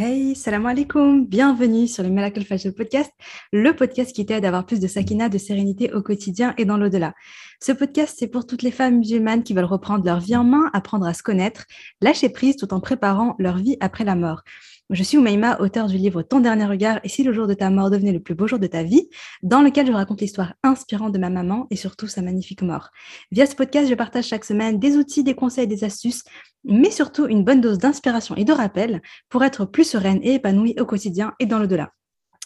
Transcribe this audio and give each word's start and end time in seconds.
Hey, 0.00 0.36
salam 0.36 0.64
alaikum, 0.64 1.26
bienvenue 1.26 1.88
sur 1.88 2.04
le 2.04 2.08
Miracle 2.08 2.44
Fajr 2.44 2.72
Podcast, 2.72 3.10
le 3.52 3.74
podcast 3.74 4.14
qui 4.14 4.24
t'aide 4.24 4.44
à 4.44 4.48
avoir 4.48 4.64
plus 4.64 4.78
de 4.78 4.86
sakina, 4.86 5.28
de 5.28 5.38
sérénité 5.38 5.92
au 5.92 6.02
quotidien 6.02 6.54
et 6.56 6.64
dans 6.64 6.76
l'au-delà. 6.76 7.14
Ce 7.60 7.72
podcast, 7.72 8.14
c'est 8.16 8.28
pour 8.28 8.46
toutes 8.46 8.62
les 8.62 8.70
femmes 8.70 8.98
musulmanes 8.98 9.42
qui 9.42 9.54
veulent 9.54 9.64
reprendre 9.64 10.04
leur 10.04 10.20
vie 10.20 10.36
en 10.36 10.44
main, 10.44 10.70
apprendre 10.72 11.04
à 11.04 11.14
se 11.14 11.24
connaître, 11.24 11.64
lâcher 12.00 12.28
prise 12.28 12.54
tout 12.54 12.72
en 12.72 12.78
préparant 12.78 13.34
leur 13.40 13.56
vie 13.56 13.76
après 13.80 14.04
la 14.04 14.14
mort. 14.14 14.42
Je 14.90 15.02
suis 15.02 15.18
Oumaima, 15.18 15.60
auteur 15.60 15.86
du 15.86 15.98
livre 15.98 16.22
Ton 16.22 16.40
dernier 16.40 16.64
regard 16.64 16.98
et 17.04 17.10
si 17.10 17.22
le 17.22 17.34
jour 17.34 17.46
de 17.46 17.52
ta 17.52 17.68
mort 17.68 17.90
devenait 17.90 18.12
le 18.12 18.20
plus 18.20 18.34
beau 18.34 18.46
jour 18.46 18.58
de 18.58 18.66
ta 18.66 18.82
vie, 18.82 19.10
dans 19.42 19.60
lequel 19.60 19.86
je 19.86 19.92
raconte 19.92 20.22
l'histoire 20.22 20.54
inspirante 20.62 21.12
de 21.12 21.18
ma 21.18 21.28
maman 21.28 21.66
et 21.70 21.76
surtout 21.76 22.06
sa 22.06 22.22
magnifique 22.22 22.62
mort. 22.62 22.88
Via 23.30 23.44
ce 23.44 23.54
podcast, 23.54 23.86
je 23.90 23.94
partage 23.94 24.28
chaque 24.28 24.46
semaine 24.46 24.78
des 24.78 24.96
outils, 24.96 25.22
des 25.22 25.34
conseils, 25.34 25.66
des 25.66 25.84
astuces, 25.84 26.24
mais 26.64 26.90
surtout 26.90 27.26
une 27.26 27.44
bonne 27.44 27.60
dose 27.60 27.76
d'inspiration 27.76 28.34
et 28.36 28.46
de 28.46 28.52
rappel 28.54 29.02
pour 29.28 29.44
être 29.44 29.66
plus 29.66 29.84
sereine 29.84 30.20
et 30.22 30.36
épanouie 30.36 30.74
au 30.80 30.86
quotidien 30.86 31.34
et 31.38 31.44
dans 31.44 31.58
le-delà. 31.58 31.92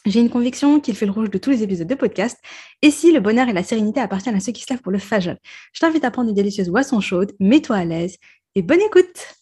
J'ai 0.05 0.19
une 0.19 0.31
conviction 0.31 0.81
qu'il 0.81 0.97
fait 0.97 1.07
le 1.07 1.13
rouge 1.13 1.31
de 1.31 1.39
tous 1.39 1.51
les 1.51 1.63
épisodes 1.63 1.87
de 1.87 1.95
podcast. 1.95 2.37
Et 2.83 2.91
si 2.91 3.13
le 3.13 3.21
bonheur 3.21 3.49
et 3.49 3.53
la 3.53 3.63
sérénité 3.63 4.01
appartiennent 4.01 4.35
à 4.35 4.41
ceux 4.41 4.51
qui 4.51 4.63
se 4.63 4.73
lèvent 4.73 4.83
pour 4.83 4.91
le 4.91 4.99
fajr, 4.99 5.37
je 5.73 5.79
t'invite 5.79 6.05
à 6.05 6.11
prendre 6.11 6.31
une 6.31 6.35
délicieuse 6.35 6.71
boisson 6.71 7.01
chaude, 7.01 7.31
mets-toi 7.39 7.77
à 7.77 7.85
l'aise 7.85 8.17
et 8.57 8.63
bonne 8.63 8.81
écoute. 8.81 9.37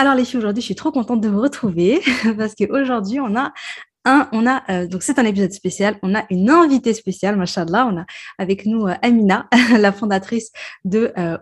Alors 0.00 0.14
les 0.14 0.24
filles, 0.24 0.38
aujourd'hui, 0.38 0.62
je 0.62 0.64
suis 0.64 0.74
trop 0.74 0.90
contente 0.92 1.20
de 1.20 1.28
vous 1.28 1.42
retrouver 1.42 2.00
parce 2.38 2.54
qu'aujourd'hui, 2.54 3.20
on 3.20 3.36
a 3.36 3.52
on 4.06 4.46
a, 4.46 4.62
euh, 4.70 4.86
donc 4.86 5.02
c'est 5.02 5.18
un 5.18 5.24
épisode 5.24 5.52
spécial, 5.52 5.98
on 6.02 6.14
a 6.14 6.24
une 6.30 6.48
invitée 6.48 6.94
spéciale, 6.94 7.36
machallah, 7.36 7.86
on 7.86 7.98
a 7.98 8.06
avec 8.38 8.64
nous 8.64 8.86
euh, 8.86 8.94
Amina, 9.02 9.46
la 9.78 9.92
fondatrice 9.92 10.52
de 10.84 11.12
euh, 11.18 11.36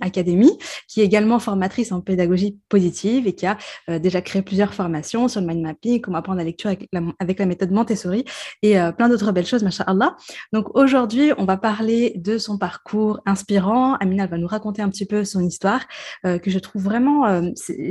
Academy, 0.00 0.50
qui 0.88 1.00
est 1.00 1.04
également 1.04 1.38
formatrice 1.38 1.90
en 1.92 2.00
pédagogie 2.00 2.58
positive 2.68 3.26
et 3.26 3.34
qui 3.34 3.46
a 3.46 3.58
euh, 3.90 3.98
déjà 3.98 4.20
créé 4.22 4.42
plusieurs 4.42 4.74
formations 4.74 5.26
sur 5.28 5.40
le 5.40 5.46
mind 5.46 5.62
mapping, 5.62 6.00
comment 6.00 6.18
apprendre 6.18 6.38
la 6.38 6.44
lecture 6.44 6.68
avec 6.68 6.88
la, 6.92 7.00
avec 7.18 7.38
la 7.38 7.46
méthode 7.46 7.72
Montessori 7.72 8.24
et 8.62 8.76
plein 8.96 9.08
d'autres 9.08 9.32
belles 9.32 9.46
choses, 9.46 9.62
machallah. 9.62 10.16
Donc 10.52 10.74
aujourd'hui, 10.76 11.32
on 11.38 11.44
va 11.44 11.56
parler 11.56 12.12
de 12.16 12.38
son 12.38 12.58
parcours 12.58 13.20
inspirant. 13.26 13.94
Amina 13.94 14.26
va 14.26 14.38
nous 14.38 14.46
raconter 14.46 14.82
un 14.82 14.88
petit 14.88 15.06
peu 15.06 15.24
son 15.24 15.40
histoire, 15.40 15.86
que 16.22 16.50
je 16.50 16.58
trouve 16.58 16.82
vraiment, 16.82 17.42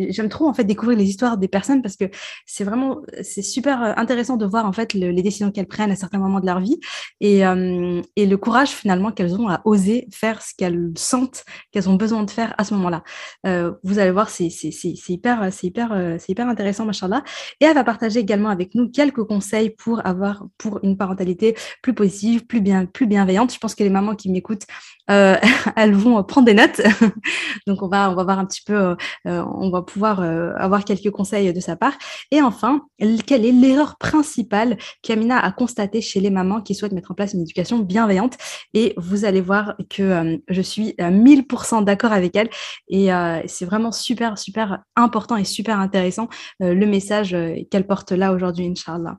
j'aime 0.10 0.30
trop 0.30 0.48
en 0.48 0.54
fait 0.54 0.64
découvrir 0.64 0.98
les 0.98 1.06
histoires 1.06 1.38
des 1.38 1.48
personnes 1.48 1.82
parce 1.82 1.96
que 1.96 2.06
c'est 2.46 2.64
vraiment, 2.64 3.02
c'est 3.22 3.42
super 3.42 3.82
intéressant 3.98 4.13
intéressant 4.14 4.38
de 4.38 4.46
voir 4.46 4.66
en 4.66 4.74
fait 4.74 4.94
les 4.94 5.22
décisions 5.24 5.52
qu'elles 5.52 5.68
prennent 5.68 5.92
à 5.92 5.96
certains 5.96 6.20
moments 6.20 6.40
de 6.40 6.46
leur 6.46 6.60
vie 6.60 6.80
et, 7.20 7.46
euh, 7.46 8.00
et 8.16 8.28
le 8.28 8.38
courage 8.38 8.70
finalement 8.70 9.12
qu'elles 9.12 9.34
ont 9.36 9.50
à 9.50 9.62
oser 9.66 10.08
faire 10.12 10.42
ce 10.42 10.54
qu'elles 10.56 10.92
sentent 10.96 11.44
qu'elles 11.72 11.90
ont 11.90 11.96
besoin 11.96 12.24
de 12.24 12.30
faire 12.30 12.54
à 12.58 12.64
ce 12.64 12.74
moment-là. 12.76 13.04
Euh, 13.48 13.72
vous 13.84 14.00
allez 14.00 14.12
voir, 14.12 14.30
c'est 14.30 14.48
hyper, 14.48 15.48
c'est 15.52 15.68
hyper, 15.68 15.92
euh, 15.92 16.18
c'est 16.20 16.32
hyper 16.32 16.48
intéressant, 16.48 16.86
machallah. 16.86 17.24
Et 17.60 17.66
elle 17.66 17.74
va 17.74 17.84
partager 17.84 18.20
également 18.20 18.50
avec 18.50 18.76
nous 18.76 18.90
quelques 18.90 19.24
conseils 19.24 19.72
pour 19.72 20.06
avoir 20.06 20.46
pour 20.58 20.80
une 20.84 20.98
parentalité 20.98 21.56
plus 21.82 21.94
positive, 21.94 22.46
plus 22.46 22.62
bien, 22.62 22.86
plus 22.86 23.08
bienveillante. 23.08 23.54
Je 23.54 23.60
pense 23.60 23.76
que 23.76 23.84
les 23.84 23.90
mamans 23.90 24.16
qui 24.16 24.30
m'écoutent, 24.30 24.66
euh, 25.10 25.36
elles 25.76 25.94
vont 25.94 26.24
prendre 26.24 26.46
des 26.46 26.54
notes. 26.54 26.82
Donc 27.68 27.82
on 27.82 27.88
va, 27.88 28.12
on 28.12 28.16
va 28.16 28.24
voir 28.24 28.40
un 28.40 28.46
petit 28.46 28.64
peu, 28.64 28.76
euh, 28.76 28.96
on 29.26 29.70
va 29.70 29.82
pouvoir 29.82 30.22
avoir 30.22 30.86
quelques 30.86 31.12
conseils 31.12 31.52
de 31.52 31.60
sa 31.60 31.76
part. 31.76 31.94
Et 32.32 32.42
enfin, 32.42 32.82
quelle 33.26 33.46
est 33.46 33.52
l'erreur 33.52 33.98
principale 34.04 34.78
qu'Amina 35.02 35.40
a 35.40 35.52
constaté 35.54 36.02
chez 36.02 36.20
les 36.20 36.30
mamans 36.30 36.60
qui 36.62 36.76
souhaitent 36.76 36.92
mettre 36.92 37.12
en 37.12 37.16
place 37.16 37.34
une 37.34 37.42
éducation 37.42 37.80
bienveillante. 37.80 38.38
Et 38.74 38.94
vous 38.98 39.24
allez 39.24 39.40
voir 39.40 39.76
que 39.90 40.04
euh, 40.04 40.38
je 40.50 40.62
suis 40.62 40.94
à 40.98 41.10
1000% 41.10 41.86
d'accord 41.86 42.12
avec 42.12 42.36
elle. 42.36 42.50
Et 42.90 43.14
euh, 43.14 43.40
c'est 43.48 43.64
vraiment 43.64 43.94
super, 43.94 44.38
super 44.38 44.80
important 44.98 45.38
et 45.38 45.46
super 45.46 45.80
intéressant 45.80 46.28
euh, 46.62 46.74
le 46.74 46.86
message 46.86 47.36
qu'elle 47.72 47.88
porte 47.88 48.12
là 48.12 48.34
aujourd'hui, 48.34 48.68
Inch'Allah. 48.68 49.16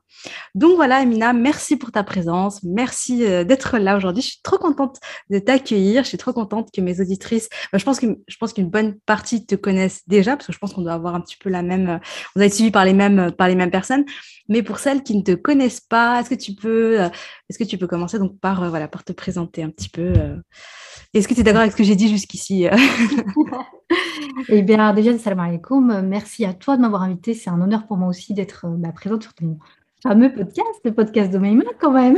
Donc 0.53 0.75
voilà, 0.75 0.97
Amina, 0.97 1.33
merci 1.33 1.77
pour 1.77 1.91
ta 1.91 2.03
présence. 2.03 2.61
Merci 2.61 3.19
d'être 3.45 3.79
là 3.79 3.97
aujourd'hui. 3.97 4.21
Je 4.21 4.27
suis 4.27 4.41
trop 4.43 4.59
contente 4.59 4.97
de 5.31 5.39
t'accueillir. 5.39 6.03
Je 6.03 6.09
suis 6.09 6.17
trop 6.19 6.33
contente 6.33 6.69
que 6.71 6.81
mes 6.81 7.01
auditrices, 7.01 7.49
je 7.73 7.83
pense 7.83 7.99
que 7.99 8.05
je 8.27 8.37
pense 8.37 8.53
qu'une 8.53 8.69
bonne 8.69 8.99
partie 9.07 9.45
te 9.47 9.55
connaissent 9.55 10.03
déjà 10.07 10.35
parce 10.35 10.45
que 10.45 10.53
je 10.53 10.59
pense 10.59 10.73
qu'on 10.73 10.83
doit 10.83 10.93
avoir 10.93 11.15
un 11.15 11.21
petit 11.21 11.37
peu 11.37 11.49
la 11.49 11.63
même, 11.63 11.99
on 12.35 12.39
doit 12.39 12.45
être 12.45 12.53
suivi 12.53 12.69
par 12.69 12.85
les 12.85 12.93
mêmes, 12.93 13.31
par 13.31 13.47
les 13.47 13.55
mêmes 13.55 13.71
personnes. 13.71 14.05
Mais 14.47 14.61
pour 14.61 14.74
celles 14.79 15.03
qui 15.03 15.15
ne 15.15 15.21
te 15.21 15.33
connaissent 15.33 15.81
pas, 15.81 16.19
est-ce 16.19 16.29
que 16.29 16.35
tu 16.35 16.53
peux, 16.53 17.01
euh, 17.01 17.09
est-ce 17.49 17.57
que 17.57 17.63
tu 17.63 17.77
peux 17.77 17.87
commencer 17.87 18.19
donc 18.19 18.39
par, 18.39 18.63
euh, 18.63 18.69
voilà, 18.69 18.87
par 18.87 19.03
te 19.03 19.13
présenter 19.13 19.63
un 19.63 19.69
petit 19.69 19.89
peu 19.89 20.13
euh. 20.17 20.37
Est-ce 21.13 21.27
que 21.27 21.33
tu 21.33 21.39
es 21.39 21.43
d'accord 21.43 21.61
avec 21.61 21.71
ce 21.71 21.77
que 21.77 21.83
j'ai 21.83 21.95
dit 21.95 22.09
jusqu'ici 22.09 22.67
Eh 24.49 24.61
bien, 24.61 24.93
déjà, 24.93 25.17
salam 25.17 25.39
alaikum. 25.39 26.01
Merci 26.01 26.45
à 26.45 26.53
toi 26.53 26.75
de 26.75 26.81
m'avoir 26.81 27.03
invité. 27.03 27.33
C'est 27.33 27.49
un 27.49 27.61
honneur 27.61 27.87
pour 27.87 27.95
moi 27.97 28.09
aussi 28.09 28.33
d'être 28.33 28.67
bah, 28.67 28.91
présente 28.91 29.23
sur 29.23 29.33
ton 29.33 29.57
fameux 30.03 30.33
podcast, 30.33 30.81
le 30.83 30.93
podcast 30.93 31.31
de 31.31 31.37
Maïma 31.37 31.63
quand 31.79 31.93
même. 31.93 32.17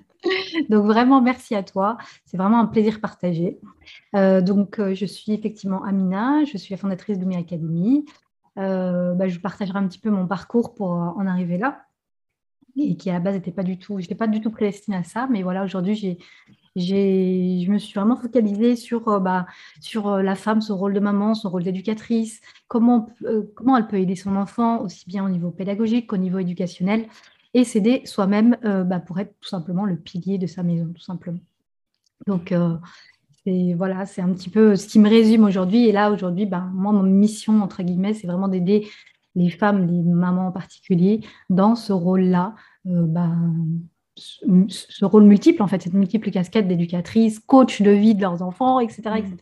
donc 0.70 0.86
vraiment, 0.86 1.20
merci 1.20 1.54
à 1.54 1.62
toi. 1.62 1.98
C'est 2.24 2.38
vraiment 2.38 2.60
un 2.60 2.66
plaisir 2.66 3.00
partagé. 3.00 3.58
donc, 4.14 4.80
je 4.80 5.04
suis 5.04 5.32
effectivement 5.32 5.84
Amina. 5.84 6.44
Je 6.44 6.56
suis 6.56 6.72
la 6.72 6.78
fondatrice 6.78 7.18
de 7.18 7.26
Mi 7.26 7.36
Academy. 7.36 8.06
Euh, 8.58 9.14
bah, 9.14 9.28
je 9.28 9.38
partagerai 9.38 9.78
un 9.78 9.88
petit 9.88 9.98
peu 9.98 10.10
mon 10.10 10.26
parcours 10.26 10.74
pour 10.74 10.92
euh, 10.92 11.06
en 11.16 11.26
arriver 11.26 11.58
là. 11.58 11.86
Et 12.76 12.96
qui 12.96 13.10
à 13.10 13.14
la 13.14 13.20
base 13.20 13.34
n'était 13.34 13.52
pas 13.52 13.62
du 13.62 13.78
tout, 13.78 13.98
je 13.98 14.04
n'étais 14.04 14.14
pas 14.14 14.26
du 14.26 14.40
tout 14.40 14.50
prédestinée 14.50 14.96
à 14.96 15.04
ça, 15.04 15.28
mais 15.30 15.42
voilà, 15.42 15.62
aujourd'hui, 15.62 15.94
j'ai, 15.94 16.16
j'ai, 16.74 17.62
je 17.66 17.70
me 17.70 17.76
suis 17.76 17.92
vraiment 17.92 18.16
focalisée 18.16 18.76
sur, 18.76 19.08
euh, 19.08 19.20
bah, 19.20 19.46
sur 19.80 20.16
la 20.16 20.34
femme, 20.34 20.62
son 20.62 20.78
rôle 20.78 20.94
de 20.94 21.00
maman, 21.00 21.34
son 21.34 21.50
rôle 21.50 21.64
d'éducatrice, 21.64 22.40
comment, 22.68 23.10
comment 23.54 23.76
elle 23.76 23.88
peut 23.88 23.98
aider 23.98 24.16
son 24.16 24.36
enfant, 24.36 24.80
aussi 24.80 25.06
bien 25.06 25.22
au 25.22 25.28
niveau 25.28 25.50
pédagogique 25.50 26.06
qu'au 26.06 26.16
niveau 26.16 26.38
éducationnel, 26.38 27.06
et 27.52 27.64
s'aider 27.64 28.02
soi-même 28.06 28.56
bah, 28.62 29.00
pour 29.00 29.18
être 29.20 29.34
tout 29.40 29.48
simplement 29.48 29.84
le 29.84 29.96
pilier 29.96 30.38
de 30.38 30.46
sa 30.46 30.62
maison, 30.62 30.90
tout 30.94 31.02
simplement. 31.02 31.40
Donc, 32.26 32.54
c'est 33.44 33.74
voilà, 33.74 34.06
c'est 34.06 34.22
un 34.22 34.32
petit 34.32 34.50
peu 34.50 34.76
ce 34.76 34.86
qui 34.86 34.98
me 34.98 35.08
résume 35.08 35.44
aujourd'hui. 35.44 35.86
Et 35.88 35.92
là, 35.92 36.10
aujourd'hui, 36.10 36.46
ben, 36.46 36.70
moi, 36.74 36.92
mon 36.92 37.02
mission, 37.02 37.62
entre 37.62 37.82
guillemets, 37.82 38.14
c'est 38.14 38.26
vraiment 38.26 38.48
d'aider 38.48 38.88
les 39.34 39.50
femmes, 39.50 39.86
les 39.86 40.02
mamans 40.02 40.48
en 40.48 40.52
particulier, 40.52 41.20
dans 41.48 41.74
ce 41.74 41.92
rôle-là, 41.92 42.54
euh, 42.86 43.06
ben, 43.06 43.52
ce 44.16 45.04
rôle 45.04 45.24
multiple, 45.24 45.62
en 45.62 45.66
fait, 45.66 45.82
cette 45.82 45.94
multiple 45.94 46.30
casquette 46.30 46.68
d'éducatrice, 46.68 47.38
coach 47.38 47.80
de 47.80 47.90
vie 47.90 48.14
de 48.14 48.20
leurs 48.20 48.42
enfants, 48.42 48.78
etc. 48.78 49.02
etc. 49.16 49.36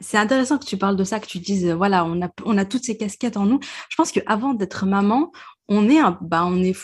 C'est 0.00 0.18
intéressant 0.18 0.58
que 0.58 0.64
tu 0.64 0.76
parles 0.76 0.96
de 0.96 1.04
ça, 1.04 1.20
que 1.20 1.26
tu 1.26 1.38
dises, 1.38 1.70
voilà, 1.70 2.04
on 2.04 2.58
a, 2.58 2.64
toutes 2.64 2.84
ces 2.84 2.96
casquettes 2.96 3.36
en 3.36 3.46
nous. 3.46 3.60
Je 3.88 3.96
pense 3.96 4.10
qu'avant 4.10 4.54
d'être 4.54 4.86
maman, 4.86 5.30
on 5.68 5.88
est, 5.88 5.98
un, 5.98 6.18
bah, 6.22 6.44
on 6.46 6.62
est 6.62 6.76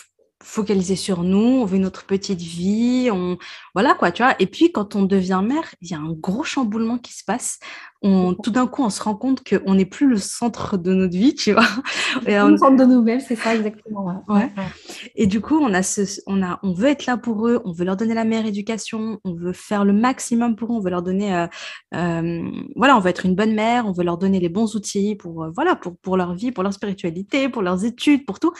focaliser 0.43 0.95
sur 0.95 1.23
nous, 1.23 1.61
on 1.61 1.65
veut 1.65 1.77
notre 1.77 2.05
petite 2.05 2.41
vie, 2.41 3.09
on 3.11 3.37
voilà 3.73 3.95
quoi, 3.95 4.11
tu 4.11 4.23
vois. 4.23 4.35
Et 4.39 4.47
puis 4.47 4.71
quand 4.71 4.95
on 4.95 5.03
devient 5.03 5.41
mère, 5.43 5.73
il 5.81 5.89
y 5.89 5.93
a 5.93 5.99
un 5.99 6.11
gros 6.11 6.43
chamboulement 6.43 6.97
qui 6.97 7.13
se 7.13 7.23
passe 7.23 7.59
on, 8.03 8.33
tout 8.33 8.51
d'un 8.51 8.67
coup, 8.67 8.83
on 8.83 8.89
se 8.89 9.01
rend 9.01 9.15
compte 9.15 9.43
qu'on 9.43 9.75
n'est 9.75 9.85
plus 9.85 10.07
le 10.07 10.17
centre 10.17 10.77
de 10.77 10.93
notre 10.93 11.15
vie, 11.15 11.33
tu 11.33 11.53
vois. 11.53 11.65
Et 12.27 12.37
on... 12.37 12.49
Le 12.49 12.57
centre 12.57 12.75
de 12.75 12.83
nous-mêmes, 12.83 13.21
c'est 13.21 13.37
ça 13.37 13.55
exactement. 13.55 14.23
Ouais. 14.27 14.51
Et 15.15 15.25
du 15.25 15.39
coup, 15.39 15.57
on 15.57 15.73
a 15.73 15.81
ce, 15.83 16.01
on 16.27 16.43
a, 16.43 16.59
on 16.63 16.73
veut 16.73 16.89
être 16.89 17.05
là 17.05 17.15
pour 17.15 17.47
eux, 17.47 17.61
on 17.63 17.71
veut 17.71 17.85
leur 17.85 17.95
donner 17.95 18.13
la 18.13 18.25
meilleure 18.25 18.45
éducation, 18.45 19.19
on 19.23 19.33
veut 19.33 19.53
faire 19.53 19.85
le 19.85 19.93
maximum 19.93 20.57
pour 20.57 20.71
eux, 20.71 20.75
on 20.75 20.81
veut 20.81 20.89
leur 20.89 21.01
donner, 21.01 21.33
euh, 21.33 21.47
euh, 21.95 22.41
voilà, 22.75 22.97
on 22.97 22.99
veut 22.99 23.09
être 23.09 23.25
une 23.25 23.35
bonne 23.35 23.55
mère, 23.55 23.87
on 23.87 23.93
veut 23.93 24.03
leur 24.03 24.17
donner 24.17 24.41
les 24.41 24.49
bons 24.49 24.75
outils 24.75 25.15
pour, 25.15 25.43
euh, 25.45 25.51
voilà, 25.55 25.75
pour, 25.75 25.95
pour 25.97 26.17
leur 26.17 26.33
vie, 26.33 26.51
pour 26.51 26.63
leur 26.63 26.73
spiritualité, 26.73 27.47
pour 27.47 27.61
leurs 27.61 27.85
études, 27.85 28.25
pour 28.25 28.39
tout. 28.39 28.51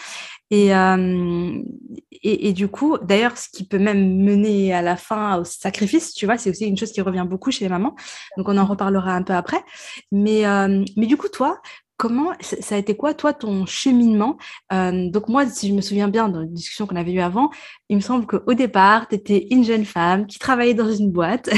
Et, 0.52 0.68
et, 0.68 2.48
et, 2.48 2.54
du 2.54 2.68
coup, 2.68 2.98
d'ailleurs, 3.02 3.36
ce 3.38 3.50
qui 3.50 3.68
peut 3.68 3.80
même 3.80 4.20
mener 4.24 4.72
à 4.72 4.84
la 4.84 4.96
fin 4.96 5.40
au 5.40 5.44
sacrifice, 5.44 6.14
tu 6.14 6.28
vois, 6.28 6.38
c'est 6.38 6.52
aussi 6.52 6.66
une 6.66 6.78
chose 6.78 6.92
qui 6.92 7.02
revient 7.02 7.25
beaucoup 7.28 7.50
chez 7.50 7.66
les 7.66 7.70
mamans. 7.70 7.96
Donc, 8.38 8.48
on 8.48 8.58
en 8.58 8.66
reparlera 8.66 9.16
un 9.16 9.24
peu 9.24 9.32
après. 9.33 9.63
Mais, 10.11 10.45
euh, 10.45 10.83
mais 10.97 11.05
du 11.05 11.17
coup, 11.17 11.29
toi, 11.29 11.59
comment 11.97 12.33
ça 12.41 12.75
a 12.75 12.77
été 12.77 12.95
quoi, 12.95 13.13
toi, 13.13 13.33
ton 13.33 13.65
cheminement 13.65 14.38
euh, 14.71 15.09
Donc, 15.09 15.30
moi, 15.30 15.45
si 15.47 15.69
je 15.69 15.74
me 15.74 15.81
souviens 15.81 16.07
bien 16.07 16.30
dans 16.30 16.41
la 16.41 16.45
discussion 16.45 16.88
qu'on 16.88 16.95
avait 16.95 17.13
eue 17.13 17.21
avant, 17.21 17.50
il 17.89 17.97
me 17.97 18.01
semble 18.01 18.25
qu'au 18.25 18.53
départ, 18.53 19.07
tu 19.07 19.15
étais 19.15 19.47
une 19.51 19.63
jeune 19.63 19.85
femme 19.85 20.27
qui 20.27 20.39
travaillait 20.39 20.74
dans 20.74 20.91
une 20.91 21.12
boîte 21.12 21.50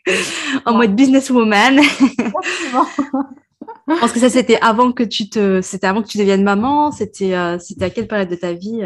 en 0.66 0.74
mode 0.74 0.96
businesswoman. 0.96 1.80
Je 1.82 2.30
pense 4.00 4.12
que 4.12 4.20
ça, 4.20 4.30
c'était 4.30 4.58
avant 4.60 4.92
que 4.92 5.04
tu 5.04 5.28
te, 5.28 5.60
c'était 5.60 5.86
avant 5.86 6.02
que 6.02 6.08
tu 6.08 6.18
deviennes 6.18 6.44
maman. 6.44 6.90
C'était, 6.90 7.34
euh, 7.34 7.58
c'était 7.58 7.84
à 7.84 7.90
quelle 7.90 8.08
période 8.08 8.30
de 8.30 8.36
ta 8.36 8.52
vie 8.52 8.82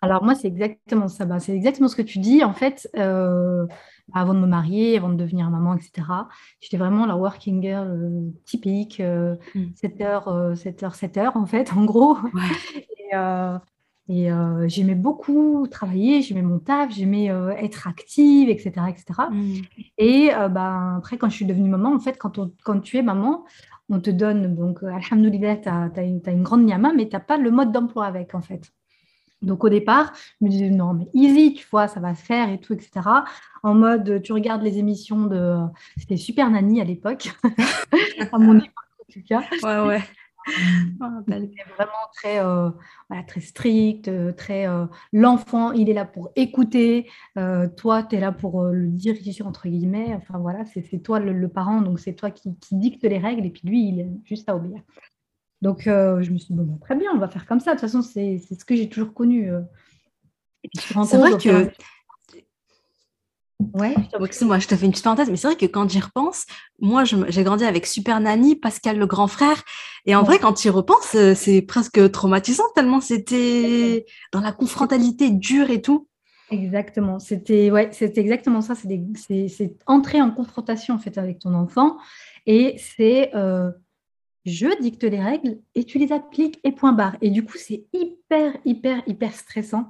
Alors 0.00 0.24
moi, 0.24 0.34
c'est 0.34 0.48
exactement 0.48 1.08
ça. 1.08 1.24
Bah, 1.24 1.38
c'est 1.38 1.54
exactement 1.54 1.88
ce 1.88 1.96
que 1.96 2.02
tu 2.02 2.18
dis. 2.18 2.44
En 2.44 2.52
fait, 2.52 2.88
avant 4.14 4.34
de 4.34 4.38
me 4.38 4.46
marier, 4.46 4.96
avant 4.96 5.08
de 5.08 5.16
devenir 5.16 5.50
maman, 5.50 5.74
etc. 5.74 6.06
J'étais 6.60 6.76
vraiment 6.76 7.06
la 7.06 7.16
working 7.16 7.62
girl 7.62 7.88
euh, 7.88 8.30
typique, 8.44 9.00
7h, 9.00 10.54
7h, 10.54 10.96
7h 10.96 11.30
en 11.36 11.46
fait, 11.46 11.72
en 11.76 11.84
gros. 11.84 12.16
Et, 12.74 13.14
euh, 13.14 13.58
euh, 14.10 14.68
j'aimais 14.68 14.94
beaucoup 14.94 15.66
travailler, 15.70 16.22
j'aimais 16.22 16.42
mon 16.42 16.58
taf, 16.58 16.92
j'aimais 16.92 17.26
être 17.58 17.86
active, 17.86 18.50
etc. 18.50 18.72
etc. 18.88 19.04
Et 19.96 20.30
bah, 20.50 20.96
après, 20.98 21.16
quand 21.16 21.28
je 21.28 21.36
suis 21.36 21.46
devenue 21.46 21.70
maman, 21.70 21.94
en 21.94 22.00
fait, 22.00 22.18
quand, 22.18 22.38
quand 22.64 22.80
tu 22.80 22.98
es 22.98 23.02
maman, 23.02 23.44
on 23.88 24.00
te 24.00 24.10
donne, 24.10 24.54
donc, 24.54 24.82
alhamdoulilah, 24.82 25.56
tu 25.56 25.68
as, 25.68 25.90
as, 25.96 26.02
une 26.02 26.42
grande 26.42 26.64
niama, 26.64 26.92
mais 26.94 27.08
tu 27.08 27.16
n'as 27.16 27.20
pas 27.20 27.36
le 27.36 27.50
mode 27.50 27.72
d'emploi 27.72 28.06
avec, 28.06 28.34
en 28.34 28.40
fait. 28.40 28.72
Donc 29.42 29.64
au 29.64 29.68
départ, 29.68 30.12
je 30.40 30.46
me 30.46 30.50
disais 30.50 30.70
non, 30.70 30.94
mais 30.94 31.06
easy, 31.14 31.54
tu 31.54 31.66
vois, 31.70 31.88
ça 31.88 32.00
va 32.00 32.14
se 32.14 32.22
faire 32.22 32.50
et 32.50 32.60
tout, 32.60 32.72
etc. 32.72 33.00
En 33.62 33.74
mode, 33.74 34.22
tu 34.22 34.32
regardes 34.32 34.62
les 34.62 34.78
émissions 34.78 35.26
de. 35.26 35.56
C'était 35.98 36.16
Super 36.16 36.50
Nanny 36.50 36.80
à 36.80 36.84
l'époque, 36.84 37.30
à 38.32 38.38
mon 38.38 38.56
époque 38.56 38.72
en 39.00 39.12
tout 39.12 39.22
cas. 39.26 39.42
Ouais, 39.62 39.86
ouais. 39.86 40.02
C'était 41.28 41.70
vraiment 41.76 41.92
très, 42.14 42.40
euh, 42.40 42.70
voilà, 43.08 43.22
très 43.24 43.40
strict, 43.40 44.08
euh, 44.08 44.32
très. 44.32 44.66
Euh, 44.66 44.86
l'enfant, 45.12 45.72
il 45.72 45.88
est 45.88 45.94
là 45.94 46.04
pour 46.04 46.30
écouter, 46.36 47.08
toi, 47.76 48.02
tu 48.02 48.16
es 48.16 48.20
là 48.20 48.32
pour 48.32 48.64
le 48.64 48.88
diriger, 48.88 49.44
entre 49.44 49.68
guillemets. 49.68 50.14
Enfin 50.14 50.38
voilà, 50.38 50.64
c'est 50.64 51.02
toi 51.02 51.18
le, 51.20 51.48
parent, 51.48 51.80
donc 51.80 52.00
c'est 52.00 52.14
toi 52.14 52.30
qui, 52.30 52.56
qui 52.58 52.76
dicte 52.76 53.04
les 53.04 53.18
règles, 53.18 53.46
et 53.46 53.50
puis 53.50 53.62
lui, 53.64 53.88
il 53.88 54.00
est 54.00 54.10
juste 54.24 54.48
à 54.48 54.56
obéir. 54.56 54.80
Donc, 55.62 55.86
euh, 55.86 56.20
je 56.22 56.30
me 56.32 56.38
suis 56.38 56.48
dit, 56.48 56.54
bon, 56.54 56.64
bah, 56.64 56.78
très 56.80 56.96
bien, 56.96 57.10
on 57.14 57.18
va 57.18 57.28
faire 57.28 57.46
comme 57.46 57.60
ça. 57.60 57.74
De 57.74 57.80
toute 57.80 57.88
façon, 57.88 58.02
c'est 58.02 58.38
ce 58.38 58.64
que 58.64 58.74
j'ai 58.74 58.88
toujours 58.88 59.14
connu. 59.14 59.50
Euh. 59.50 59.60
C'est 60.74 61.16
vrai 61.16 61.38
que. 61.38 61.70
Ouais. 63.74 63.94
Moi, 64.42 64.58
je 64.58 64.66
te 64.66 64.74
fais 64.74 64.86
une 64.86 64.90
petite 64.90 65.04
parenthèse, 65.04 65.30
mais 65.30 65.36
c'est 65.36 65.46
vrai 65.46 65.56
que 65.56 65.66
quand 65.66 65.88
j'y 65.88 66.00
repense, 66.00 66.46
moi, 66.80 67.04
j'ai 67.04 67.44
grandi 67.44 67.64
avec 67.64 67.86
Super 67.86 68.18
Nanny, 68.18 68.56
Pascal 68.56 68.98
le 68.98 69.06
grand 69.06 69.28
frère, 69.28 69.62
et 70.04 70.16
en 70.16 70.24
vrai, 70.24 70.40
quand 70.40 70.52
tu 70.52 70.66
y 70.66 70.70
repenses, 70.70 71.14
euh, 71.14 71.34
c'est 71.36 71.62
presque 71.62 72.10
traumatisant 72.10 72.64
tellement 72.74 73.00
c'était 73.00 74.04
dans 74.32 74.40
la 74.40 74.50
confrontalité 74.50 75.30
dure 75.30 75.70
et 75.70 75.80
tout. 75.80 76.08
Exactement, 76.50 77.20
c'était 77.20 77.70
ouais, 77.70 77.88
c'était 77.92 78.20
exactement 78.20 78.62
ça. 78.62 78.74
C'est 78.74 79.76
entrer 79.86 80.20
en 80.20 80.32
confrontation 80.32 80.96
en 80.96 80.98
fait 80.98 81.16
avec 81.16 81.38
ton 81.38 81.54
enfant, 81.54 81.98
et 82.46 82.76
c'est 82.78 83.30
je 84.44 84.66
dicte 84.80 85.04
les 85.04 85.20
règles 85.20 85.58
et 85.74 85.84
tu 85.84 85.98
les 85.98 86.12
appliques 86.12 86.58
et 86.64 86.72
point 86.72 86.92
barre. 86.92 87.16
Et 87.20 87.30
du 87.30 87.44
coup, 87.44 87.56
c'est 87.56 87.86
hyper, 87.92 88.56
hyper, 88.64 89.02
hyper 89.06 89.32
stressant 89.32 89.88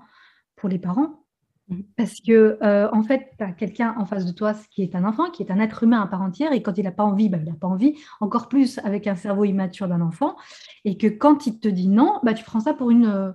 pour 0.56 0.68
les 0.68 0.78
parents 0.78 1.24
mmh. 1.68 1.80
parce 1.96 2.20
que, 2.20 2.58
euh, 2.62 2.88
en 2.92 3.02
fait, 3.02 3.32
tu 3.38 3.44
as 3.44 3.52
quelqu'un 3.52 3.94
en 3.98 4.04
face 4.04 4.26
de 4.26 4.32
toi 4.32 4.54
qui 4.70 4.82
est 4.82 4.94
un 4.94 5.04
enfant, 5.04 5.30
qui 5.30 5.42
est 5.42 5.50
un 5.50 5.58
être 5.58 5.82
humain 5.82 6.02
à 6.02 6.06
part 6.06 6.22
entière, 6.22 6.52
et 6.52 6.62
quand 6.62 6.76
il 6.76 6.84
n'a 6.84 6.92
pas 6.92 7.04
envie, 7.04 7.28
bah, 7.28 7.38
il 7.40 7.48
n'a 7.48 7.56
pas 7.56 7.68
envie, 7.68 7.96
encore 8.20 8.48
plus 8.48 8.78
avec 8.78 9.06
un 9.06 9.16
cerveau 9.16 9.44
immature 9.44 9.88
d'un 9.88 10.00
enfant, 10.00 10.36
et 10.84 10.96
que 10.96 11.06
quand 11.06 11.46
il 11.46 11.58
te 11.58 11.68
dit 11.68 11.88
non, 11.88 12.20
bah, 12.22 12.34
tu 12.34 12.44
prends 12.44 12.60
ça 12.60 12.74
pour 12.74 12.90
une, 12.90 13.34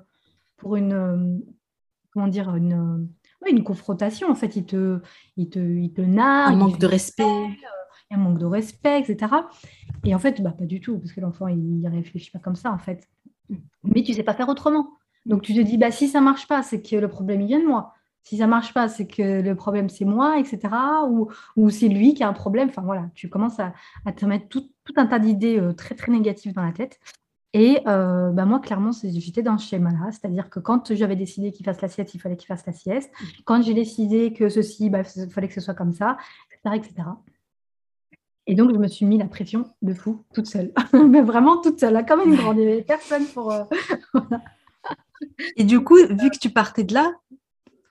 pour 0.57 0.75
une 0.75 1.41
comment 2.11 2.27
dire, 2.27 2.55
une, 2.55 3.07
une 3.47 3.63
confrontation. 3.63 4.29
En 4.29 4.35
fait, 4.35 4.55
il 4.55 4.65
te, 4.65 4.99
il 5.35 5.49
te, 5.49 5.59
il 5.59 5.93
te 5.93 6.01
nargue. 6.01 6.53
Un 6.53 6.57
manque 6.57 6.79
de 6.79 6.87
respect 6.87 7.23
un 8.11 8.17
manque 8.17 8.39
de 8.39 8.45
respect, 8.45 8.99
etc. 8.99 9.31
Et 10.03 10.15
en 10.15 10.19
fait, 10.19 10.41
bah, 10.41 10.51
pas 10.57 10.65
du 10.65 10.79
tout, 10.79 10.97
parce 10.97 11.11
que 11.11 11.21
l'enfant, 11.21 11.47
il 11.47 11.81
ne 11.81 11.89
réfléchit 11.89 12.31
pas 12.31 12.39
comme 12.39 12.55
ça, 12.55 12.71
en 12.71 12.77
fait. 12.77 13.07
Mais 13.83 14.03
tu 14.03 14.11
ne 14.11 14.15
sais 14.15 14.23
pas 14.23 14.33
faire 14.33 14.49
autrement. 14.49 14.89
Donc 15.25 15.41
tu 15.41 15.53
te 15.53 15.59
dis, 15.59 15.77
bah, 15.77 15.91
si 15.91 16.07
ça 16.07 16.19
ne 16.19 16.25
marche 16.25 16.47
pas, 16.47 16.63
c'est 16.63 16.81
que 16.81 16.95
le 16.95 17.07
problème, 17.09 17.41
il 17.41 17.47
vient 17.47 17.59
de 17.59 17.67
moi. 17.67 17.93
Si 18.23 18.37
ça 18.37 18.45
ne 18.45 18.49
marche 18.49 18.73
pas, 18.73 18.89
c'est 18.89 19.07
que 19.07 19.41
le 19.41 19.55
problème, 19.55 19.89
c'est 19.89 20.05
moi, 20.05 20.39
etc. 20.39 20.59
Ou, 21.55 21.69
c'est 21.69 21.87
lui 21.87 22.13
qui 22.13 22.23
a 22.23 22.27
un 22.27 22.33
problème. 22.33 22.69
Enfin 22.69 22.81
voilà, 22.81 23.09
tu 23.15 23.29
commences 23.29 23.59
à, 23.59 23.73
te 24.11 24.25
mettre 24.25 24.47
tout, 24.49 24.69
un 24.95 25.05
tas 25.05 25.19
d'idées 25.19 25.59
euh, 25.59 25.73
très, 25.73 25.95
très 25.95 26.11
négatives 26.11 26.53
dans 26.53 26.63
la 26.63 26.73
tête. 26.73 26.99
Et 27.53 27.79
euh, 27.87 28.31
bah 28.31 28.45
moi, 28.45 28.59
clairement, 28.59 28.91
j'étais 28.91 29.41
dans 29.41 29.57
ce 29.57 29.69
schéma-là. 29.69 30.11
C'est-à-dire 30.11 30.49
que 30.49 30.59
quand 30.59 30.93
j'avais 30.93 31.15
décidé 31.15 31.51
qu'il 31.51 31.65
fasse 31.65 31.81
la 31.81 31.87
sieste, 31.87 32.13
il 32.15 32.19
fallait 32.19 32.35
qu'il 32.35 32.47
fasse 32.47 32.65
la 32.65 32.73
sieste. 32.73 33.11
Quand 33.45 33.61
j'ai 33.61 33.73
décidé 33.73 34.33
que 34.33 34.49
ceci, 34.49 34.89
bah, 34.89 35.03
il 35.15 35.29
fallait 35.29 35.47
que 35.47 35.53
ce 35.53 35.61
soit 35.61 35.73
comme 35.73 35.93
ça, 35.93 36.17
etc. 36.51 36.75
etc. 36.75 37.07
Et 38.47 38.55
donc, 38.55 38.71
je 38.71 38.77
me 38.77 38.87
suis 38.87 39.05
mis 39.05 39.17
la 39.17 39.25
pression 39.25 39.65
de 39.81 39.93
fou, 39.93 40.23
toute 40.33 40.47
seule. 40.47 40.71
Mais 40.93 41.21
vraiment 41.21 41.57
toute 41.57 41.79
seule, 41.79 42.05
comme 42.05 42.21
une 42.21 42.35
grande. 42.35 42.57
Il 42.57 42.65
n'y 42.65 42.71
avait 42.71 42.81
personne 42.81 43.25
pour. 43.25 43.51
Euh, 43.51 43.63
Et 45.57 45.63
du 45.63 45.81
coup, 45.81 45.97
vu 45.97 46.29
que 46.29 46.37
tu 46.39 46.49
partais 46.49 46.83
de 46.83 46.93
là, 46.93 47.13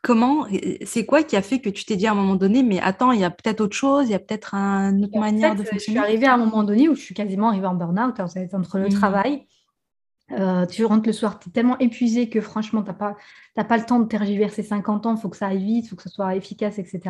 comment, 0.02 0.46
c'est 0.84 1.04
quoi 1.04 1.22
qui 1.22 1.36
a 1.36 1.42
fait 1.42 1.60
que 1.60 1.68
tu 1.68 1.84
t'es 1.84 1.96
dit 1.96 2.06
à 2.06 2.12
un 2.12 2.14
moment 2.14 2.36
donné, 2.36 2.62
mais 2.62 2.80
attends, 2.80 3.12
il 3.12 3.20
y 3.20 3.24
a 3.24 3.30
peut-être 3.30 3.60
autre 3.60 3.76
chose, 3.76 4.06
il 4.06 4.12
y 4.12 4.14
a 4.14 4.18
peut-être 4.18 4.54
une 4.54 5.04
autre 5.04 5.18
manière 5.18 5.54
de 5.54 5.64
fonctionner 5.64 5.78
Je 5.78 5.90
suis 5.90 5.98
arrivée 5.98 6.26
à 6.26 6.34
un 6.34 6.38
moment 6.38 6.62
donné 6.62 6.88
où 6.88 6.94
je 6.94 7.00
suis 7.00 7.14
quasiment 7.14 7.48
arrivée 7.48 7.66
en 7.66 7.74
burn-out, 7.74 8.18
entre 8.20 8.78
le 8.78 8.86
mmh. 8.86 8.92
travail. 8.92 9.46
Euh, 10.32 10.66
tu 10.66 10.84
rentres 10.84 11.06
le 11.06 11.12
soir, 11.12 11.38
tu 11.38 11.48
es 11.48 11.52
tellement 11.52 11.78
épuisé 11.78 12.28
que 12.28 12.40
franchement, 12.40 12.82
tu 12.82 12.88
n'as 12.88 12.94
pas, 12.94 13.16
pas 13.54 13.76
le 13.76 13.84
temps 13.84 14.00
de 14.00 14.08
tergiverser 14.08 14.64
50 14.64 15.06
ans, 15.06 15.14
il 15.14 15.20
faut 15.20 15.28
que 15.28 15.36
ça 15.36 15.46
aille 15.46 15.64
vite, 15.64 15.86
il 15.86 15.88
faut 15.88 15.96
que 15.96 16.02
ce 16.02 16.08
soit 16.08 16.34
efficace, 16.34 16.80
etc. 16.80 17.00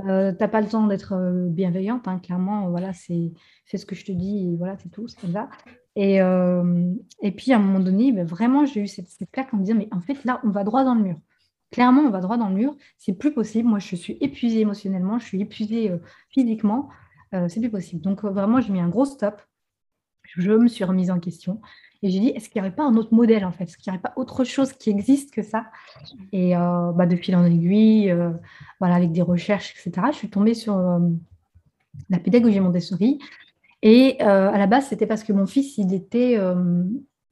Euh, 0.00 0.32
tu 0.32 0.38
n'as 0.40 0.48
pas 0.48 0.60
le 0.60 0.68
temps 0.68 0.88
d'être 0.88 1.12
euh, 1.12 1.48
bienveillante, 1.48 2.08
hein, 2.08 2.18
clairement, 2.18 2.68
voilà, 2.68 2.92
c'est 2.92 3.32
fais 3.66 3.78
ce 3.78 3.86
que 3.86 3.94
je 3.94 4.04
te 4.04 4.10
dis, 4.12 4.56
voilà, 4.56 4.76
c'est 4.78 4.88
tout, 4.88 5.06
c'est 5.06 5.30
ça. 5.30 5.50
Et, 5.94 6.20
euh, 6.20 6.92
et 7.20 7.30
puis 7.30 7.52
à 7.52 7.56
un 7.56 7.58
moment 7.60 7.78
donné, 7.78 8.10
ben, 8.10 8.26
vraiment, 8.26 8.66
j'ai 8.66 8.80
eu 8.80 8.86
cette, 8.88 9.08
cette, 9.08 9.30
claque 9.30 9.54
en 9.54 9.58
me 9.58 9.64
disant, 9.64 9.78
mais 9.78 9.88
en 9.92 10.00
fait, 10.00 10.24
là, 10.24 10.40
on 10.42 10.50
va 10.50 10.64
droit 10.64 10.82
dans 10.82 10.94
le 10.94 11.02
mur. 11.02 11.20
Clairement, 11.70 12.02
on 12.02 12.10
va 12.10 12.20
droit 12.20 12.38
dans 12.38 12.48
le 12.48 12.56
mur, 12.56 12.76
c'est 12.98 13.14
plus 13.14 13.32
possible. 13.32 13.68
Moi, 13.68 13.78
je 13.78 13.94
suis 13.94 14.18
épuisée 14.20 14.60
émotionnellement, 14.60 15.18
je 15.18 15.26
suis 15.26 15.40
épuisée 15.40 15.92
physiquement, 16.28 16.90
c'est 17.32 17.60
plus 17.60 17.70
possible. 17.70 18.02
Donc, 18.02 18.24
vraiment, 18.24 18.60
j'ai 18.60 18.72
mis 18.72 18.80
un 18.80 18.90
gros 18.90 19.06
stop. 19.06 19.40
Je 20.22 20.52
me 20.52 20.68
suis 20.68 20.84
remise 20.84 21.10
en 21.10 21.18
question. 21.18 21.62
Et 22.02 22.10
j'ai 22.10 22.18
dit, 22.18 22.28
est-ce 22.30 22.48
qu'il 22.48 22.60
n'y 22.60 22.66
aurait 22.66 22.74
pas 22.74 22.84
un 22.84 22.96
autre 22.96 23.14
modèle 23.14 23.44
en 23.44 23.52
fait? 23.52 23.64
Est-ce 23.64 23.76
qu'il 23.76 23.92
n'y 23.92 23.96
aurait 23.96 24.02
pas 24.02 24.12
autre 24.16 24.42
chose 24.42 24.72
qui 24.72 24.90
existe 24.90 25.32
que 25.32 25.42
ça? 25.42 25.66
Et 26.32 26.56
euh, 26.56 26.90
bah, 26.92 27.06
de 27.06 27.14
fil 27.14 27.36
en 27.36 27.44
aiguille, 27.44 28.10
euh, 28.10 28.30
avec 28.80 29.12
des 29.12 29.22
recherches, 29.22 29.74
etc., 29.78 30.08
je 30.10 30.16
suis 30.16 30.30
tombée 30.30 30.54
sur 30.54 30.76
euh, 30.76 30.98
la 32.10 32.18
pédagogie 32.18 32.58
Montessori. 32.58 33.20
Et 33.82 34.20
à 34.20 34.56
la 34.56 34.66
base, 34.68 34.86
c'était 34.88 35.06
parce 35.06 35.24
que 35.24 35.32
mon 35.32 35.44
fils, 35.44 35.76
il 35.76 35.92
était 35.92 36.38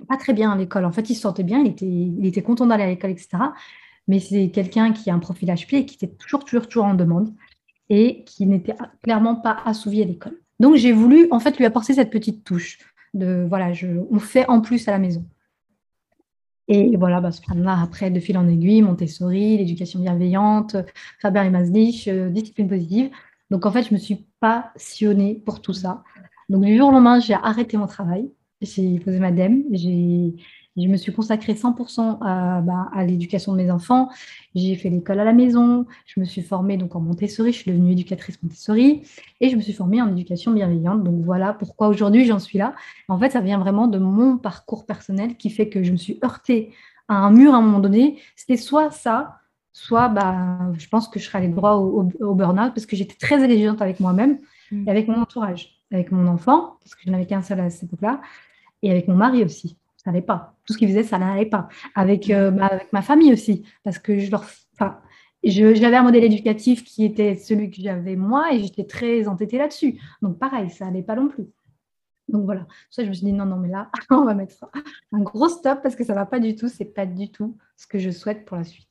pas 0.08 0.16
très 0.16 0.32
bien 0.32 0.50
à 0.50 0.56
l'école. 0.56 0.84
En 0.84 0.90
fait, 0.90 1.08
il 1.08 1.14
se 1.14 1.20
sentait 1.20 1.44
bien, 1.44 1.60
il 1.60 1.68
était, 1.68 1.86
il 1.86 2.26
était 2.26 2.42
content 2.42 2.66
d'aller 2.66 2.82
à 2.82 2.88
l'école, 2.88 3.10
etc. 3.10 3.28
Mais 4.08 4.18
c'est 4.18 4.50
quelqu'un 4.50 4.92
qui 4.92 5.10
a 5.10 5.14
un 5.14 5.20
profil 5.20 5.48
HP 5.48 5.76
et 5.76 5.86
qui 5.86 5.94
était 5.94 6.12
toujours, 6.12 6.44
toujours, 6.44 6.66
toujours 6.66 6.86
en 6.86 6.94
demande 6.94 7.32
et 7.88 8.24
qui 8.24 8.46
n'était 8.46 8.74
clairement 9.00 9.36
pas 9.36 9.58
assouvi 9.64 10.02
à 10.02 10.04
l'école. 10.04 10.40
Donc, 10.58 10.74
j'ai 10.74 10.90
voulu 10.90 11.28
en 11.30 11.38
fait 11.38 11.56
lui 11.56 11.66
apporter 11.66 11.94
cette 11.94 12.10
petite 12.10 12.42
touche 12.42 12.78
de 13.14 13.46
voilà, 13.48 13.72
je, 13.72 13.88
on 14.10 14.18
fait 14.18 14.48
en 14.48 14.60
plus 14.60 14.88
à 14.88 14.92
la 14.92 14.98
maison. 14.98 15.24
Et 16.72 16.96
voilà, 16.96 17.20
bah, 17.20 17.30
après, 17.82 18.12
de 18.12 18.20
fil 18.20 18.38
en 18.38 18.46
aiguille, 18.46 18.80
Montessori, 18.82 19.58
l'éducation 19.58 19.98
bienveillante, 19.98 20.76
Faber 21.20 21.42
et 21.46 21.50
Maslich, 21.50 22.06
euh, 22.06 22.30
discipline 22.30 22.68
positive. 22.68 23.10
Donc, 23.50 23.66
en 23.66 23.72
fait, 23.72 23.82
je 23.82 23.92
me 23.92 23.98
suis 23.98 24.24
passionnée 24.38 25.42
pour 25.44 25.60
tout 25.60 25.72
ça. 25.72 26.04
Donc, 26.48 26.64
du 26.64 26.76
jour 26.76 26.90
au 26.90 26.92
lendemain, 26.92 27.18
j'ai 27.18 27.34
arrêté 27.34 27.76
mon 27.76 27.88
travail. 27.88 28.30
J'ai 28.60 29.00
posé 29.00 29.18
ma 29.18 29.32
dème. 29.32 29.64
J'ai 29.72 30.36
je 30.76 30.86
me 30.86 30.96
suis 30.96 31.12
consacrée 31.12 31.54
100% 31.54 32.18
à, 32.20 32.60
bah, 32.60 32.88
à 32.92 33.04
l'éducation 33.04 33.52
de 33.52 33.56
mes 33.56 33.70
enfants. 33.70 34.08
J'ai 34.54 34.76
fait 34.76 34.88
l'école 34.88 35.18
à 35.18 35.24
la 35.24 35.32
maison. 35.32 35.86
Je 36.06 36.20
me 36.20 36.24
suis 36.24 36.42
formée 36.42 36.76
donc 36.76 36.94
en 36.94 37.00
Montessori. 37.00 37.52
Je 37.52 37.58
suis 37.58 37.70
devenue 37.70 37.92
éducatrice 37.92 38.40
Montessori 38.42 39.02
et 39.40 39.48
je 39.48 39.56
me 39.56 39.60
suis 39.60 39.72
formée 39.72 40.00
en 40.00 40.10
éducation 40.10 40.52
bienveillante. 40.52 41.02
Donc 41.02 41.24
voilà 41.24 41.52
pourquoi 41.52 41.88
aujourd'hui 41.88 42.24
j'en 42.24 42.38
suis 42.38 42.58
là. 42.58 42.74
En 43.08 43.18
fait, 43.18 43.30
ça 43.30 43.40
vient 43.40 43.58
vraiment 43.58 43.88
de 43.88 43.98
mon 43.98 44.38
parcours 44.38 44.86
personnel 44.86 45.36
qui 45.36 45.50
fait 45.50 45.68
que 45.68 45.82
je 45.82 45.92
me 45.92 45.96
suis 45.96 46.18
heurtée 46.24 46.72
à 47.08 47.14
un 47.14 47.30
mur 47.32 47.52
à 47.52 47.56
un 47.56 47.62
moment 47.62 47.80
donné. 47.80 48.20
C'était 48.36 48.56
soit 48.56 48.90
ça, 48.92 49.38
soit 49.72 50.08
bah, 50.08 50.58
je 50.78 50.88
pense 50.88 51.08
que 51.08 51.18
je 51.18 51.24
serais 51.24 51.38
allée 51.38 51.48
droit 51.48 51.74
au, 51.74 52.08
au, 52.20 52.34
burn-out 52.34 52.72
parce 52.74 52.86
que 52.86 52.94
j'étais 52.94 53.16
très 53.16 53.42
exigeante 53.42 53.82
avec 53.82 53.98
moi-même 53.98 54.38
mmh. 54.70 54.86
et 54.86 54.90
avec 54.90 55.08
mon 55.08 55.20
entourage, 55.20 55.80
avec 55.90 56.12
mon 56.12 56.28
enfant, 56.28 56.76
parce 56.82 56.94
que 56.94 57.02
je 57.04 57.10
n'avais 57.10 57.26
qu'un 57.26 57.42
seul 57.42 57.58
à 57.58 57.70
cette 57.70 57.84
époque-là, 57.84 58.20
et 58.82 58.90
avec 58.90 59.08
mon 59.08 59.16
mari 59.16 59.44
aussi 59.44 59.76
ça 60.02 60.10
n'allait 60.10 60.22
pas. 60.22 60.54
Tout 60.70 60.74
ce 60.74 60.78
qu'ils 60.78 60.88
faisaient, 60.88 61.02
ça 61.02 61.18
n'allait 61.18 61.46
pas. 61.46 61.68
Avec, 61.96 62.30
euh, 62.30 62.52
bah, 62.52 62.66
avec 62.66 62.92
ma 62.92 63.02
famille 63.02 63.32
aussi, 63.32 63.64
parce 63.82 63.98
que 63.98 64.20
je 64.20 64.30
leur, 64.30 64.44
j'avais 65.42 65.96
un 65.96 66.04
modèle 66.04 66.22
éducatif 66.22 66.84
qui 66.84 67.04
était 67.04 67.34
celui 67.34 67.72
que 67.72 67.82
j'avais 67.82 68.14
moi 68.14 68.52
et 68.52 68.60
j'étais 68.60 68.84
très 68.84 69.26
entêtée 69.26 69.58
là-dessus. 69.58 70.00
Donc 70.22 70.38
pareil, 70.38 70.70
ça 70.70 70.84
n'allait 70.84 71.02
pas 71.02 71.16
non 71.16 71.26
plus. 71.26 71.48
Donc 72.28 72.44
voilà, 72.44 72.68
ça 72.90 73.02
je 73.02 73.08
me 73.08 73.12
suis 73.12 73.24
dit 73.24 73.32
non, 73.32 73.46
non, 73.46 73.56
mais 73.56 73.68
là, 73.68 73.90
on 74.10 74.24
va 74.24 74.34
mettre 74.34 74.54
un 75.10 75.20
gros 75.20 75.48
stop 75.48 75.80
parce 75.82 75.96
que 75.96 76.04
ça 76.04 76.12
ne 76.12 76.18
va 76.18 76.26
pas 76.26 76.38
du 76.38 76.54
tout, 76.54 76.68
c'est 76.68 76.84
pas 76.84 77.06
du 77.06 77.32
tout 77.32 77.56
ce 77.76 77.88
que 77.88 77.98
je 77.98 78.10
souhaite 78.10 78.44
pour 78.44 78.56
la 78.56 78.64
suite 78.64 78.90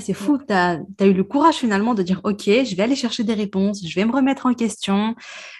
c'est 0.00 0.14
fou, 0.14 0.38
tu 0.38 0.52
as, 0.52 0.80
eu 1.00 1.12
le 1.12 1.24
courage 1.24 1.56
finalement 1.56 1.94
de 1.94 2.02
dire 2.02 2.20
Ok, 2.24 2.44
je 2.46 2.74
vais 2.74 2.82
aller 2.82 2.96
chercher 2.96 3.22
des 3.22 3.34
réponses, 3.34 3.86
je 3.86 3.94
vais 3.94 4.04
me 4.04 4.12
remettre 4.12 4.46
en 4.46 4.54
question, 4.54 5.14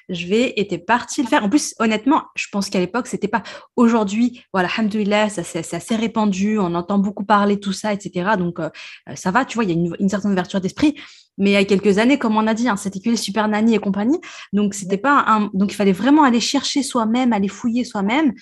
je 0.09 0.27
vais, 0.27 0.53
et 0.57 0.67
tu 0.67 0.75
es 0.75 0.79
parti 0.79 1.23
le 1.23 1.29
faire. 1.29 1.45
En 1.45 1.49
plus, 1.49 1.75
honnêtement, 1.79 2.25
je 2.35 2.47
pense 2.51 2.71
qu'à 2.71 2.81
l'époque, 2.81 3.07
c'était 3.07 3.29
pas 3.29 3.43
aujourd'hui, 3.77 4.45
voilà, 4.53 4.69
alhamdoulilah, 4.77 5.29
ça 5.29 5.43
c'est 5.43 5.75
assez 5.75 5.97
répandu, 5.97 6.59
on 6.59 6.75
entend 6.75 6.99
beaucoup 6.99 7.25
parler 7.25 7.59
tout 7.61 7.73
ça, 7.73 7.93
etc. 7.93 8.37
Donc, 8.39 8.61
euh, 8.61 8.71
ça 9.15 9.31
va, 9.31 9.45
tu 9.45 9.55
vois, 9.55 9.65
il 9.65 9.71
y 9.71 9.73
a 9.73 9.97
une, 9.99 10.09
certaine 10.09 10.33
ouverture 10.33 10.61
d'esprit 10.61 10.95
mais 11.39 11.51
il 11.51 11.53
y 11.55 11.57
a 11.57 11.65
quelques 11.65 11.99
années, 11.99 12.19
comme 12.19 12.37
on 12.37 12.47
a 12.47 12.55
dit, 12.55 12.69
c'était 12.77 13.01
que 13.01 13.11
les 13.11 13.17
super 13.17 13.49
nannies 13.49 13.75
et 13.75 13.79
compagnie. 13.79 14.19
Donc, 14.53 14.75
c'était 14.75 14.99
pas 14.99 15.25
un... 15.27 15.51
donc 15.53 15.73
il 15.73 15.75
fallait 15.75 15.93
vraiment 15.93 16.23
aller 16.23 16.41
chercher 16.41 16.83
soi-même, 16.83 17.33
aller 17.33 17.49
fouiller 17.49 17.85
soi-même. 17.85 18.33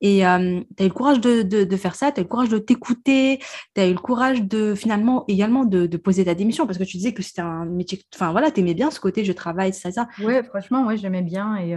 Et 0.00 0.26
euh, 0.26 0.60
tu 0.76 0.82
as 0.82 0.86
eu 0.86 0.88
le 0.88 0.94
courage 0.94 1.20
de, 1.20 1.76
faire 1.76 1.94
ça, 1.94 2.10
tu 2.10 2.18
as 2.18 2.22
eu 2.22 2.24
le 2.24 2.28
courage 2.28 2.48
de 2.48 2.58
t'écouter, 2.58 3.38
tu 3.74 3.80
as 3.80 3.86
eu 3.86 3.92
le 3.92 4.00
courage 4.00 4.42
de 4.42 4.74
finalement 4.74 5.24
également 5.28 5.64
de, 5.64 5.86
poser 5.96 6.24
ta 6.24 6.34
démission 6.34 6.66
parce 6.66 6.78
que 6.78 6.84
tu 6.84 6.96
disais 6.96 7.12
que 7.12 7.22
c'était 7.22 7.42
un 7.42 7.66
métier. 7.66 8.02
Enfin 8.14 8.32
voilà, 8.32 8.50
tu 8.50 8.60
aimais 8.60 8.74
bien 8.74 8.90
ce 8.90 8.98
côté 9.00 9.24
je 9.24 9.32
travaille, 9.32 9.72
c'est 9.72 9.92
ça. 9.92 10.08
Ouais, 10.18 10.42
franchement, 10.42 10.86
ouais, 10.86 10.96
j'aimais 11.10 11.22
bien. 11.22 11.56
Et 11.56 11.76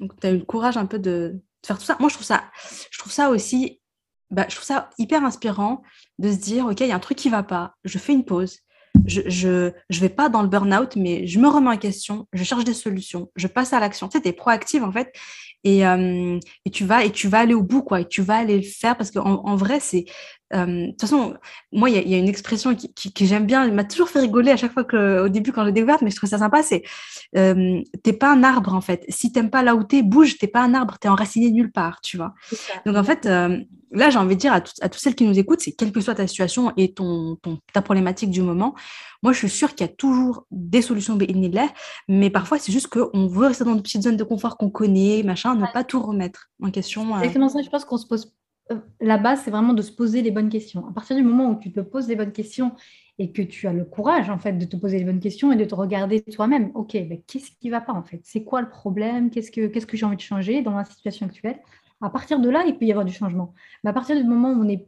Donc 0.00 0.18
tu 0.20 0.26
as 0.26 0.30
eu 0.30 0.38
le 0.38 0.44
courage 0.44 0.76
un 0.76 0.86
peu 0.86 0.98
de, 0.98 1.40
faire 1.66 1.78
tout 1.78 1.84
ça. 1.84 1.96
Moi, 2.00 2.08
je 2.08 2.14
trouve 2.14 2.26
ça, 2.26 2.44
je 2.90 2.98
trouve 2.98 3.12
ça 3.12 3.30
aussi, 3.30 3.80
bah, 4.30 4.46
je 4.48 4.54
trouve 4.54 4.66
ça 4.66 4.90
hyper 4.98 5.24
inspirant 5.24 5.82
de 6.18 6.30
se 6.30 6.38
dire, 6.38 6.66
OK, 6.66 6.80
il 6.80 6.88
y 6.88 6.92
a 6.92 6.96
un 6.96 7.00
truc 7.00 7.18
qui 7.18 7.28
va 7.28 7.42
pas, 7.42 7.74
je 7.84 7.98
fais 7.98 8.12
une 8.12 8.24
pause, 8.24 8.60
je, 9.04 9.22
je, 9.26 9.72
je 9.90 10.00
vais 10.00 10.08
pas 10.08 10.28
dans 10.28 10.42
le 10.42 10.48
burn-out, 10.48 10.96
mais 10.96 11.26
je 11.26 11.38
me 11.38 11.48
remets 11.48 11.70
en 11.70 11.76
question, 11.76 12.26
je 12.32 12.44
cherche 12.44 12.64
des 12.64 12.74
solutions, 12.74 13.30
je 13.36 13.46
passe 13.46 13.72
à 13.72 13.80
l'action. 13.80 14.08
Tu 14.08 14.16
sais, 14.16 14.22
tu 14.22 14.28
es 14.28 14.32
proactive 14.32 14.82
en 14.84 14.92
fait, 14.92 15.12
et, 15.64 15.86
euh, 15.86 16.38
et, 16.64 16.70
tu 16.70 16.84
vas 16.84 17.04
et 17.04 17.10
tu 17.10 17.28
vas 17.28 17.40
aller 17.40 17.54
au 17.54 17.62
bout, 17.62 17.82
quoi, 17.82 18.00
et 18.00 18.08
tu 18.08 18.22
vas 18.22 18.36
aller 18.36 18.56
le 18.56 18.62
faire 18.62 18.96
parce 18.96 19.10
qu'en 19.10 19.44
en 19.44 19.56
vrai, 19.56 19.80
c'est 19.80 20.06
de 20.52 20.90
toute 20.90 21.00
façon, 21.00 21.34
moi, 21.72 21.90
il 21.90 22.08
y, 22.08 22.14
a 22.14 22.18
une 22.18 22.28
expression 22.28 22.74
qui, 22.74 23.12
que 23.12 23.24
j'aime 23.24 23.46
bien, 23.46 23.64
elle 23.64 23.72
m'a 23.72 23.84
toujours 23.84 24.08
fait 24.08 24.20
rigoler 24.20 24.50
à 24.50 24.56
chaque 24.56 24.72
fois 24.72 24.84
que, 24.84 25.24
au 25.24 25.28
début 25.28 25.52
quand 25.52 25.62
je 25.62 25.66
l'ai 25.66 25.72
découverte, 25.72 26.02
mais 26.02 26.10
je 26.10 26.16
trouve 26.16 26.30
ça 26.30 26.38
sympa, 26.38 26.62
c'est 26.62 26.82
euh, 27.36 27.80
t'es 28.02 28.12
pas 28.12 28.32
un 28.32 28.42
arbre 28.42 28.74
en 28.74 28.80
fait. 28.80 29.04
Si 29.08 29.32
t'aimes 29.32 29.50
pas 29.50 29.62
là 29.62 29.74
où 29.74 29.82
t'es, 29.82 30.02
bouge, 30.02 30.38
t'es 30.38 30.46
pas 30.46 30.62
un 30.62 30.74
arbre, 30.74 30.98
t'es 30.98 31.08
enraciné 31.08 31.50
nulle 31.50 31.72
part, 31.72 32.00
tu 32.00 32.16
vois. 32.16 32.34
Donc 32.84 32.96
en 32.96 33.04
fait, 33.04 33.26
là, 33.26 34.10
j'ai 34.10 34.18
envie 34.18 34.36
de 34.36 34.40
dire 34.40 34.52
à, 34.52 34.56
à 34.56 34.60
toutes 34.88 35.00
celles 35.00 35.14
qui 35.14 35.24
nous 35.24 35.38
écoutent, 35.38 35.60
c'est 35.60 35.72
quelle 35.72 35.92
que 35.92 36.00
soit 36.00 36.14
ta 36.14 36.26
situation 36.26 36.72
et 36.76 36.92
ton, 36.92 37.36
ton 37.42 37.58
ta 37.72 37.82
problématique 37.82 38.30
du 38.30 38.42
moment, 38.42 38.74
moi, 39.22 39.32
je 39.32 39.38
suis 39.38 39.48
sûre 39.48 39.74
qu'il 39.74 39.86
y 39.86 39.90
a 39.90 39.92
toujours 39.92 40.46
des 40.50 40.82
solutions 40.82 41.18
mais 42.08 42.30
parfois, 42.30 42.58
c'est 42.58 42.72
juste 42.72 42.88
qu'on 42.88 43.26
veut 43.26 43.46
rester 43.46 43.64
dans 43.64 43.74
une 43.74 43.82
petite 43.82 44.02
zone 44.02 44.16
de 44.16 44.24
confort 44.24 44.56
qu'on 44.56 44.70
connaît, 44.70 45.22
machin, 45.24 45.54
ne 45.54 45.66
pas 45.72 45.84
tout 45.84 46.00
remettre 46.00 46.48
en 46.62 46.70
question. 46.70 47.16
Exactement 47.18 47.48
ça, 47.48 47.62
je 47.62 47.68
pense 47.68 47.84
qu'on 47.84 47.98
se 47.98 48.06
pose 48.06 48.26
euh, 48.26 48.45
la 49.00 49.18
base, 49.18 49.42
c'est 49.42 49.50
vraiment 49.50 49.74
de 49.74 49.82
se 49.82 49.92
poser 49.92 50.22
les 50.22 50.30
bonnes 50.30 50.48
questions. 50.48 50.86
À 50.88 50.92
partir 50.92 51.16
du 51.16 51.22
moment 51.22 51.50
où 51.50 51.58
tu 51.58 51.72
te 51.72 51.80
poses 51.80 52.08
les 52.08 52.16
bonnes 52.16 52.32
questions 52.32 52.74
et 53.18 53.32
que 53.32 53.42
tu 53.42 53.66
as 53.66 53.72
le 53.72 53.84
courage 53.84 54.28
en 54.28 54.38
fait 54.38 54.52
de 54.52 54.64
te 54.64 54.76
poser 54.76 54.98
les 54.98 55.04
bonnes 55.04 55.20
questions 55.20 55.52
et 55.52 55.56
de 55.56 55.64
te 55.64 55.74
regarder 55.74 56.22
toi-même, 56.22 56.70
ok, 56.74 56.92
ben, 56.92 57.20
qu'est-ce 57.26 57.50
qui 57.52 57.68
ne 57.68 57.70
va 57.70 57.80
pas 57.80 57.92
en 57.92 58.02
fait? 58.02 58.20
C'est 58.24 58.44
quoi 58.44 58.60
le 58.60 58.68
problème? 58.68 59.30
Qu'est-ce 59.30 59.50
que, 59.50 59.68
qu'est-ce 59.68 59.86
que 59.86 59.96
j'ai 59.96 60.04
envie 60.04 60.16
de 60.16 60.22
changer 60.22 60.62
dans 60.62 60.76
la 60.76 60.84
situation 60.84 61.26
actuelle? 61.26 61.60
À 62.00 62.10
partir 62.10 62.40
de 62.40 62.50
là, 62.50 62.64
il 62.66 62.76
peut 62.76 62.84
y 62.84 62.90
avoir 62.90 63.06
du 63.06 63.12
changement. 63.12 63.54
Mais 63.82 63.90
à 63.90 63.92
partir 63.92 64.16
du 64.16 64.24
moment 64.24 64.50
où 64.50 64.62
on 64.62 64.68
est 64.68 64.86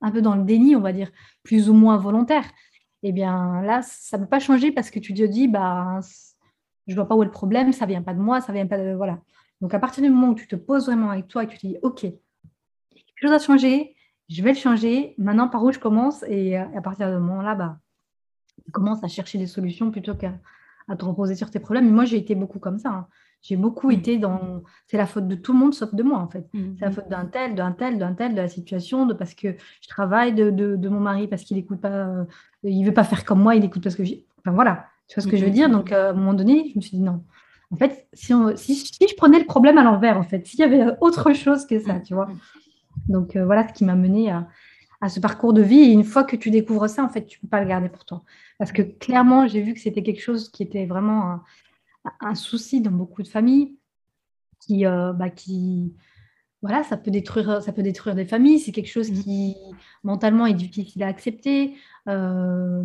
un 0.00 0.10
peu 0.10 0.22
dans 0.22 0.36
le 0.36 0.44
déni, 0.44 0.76
on 0.76 0.80
va 0.80 0.92
dire, 0.92 1.10
plus 1.42 1.70
ou 1.70 1.74
moins 1.74 1.96
volontaire, 1.96 2.44
eh 3.02 3.12
bien 3.12 3.62
là, 3.62 3.82
ça 3.82 4.18
ne 4.18 4.22
peut 4.22 4.28
pas 4.28 4.38
changer 4.38 4.70
parce 4.70 4.90
que 4.90 4.98
tu 4.98 5.14
te 5.14 5.22
dis, 5.22 5.48
bah, 5.48 6.00
je 6.86 6.92
ne 6.92 6.96
vois 6.96 7.08
pas 7.08 7.16
où 7.16 7.22
est 7.22 7.26
le 7.26 7.32
problème, 7.32 7.72
ça 7.72 7.86
ne 7.86 7.90
vient 7.90 8.02
pas 8.02 8.14
de 8.14 8.20
moi, 8.20 8.40
ça 8.40 8.52
vient 8.52 8.66
pas 8.66 8.78
de... 8.78 8.94
Voilà. 8.94 9.20
Donc 9.60 9.74
à 9.74 9.78
partir 9.78 10.02
du 10.02 10.10
moment 10.10 10.28
où 10.28 10.34
tu 10.34 10.46
te 10.46 10.56
poses 10.56 10.86
vraiment 10.86 11.10
avec 11.10 11.26
toi 11.26 11.44
et 11.44 11.46
que 11.46 11.52
tu 11.52 11.58
te 11.58 11.66
dis, 11.66 11.78
ok, 11.82 12.06
chose 13.24 13.32
a 13.34 13.38
changé, 13.38 13.94
je 14.28 14.42
vais 14.42 14.52
le 14.52 14.58
changer. 14.58 15.14
Maintenant, 15.18 15.48
par 15.48 15.62
où 15.64 15.72
je 15.72 15.78
commence 15.78 16.22
Et 16.28 16.56
à 16.56 16.80
partir 16.82 17.08
de 17.08 17.14
ce 17.14 17.18
moment-là, 17.18 17.54
bah, 17.54 17.78
tu 18.64 18.70
commences 18.70 19.02
à 19.04 19.08
chercher 19.08 19.38
des 19.38 19.46
solutions 19.46 19.90
plutôt 19.90 20.14
qu'à 20.14 20.32
te 20.96 21.04
reposer 21.04 21.34
sur 21.34 21.50
tes 21.50 21.60
problèmes. 21.60 21.86
Mais 21.86 21.92
moi, 21.92 22.04
j'ai 22.04 22.16
été 22.16 22.34
beaucoup 22.34 22.58
comme 22.58 22.78
ça. 22.78 22.90
Hein. 22.90 23.06
J'ai 23.42 23.56
beaucoup 23.56 23.88
mm. 23.88 23.92
été 23.92 24.18
dans. 24.18 24.62
C'est 24.86 24.96
la 24.96 25.06
faute 25.06 25.28
de 25.28 25.34
tout 25.34 25.52
le 25.52 25.58
monde 25.58 25.74
sauf 25.74 25.94
de 25.94 26.02
moi, 26.02 26.18
en 26.18 26.28
fait. 26.28 26.48
Mm. 26.54 26.76
C'est 26.78 26.84
la 26.84 26.90
faute 26.90 27.08
d'un 27.08 27.26
tel, 27.26 27.54
d'un 27.54 27.72
tel, 27.72 27.98
d'un 27.98 28.14
tel, 28.14 28.32
de 28.32 28.40
la 28.40 28.48
situation, 28.48 29.06
de 29.06 29.12
parce 29.12 29.34
que 29.34 29.56
je 29.82 29.88
travaille, 29.88 30.32
de, 30.32 30.50
de, 30.50 30.88
mon 30.88 31.00
mari, 31.00 31.28
parce 31.28 31.44
qu'il 31.44 31.58
écoute 31.58 31.80
pas. 31.80 31.88
Euh, 31.88 32.24
il 32.62 32.84
veut 32.84 32.94
pas 32.94 33.04
faire 33.04 33.24
comme 33.24 33.42
moi, 33.42 33.54
il 33.54 33.64
écoute 33.64 33.82
parce 33.82 33.96
que. 33.96 34.02
Enfin, 34.02 34.52
voilà. 34.52 34.86
Tu 35.08 35.16
vois 35.16 35.22
ce 35.22 35.28
que 35.28 35.36
je 35.36 35.44
veux 35.44 35.50
dire? 35.50 35.68
Donc, 35.68 35.92
à 35.92 36.10
un 36.10 36.12
moment 36.14 36.32
donné, 36.32 36.70
je 36.70 36.76
me 36.76 36.80
suis 36.80 36.96
dit 36.96 37.02
non. 37.02 37.22
En 37.70 37.76
fait, 37.76 38.08
si, 38.14 38.32
si, 38.56 38.74
si 38.76 39.08
je 39.08 39.14
prenais 39.16 39.38
le 39.38 39.44
problème 39.44 39.76
à 39.76 39.82
l'envers, 39.82 40.16
en 40.16 40.22
fait, 40.22 40.46
s'il 40.46 40.60
y 40.60 40.62
avait 40.62 40.96
autre 41.00 41.32
chose 41.34 41.66
que 41.66 41.78
ça, 41.80 42.00
tu 42.00 42.14
vois, 42.14 42.28
donc 43.08 43.36
euh, 43.36 43.44
voilà 43.44 43.66
ce 43.68 43.72
qui 43.72 43.84
m'a 43.84 43.94
mené 43.94 44.30
à, 44.30 44.48
ce 45.08 45.20
parcours 45.20 45.52
de 45.52 45.60
vie. 45.60 45.80
Et 45.80 45.92
une 45.92 46.04
fois 46.04 46.24
que 46.24 46.36
tu 46.36 46.50
découvres 46.50 46.88
ça, 46.88 47.04
en 47.04 47.10
fait, 47.10 47.26
tu 47.26 47.38
ne 47.38 47.42
peux 47.42 47.48
pas 47.48 47.60
le 47.60 47.68
garder 47.68 47.90
pour 47.90 48.04
toi. 48.06 48.22
Parce 48.58 48.72
que 48.72 48.80
clairement, 48.80 49.46
j'ai 49.46 49.60
vu 49.60 49.74
que 49.74 49.80
c'était 49.80 50.02
quelque 50.02 50.22
chose 50.22 50.48
qui 50.48 50.62
était 50.62 50.86
vraiment 50.86 51.40
un, 52.20 52.34
souci 52.34 52.80
dans 52.80 52.90
beaucoup 52.90 53.22
de 53.22 53.28
familles, 53.28 53.76
qui, 54.60 54.86
euh, 54.86 55.12
bah, 55.12 55.28
qui, 55.28 55.92
voilà, 56.62 56.84
ça 56.84 56.96
peut 56.96 57.10
détruire, 57.10 57.60
ça 57.62 57.72
peut 57.72 57.82
détruire 57.82 58.14
des 58.14 58.24
familles. 58.24 58.60
C'est 58.60 58.72
quelque 58.72 58.90
chose 58.90 59.10
mmh. 59.10 59.22
qui 59.22 59.56
mentalement 60.04 60.46
est 60.46 60.54
difficile 60.54 61.02
à 61.02 61.08
accepter. 61.08 61.74
Euh, 62.08 62.82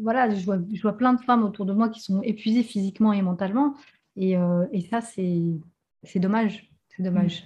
voilà, 0.00 0.32
je 0.32 0.44
vois, 0.44 0.58
je 0.72 0.82
vois, 0.82 0.96
plein 0.96 1.12
de 1.12 1.20
femmes 1.22 1.42
autour 1.42 1.66
de 1.66 1.72
moi 1.72 1.88
qui 1.88 2.00
sont 2.00 2.22
épuisées 2.22 2.62
physiquement 2.62 3.12
et 3.12 3.22
mentalement. 3.22 3.74
Et, 4.14 4.36
et 4.72 4.80
ça, 4.82 5.00
c'est 5.00 6.20
dommage. 6.20 6.71
C'est 6.96 7.02
dommage. 7.02 7.44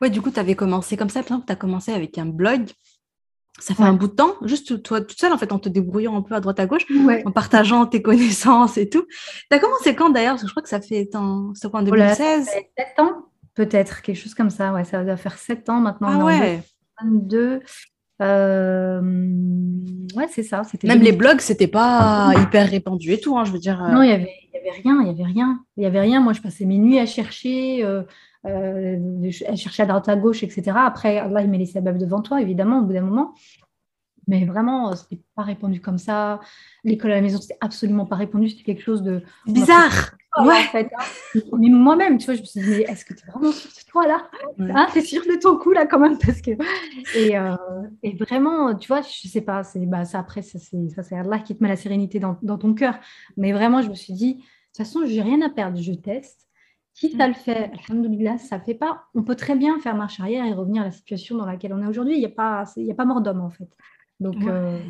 Ouais, 0.00 0.10
du 0.10 0.20
coup, 0.20 0.30
tu 0.30 0.40
avais 0.40 0.54
commencé 0.54 0.96
comme 0.96 1.10
ça, 1.10 1.22
tu 1.22 1.32
as 1.32 1.56
commencé 1.56 1.92
avec 1.92 2.18
un 2.18 2.26
blog. 2.26 2.66
Ça 3.60 3.74
fait 3.74 3.82
un 3.82 3.92
bout 3.92 4.06
de 4.06 4.12
temps, 4.12 4.34
juste 4.42 4.84
toi 4.84 5.00
toute 5.00 5.18
seule, 5.18 5.32
en 5.32 5.38
fait, 5.38 5.50
en 5.50 5.58
te 5.58 5.68
débrouillant 5.68 6.16
un 6.16 6.22
peu 6.22 6.36
à 6.36 6.40
droite 6.40 6.60
à 6.60 6.66
gauche, 6.66 6.86
en 7.24 7.32
partageant 7.32 7.86
tes 7.86 8.02
connaissances 8.02 8.78
et 8.78 8.88
tout. 8.88 9.04
Tu 9.50 9.56
as 9.56 9.58
commencé 9.58 9.96
quand 9.96 10.10
d'ailleurs? 10.10 10.34
Parce 10.34 10.42
que 10.42 10.48
je 10.48 10.52
crois 10.52 10.62
que 10.62 10.68
ça 10.68 10.80
fait 10.80 11.10
en 11.16 11.52
2016 11.82 12.44
ça 12.44 12.52
7 12.52 12.64
ans, 12.98 13.26
peut-être, 13.54 14.02
quelque 14.02 14.16
chose 14.16 14.34
comme 14.34 14.50
ça. 14.50 14.72
Ouais, 14.72 14.84
ça 14.84 15.02
doit 15.02 15.16
faire 15.16 15.36
7 15.36 15.68
ans 15.70 15.80
maintenant. 15.80 16.20
Ah 16.20 16.24
ouais. 16.24 16.62
22. 17.02 17.60
Euh... 18.20 19.00
Ouais, 20.16 20.26
c'est 20.30 20.42
ça. 20.42 20.62
Même 20.84 21.00
les 21.00 21.12
blogs, 21.12 21.40
c'était 21.40 21.66
pas 21.66 22.32
hyper 22.40 22.68
répandu 22.68 23.12
et 23.12 23.20
tout, 23.20 23.36
hein, 23.36 23.44
je 23.44 23.52
veux 23.52 23.58
dire. 23.58 23.82
Euh. 23.82 23.88
Non, 23.88 24.02
il 24.02 24.06
n'y 24.06 24.12
avait, 24.12 24.34
y 24.54 24.56
avait 24.56 24.80
rien, 24.82 25.00
il 25.02 25.06
y 25.08 25.10
avait 25.10 25.32
rien. 25.32 25.64
Il 25.76 25.82
y 25.82 25.86
avait 25.86 26.00
rien. 26.00 26.20
Moi, 26.20 26.32
je 26.32 26.40
passais 26.40 26.64
mes 26.64 26.78
nuits 26.78 26.98
à 26.98 27.06
chercher. 27.06 27.84
Euh, 27.84 28.02
elle 28.44 29.30
cherchait 29.32 29.82
à 29.82 29.86
droite 29.86 30.08
à 30.08 30.16
gauche, 30.16 30.42
etc. 30.42 30.72
Après, 30.76 31.18
Allah, 31.18 31.42
il 31.42 31.50
met 31.50 31.58
les 31.58 31.66
sabbats 31.66 31.92
devant 31.92 32.22
toi, 32.22 32.40
évidemment, 32.40 32.80
au 32.80 32.82
bout 32.82 32.92
d'un 32.92 33.02
moment. 33.02 33.34
Mais 34.28 34.44
vraiment, 34.44 34.94
c'était 34.94 35.20
pas 35.34 35.42
répondu 35.42 35.80
comme 35.80 35.96
ça. 35.96 36.38
L'école 36.84 37.12
à 37.12 37.14
la 37.16 37.22
maison, 37.22 37.40
c'était 37.40 37.56
absolument 37.62 38.04
pas 38.04 38.16
répondu. 38.16 38.50
C'était 38.50 38.62
quelque 38.62 38.82
chose 38.82 39.02
de 39.02 39.22
bizarre. 39.46 40.14
ouais. 40.44 40.54
En 40.66 40.70
fait, 40.70 40.90
hein. 40.94 41.40
Mais 41.58 41.70
moi-même, 41.70 42.18
tu 42.18 42.26
vois, 42.26 42.34
je 42.34 42.40
me 42.40 42.44
suis 42.44 42.60
dit, 42.60 42.82
est-ce 42.82 43.06
que 43.06 43.14
tu 43.14 43.26
es 43.26 43.30
vraiment 43.30 43.50
sûr 43.50 43.70
de 43.70 43.90
toi 43.90 44.06
là 44.06 44.28
hein, 44.58 44.86
Tu 44.92 44.98
es 44.98 45.02
sûr 45.02 45.22
de 45.22 45.40
ton 45.40 45.56
coup 45.56 45.72
là 45.72 45.86
quand 45.86 45.98
même 45.98 46.18
parce 46.18 46.42
que 46.42 46.50
et, 47.16 47.38
euh, 47.38 47.56
et, 48.02 48.16
vraiment, 48.16 48.74
tu 48.74 48.86
vois, 48.88 49.00
je 49.00 49.28
sais 49.28 49.40
pas. 49.40 49.64
C'est 49.64 49.86
bah, 49.86 50.04
ça 50.04 50.18
après, 50.18 50.42
ça 50.42 50.58
c'est 50.58 51.16
Allah 51.16 51.38
qui 51.38 51.56
te 51.56 51.62
met 51.62 51.68
la 51.70 51.76
sérénité 51.76 52.20
dans, 52.20 52.36
dans 52.42 52.58
ton 52.58 52.74
cœur. 52.74 52.98
Mais 53.38 53.52
vraiment, 53.52 53.80
je 53.80 53.88
me 53.88 53.94
suis 53.94 54.12
dit, 54.12 54.34
de 54.34 54.40
toute 54.40 54.76
façon, 54.76 55.06
j'ai 55.06 55.22
rien 55.22 55.40
à 55.40 55.48
perdre. 55.48 55.80
Je 55.80 55.94
teste. 55.94 56.47
Si 57.00 57.12
ça 57.16 57.28
le 57.28 57.34
fait, 57.34 57.70
alhamdoulilah, 57.88 58.38
ça 58.38 58.58
ne 58.58 58.64
fait 58.64 58.74
pas, 58.74 59.04
on 59.14 59.22
peut 59.22 59.36
très 59.36 59.54
bien 59.54 59.78
faire 59.78 59.94
marche 59.94 60.18
arrière 60.18 60.44
et 60.44 60.52
revenir 60.52 60.82
à 60.82 60.86
la 60.86 60.90
situation 60.90 61.36
dans 61.36 61.46
laquelle 61.46 61.72
on 61.72 61.80
est 61.80 61.86
aujourd'hui. 61.86 62.14
Il 62.14 62.18
n'y 62.18 62.26
a, 62.26 62.28
pas, 62.28 62.62
a 62.62 62.94
pas 62.94 63.04
mort 63.04 63.20
d'homme, 63.20 63.40
en 63.40 63.50
fait. 63.50 63.68
Donc, 64.18 64.34
euh, 64.42 64.80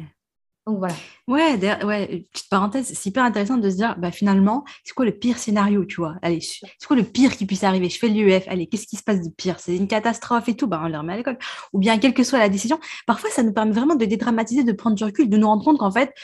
donc 0.66 0.78
voilà. 0.78 0.94
Ouais, 1.26 1.58
ouais, 1.84 2.26
petite 2.32 2.48
parenthèse, 2.48 2.86
c'est 2.94 3.10
hyper 3.10 3.24
intéressant 3.24 3.58
de 3.58 3.68
se 3.68 3.76
dire, 3.76 3.94
bah, 3.98 4.10
finalement, 4.10 4.64
c'est 4.84 4.94
quoi 4.94 5.04
le 5.04 5.12
pire 5.12 5.36
scénario, 5.36 5.84
tu 5.84 5.96
vois? 5.96 6.14
Allez, 6.22 6.40
c'est 6.40 6.86
quoi 6.86 6.96
le 6.96 7.02
pire 7.02 7.36
qui 7.36 7.44
puisse 7.44 7.62
arriver? 7.62 7.90
Je 7.90 7.98
fais 7.98 8.08
l'UEF, 8.08 8.48
allez, 8.48 8.68
qu'est-ce 8.68 8.86
qui 8.86 8.96
se 8.96 9.02
passe 9.02 9.20
de 9.20 9.28
pire? 9.28 9.60
C'est 9.60 9.76
une 9.76 9.86
catastrophe 9.86 10.48
et 10.48 10.56
tout, 10.56 10.66
bah, 10.66 10.80
on 10.82 10.88
le 10.88 10.96
remet 10.96 11.12
à 11.12 11.16
l'école. 11.18 11.36
Ou 11.74 11.78
bien, 11.78 11.98
quelle 11.98 12.14
que 12.14 12.24
soit 12.24 12.38
la 12.38 12.48
décision, 12.48 12.80
parfois, 13.06 13.28
ça 13.28 13.42
nous 13.42 13.52
permet 13.52 13.72
vraiment 13.72 13.96
de 13.96 14.06
dédramatiser, 14.06 14.64
de 14.64 14.72
prendre 14.72 14.96
du 14.96 15.04
recul, 15.04 15.28
de 15.28 15.36
nous 15.36 15.46
rendre 15.46 15.62
compte 15.62 15.76
qu'en 15.76 15.90
fait, 15.90 16.14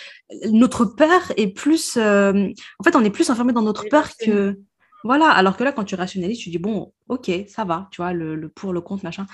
notre 0.50 0.86
peur 0.86 1.20
est 1.36 1.48
plus... 1.48 1.98
Euh, 1.98 2.48
en 2.78 2.84
fait, 2.84 2.96
on 2.96 3.04
est 3.04 3.10
plus 3.10 3.28
enfermé 3.28 3.52
dans 3.52 3.60
notre 3.60 3.86
peur 3.90 4.08
que... 4.18 4.58
Voilà, 5.04 5.30
alors 5.30 5.56
que 5.58 5.64
là, 5.64 5.72
quand 5.72 5.84
tu 5.84 5.94
rationalises, 5.94 6.38
tu 6.38 6.48
dis, 6.48 6.58
bon, 6.58 6.92
ok, 7.08 7.30
ça 7.46 7.64
va, 7.64 7.88
tu 7.90 8.00
vois, 8.00 8.14
le, 8.14 8.48
pour, 8.48 8.72
le 8.72 8.80
contre, 8.80 9.04
machin. 9.04 9.26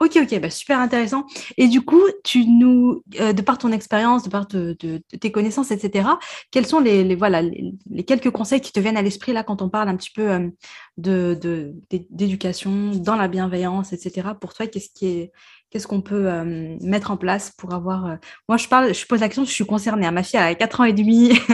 Ok, 0.00 0.16
ok, 0.22 0.40
bah, 0.40 0.50
super 0.50 0.78
intéressant. 0.78 1.26
Et 1.56 1.66
du 1.66 1.82
coup, 1.82 2.02
tu 2.22 2.46
nous, 2.46 3.02
euh, 3.20 3.32
de 3.32 3.42
par 3.42 3.58
ton 3.58 3.72
expérience, 3.72 4.22
de 4.22 4.30
par 4.30 4.46
tes 4.46 5.32
connaissances, 5.32 5.72
etc., 5.72 6.08
quels 6.52 6.66
sont 6.66 6.78
les, 6.78 7.16
voilà, 7.16 7.42
les, 7.42 7.74
quelques 8.06 8.30
conseils 8.30 8.60
qui 8.60 8.72
te 8.72 8.78
viennent 8.78 8.96
à 8.96 9.02
l'esprit 9.02 9.32
là 9.32 9.42
quand 9.42 9.62
on 9.62 9.68
parle 9.68 9.88
un 9.88 9.96
petit 9.96 10.12
peu 10.12 10.30
euh, 10.30 10.48
de, 10.96 11.74
d'éducation, 11.90 12.92
dans 12.92 13.16
la 13.16 13.26
bienveillance, 13.26 13.92
etc. 13.92 14.28
Pour 14.40 14.54
toi, 14.54 14.68
qu'est-ce 14.68 14.90
qui 14.94 15.06
est, 15.08 15.32
qu'est-ce 15.70 15.86
qu'on 15.86 16.00
peut 16.00 16.30
euh, 16.30 16.76
mettre 16.80 17.10
en 17.10 17.16
place 17.16 17.52
pour 17.58 17.74
avoir... 17.74 18.18
Moi, 18.48 18.56
je 18.56 18.68
parle, 18.68 18.94
je 18.94 19.06
pose 19.06 19.20
la 19.20 19.28
question, 19.28 19.44
je 19.44 19.50
suis 19.50 19.66
concernée. 19.66 20.06
Hein. 20.06 20.12
Ma 20.12 20.22
fille 20.22 20.38
a 20.38 20.54
4 20.54 20.80
ans 20.80 20.84
et 20.84 20.92
demi. 20.92 21.32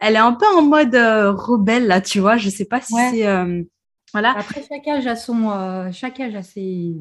elle 0.00 0.14
est 0.14 0.18
un 0.18 0.32
peu 0.32 0.46
en 0.46 0.62
mode 0.62 0.94
euh, 0.94 1.32
rebelle 1.32 1.86
là, 1.86 2.00
tu 2.00 2.20
vois. 2.20 2.36
Je 2.36 2.48
sais 2.48 2.64
pas 2.64 2.80
si 2.80 2.94
c'est 3.10 3.26
euh, 3.26 3.62
voilà. 4.12 4.34
Après 4.36 4.62
chaque 4.68 4.88
âge 4.88 5.06
a 5.06 5.14
son, 5.14 5.50
euh, 5.50 5.90
chaque 5.92 6.18
âge 6.18 6.34
a 6.34 6.42
ses, 6.42 6.96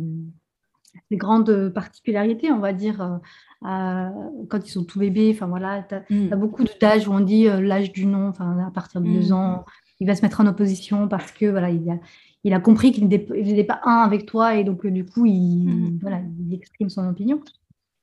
grandes 1.12 1.70
particularités, 1.70 2.52
on 2.52 2.60
va 2.60 2.74
dire. 2.74 3.20
quand 3.62 4.60
ils 4.64 4.70
sont 4.70 4.84
tout 4.84 5.00
bébés, 5.00 5.32
enfin 5.34 5.48
voilà, 5.48 5.84
tu 5.84 5.96
as, 5.96 6.04
hmm. 6.10 6.36
beaucoup 6.36 6.64
d'âges 6.80 7.08
où 7.08 7.14
on 7.14 7.22
dit 7.22 7.46
l'âge 7.46 7.92
du 7.92 8.06
non, 8.06 8.28
enfin 8.28 8.68
à 8.68 8.72
partir 8.72 9.02
de 9.02 9.08
deux 9.08 9.30
hmm. 9.30 9.34
ans, 9.34 9.66
il 10.00 10.08
va 10.08 10.16
se 10.16 10.22
mettre 10.22 10.42
en 10.42 10.48
opposition 10.48 11.08
parce 11.08 11.32
que 11.32 11.46
voilà, 11.46 11.70
il 11.70 11.90
a, 11.90 11.96
il 12.44 12.54
a 12.54 12.60
compris 12.60 12.92
qu'il 12.92 13.08
n'était 13.08 13.64
pas 13.64 13.82
un 13.84 13.98
avec 13.98 14.26
toi 14.26 14.56
et 14.56 14.64
donc 14.64 14.86
du 14.86 15.06
coup 15.06 15.26
il, 15.26 15.68
hmm. 15.68 16.00
voilà, 16.02 16.22
il 16.40 16.54
exprime 16.54 16.90
son 16.90 17.08
opinion. 17.08 17.42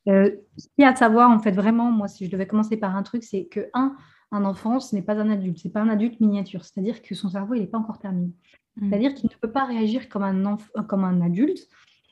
ce 0.06 0.30
qu'il 0.56 0.82
y 0.82 0.84
a 0.84 0.90
à 0.90 0.96
savoir 0.96 1.30
en 1.30 1.38
fait 1.38 1.52
vraiment, 1.52 1.90
moi 1.90 2.08
si 2.08 2.26
je 2.26 2.30
devais 2.30 2.46
commencer 2.46 2.76
par 2.76 2.96
un 2.96 3.02
truc, 3.02 3.24
c'est 3.24 3.46
que 3.46 3.68
un, 3.74 3.96
un 4.32 4.44
enfant, 4.44 4.80
ce 4.80 4.94
n'est 4.94 5.02
pas 5.02 5.14
un 5.14 5.30
adulte, 5.30 5.58
ce 5.58 5.68
n'est 5.68 5.72
pas 5.72 5.80
un 5.80 5.88
adulte 5.88 6.20
miniature, 6.20 6.64
c'est-à-dire 6.64 7.02
que 7.02 7.14
son 7.14 7.30
cerveau, 7.30 7.54
il 7.54 7.60
n'est 7.60 7.66
pas 7.66 7.78
encore 7.78 7.98
terminé. 7.98 8.32
Mmh. 8.76 8.88
C'est-à-dire 8.88 9.14
qu'il 9.14 9.30
ne 9.30 9.36
peut 9.36 9.50
pas 9.50 9.64
réagir 9.64 10.08
comme 10.08 10.22
un, 10.22 10.56
comme 10.88 11.04
un 11.04 11.20
adulte 11.22 11.68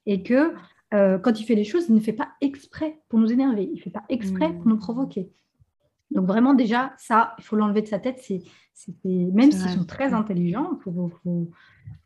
et 0.06 0.22
que 0.22 0.54
euh, 0.94 1.18
quand 1.18 1.40
il 1.40 1.44
fait 1.44 1.54
les 1.54 1.64
choses, 1.64 1.86
il 1.88 1.94
ne 1.94 2.00
fait 2.00 2.12
pas 2.12 2.28
exprès 2.40 3.00
pour 3.08 3.18
nous 3.18 3.32
énerver, 3.32 3.64
il 3.64 3.76
ne 3.76 3.80
fait 3.80 3.90
pas 3.90 4.04
exprès 4.08 4.52
pour 4.52 4.66
nous 4.66 4.78
provoquer. 4.78 5.30
Donc 6.10 6.26
vraiment 6.26 6.54
déjà, 6.54 6.92
ça, 6.98 7.34
il 7.38 7.44
faut 7.44 7.56
l'enlever 7.56 7.82
de 7.82 7.88
sa 7.88 7.98
tête. 7.98 8.20
C'est, 8.20 8.42
même 9.04 9.50
s'ils 9.50 9.70
sont 9.70 9.84
très 9.84 10.12
intelligents, 10.14 10.78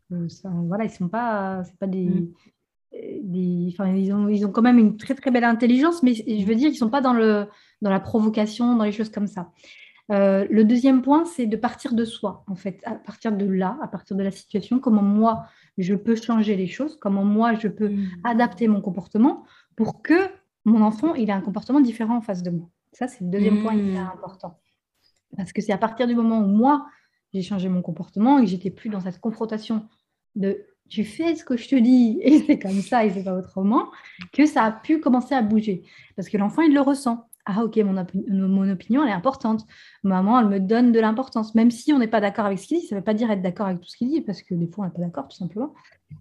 voilà, 0.09 0.85
ils 0.85 0.89
sont 0.89 1.07
pas, 1.07 1.63
c'est 1.63 1.77
pas 1.77 1.87
des, 1.87 2.05
mm. 2.05 2.33
des 3.23 3.75
ils 3.95 4.11
ont, 4.13 4.27
ils 4.27 4.45
ont 4.45 4.51
quand 4.51 4.61
même 4.61 4.79
une 4.79 4.97
très 4.97 5.15
très 5.15 5.31
belle 5.31 5.43
intelligence, 5.43 6.03
mais 6.03 6.13
je 6.13 6.45
veux 6.45 6.55
dire, 6.55 6.69
ils 6.69 6.75
sont 6.75 6.89
pas 6.89 7.01
dans 7.01 7.13
le, 7.13 7.47
dans 7.81 7.89
la 7.89 7.99
provocation, 7.99 8.75
dans 8.75 8.85
les 8.85 8.91
choses 8.91 9.09
comme 9.09 9.27
ça. 9.27 9.51
Euh, 10.11 10.47
le 10.49 10.63
deuxième 10.63 11.01
point, 11.03 11.25
c'est 11.25 11.45
de 11.45 11.55
partir 11.55 11.93
de 11.93 12.03
soi, 12.03 12.43
en 12.47 12.55
fait, 12.55 12.81
à 12.83 12.95
partir 12.95 13.31
de 13.31 13.45
là, 13.45 13.77
à 13.81 13.87
partir 13.87 14.17
de 14.17 14.23
la 14.23 14.31
situation, 14.31 14.79
comment 14.79 15.03
moi 15.03 15.45
je 15.77 15.93
peux 15.93 16.15
changer 16.15 16.55
les 16.55 16.67
choses, 16.67 16.97
comment 16.99 17.23
moi 17.23 17.53
je 17.53 17.67
peux 17.67 17.89
mm. 17.89 18.07
adapter 18.23 18.67
mon 18.67 18.81
comportement 18.81 19.45
pour 19.75 20.01
que 20.01 20.27
mon 20.65 20.81
enfant 20.81 21.13
il 21.13 21.29
ait 21.29 21.33
un 21.33 21.41
comportement 21.41 21.79
différent 21.79 22.17
en 22.17 22.21
face 22.21 22.41
de 22.41 22.49
moi. 22.49 22.69
Ça, 22.91 23.07
c'est 23.07 23.23
le 23.23 23.29
deuxième 23.29 23.61
point 23.61 23.75
hyper 23.75 24.03
mm. 24.03 24.17
important. 24.17 24.59
Parce 25.37 25.53
que 25.53 25.61
c'est 25.61 25.71
à 25.71 25.77
partir 25.77 26.07
du 26.07 26.15
moment 26.15 26.39
où 26.39 26.47
moi 26.47 26.87
j'ai 27.31 27.43
changé 27.43 27.69
mon 27.69 27.83
comportement 27.83 28.39
et 28.39 28.45
que 28.45 28.49
j'étais 28.49 28.71
plus 28.71 28.89
dans 28.89 29.01
cette 29.01 29.19
confrontation 29.19 29.87
de 30.35 30.65
tu 30.89 31.03
fais 31.03 31.35
ce 31.35 31.45
que 31.45 31.55
je 31.55 31.69
te 31.69 31.75
dis 31.75 32.19
et 32.23 32.39
c'est 32.39 32.57
comme 32.57 32.81
ça 32.81 33.05
et 33.05 33.11
c'est 33.11 33.23
pas 33.23 33.35
autrement 33.35 33.89
que 34.33 34.45
ça 34.45 34.63
a 34.63 34.71
pu 34.71 34.99
commencer 34.99 35.35
à 35.35 35.41
bouger. 35.41 35.83
Parce 36.15 36.29
que 36.29 36.37
l'enfant 36.37 36.63
il 36.63 36.73
le 36.73 36.81
ressent 36.81 37.29
ah 37.51 37.63
ok, 37.63 37.77
mon, 37.77 38.05
mon, 38.47 38.69
opinion, 38.69 39.03
elle 39.03 39.09
est 39.09 39.13
importante. 39.13 39.65
Maman, 40.03 40.39
elle 40.39 40.49
me 40.49 40.59
donne 40.59 40.91
de 40.91 40.99
l'importance. 40.99 41.55
Même 41.55 41.71
si 41.71 41.91
on 41.93 41.97
n'est 41.97 42.07
pas 42.07 42.21
d'accord 42.21 42.45
avec 42.45 42.59
ce 42.59 42.67
qu'il 42.67 42.79
dit, 42.79 42.85
ça 42.85 42.93
ne 42.93 42.99
veut 42.99 43.03
pas 43.03 43.15
dire 43.15 43.31
être 43.31 43.41
d'accord 43.41 43.65
avec 43.65 43.81
tout 43.81 43.89
ce 43.89 43.97
qu'il 43.97 44.09
dit, 44.09 44.21
parce 44.21 44.43
que 44.43 44.53
des 44.53 44.67
fois, 44.67 44.83
on 44.83 44.87
n'est 44.87 44.93
pas 44.93 45.01
d'accord, 45.01 45.27
tout 45.27 45.37
simplement. 45.37 45.73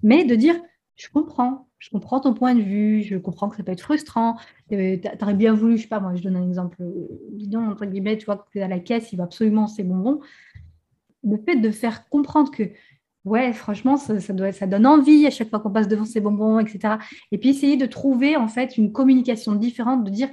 Mais 0.03 0.25
de 0.25 0.35
dire, 0.35 0.55
je 0.97 1.09
comprends, 1.11 1.69
je 1.79 1.91
comprends 1.91 2.21
ton 2.21 2.33
point 2.33 2.55
de 2.55 2.63
vue, 2.63 3.03
je 3.03 3.17
comprends 3.17 3.51
que 3.51 3.57
ça 3.57 3.63
peut 3.63 3.73
être 3.73 3.83
frustrant. 3.83 4.37
Euh, 4.73 4.97
tu 4.97 5.23
aurais 5.23 5.35
bien 5.35 5.53
voulu, 5.53 5.77
je 5.77 5.83
sais 5.83 5.89
pas, 5.89 6.01
moi, 6.01 6.15
je 6.15 6.23
donne 6.23 6.37
un 6.37 6.49
exemple 6.49 6.83
bidon, 7.33 7.69
entre 7.69 7.85
guillemets, 7.85 8.17
tu 8.17 8.25
vois, 8.25 8.47
que 8.51 8.59
es 8.59 8.63
à 8.63 8.69
la 8.69 8.81
caisse, 8.81 9.13
il 9.13 9.17
va 9.17 9.25
absolument 9.25 9.67
ses 9.67 9.85
bonbons. 9.85 10.21
Le 11.25 11.37
fait 11.37 11.57
de 11.57 11.71
faire 11.71 12.09
comprendre 12.09 12.51
que 12.51 12.71
ouais, 13.29 13.53
franchement, 13.53 13.97
ça, 13.97 14.67
donne 14.67 14.87
envie 14.87 15.27
à 15.27 15.31
chaque 15.31 15.51
fois 15.51 15.61
qu'on 15.61 15.71
passe 15.71 15.89
devant 15.89 16.05
ces 16.05 16.21
bonbons, 16.21 16.59
etc. 16.59 16.95
Et 17.31 17.39
puis 17.39 17.51
essayer 17.51 17.77
de 17.77 17.87
trouver 17.87 18.37
en 18.37 18.49
fait 18.49 18.77
une 18.77 18.93
communication 18.93 19.55
différente, 19.55 20.05
de 20.05 20.11
dire 20.11 20.29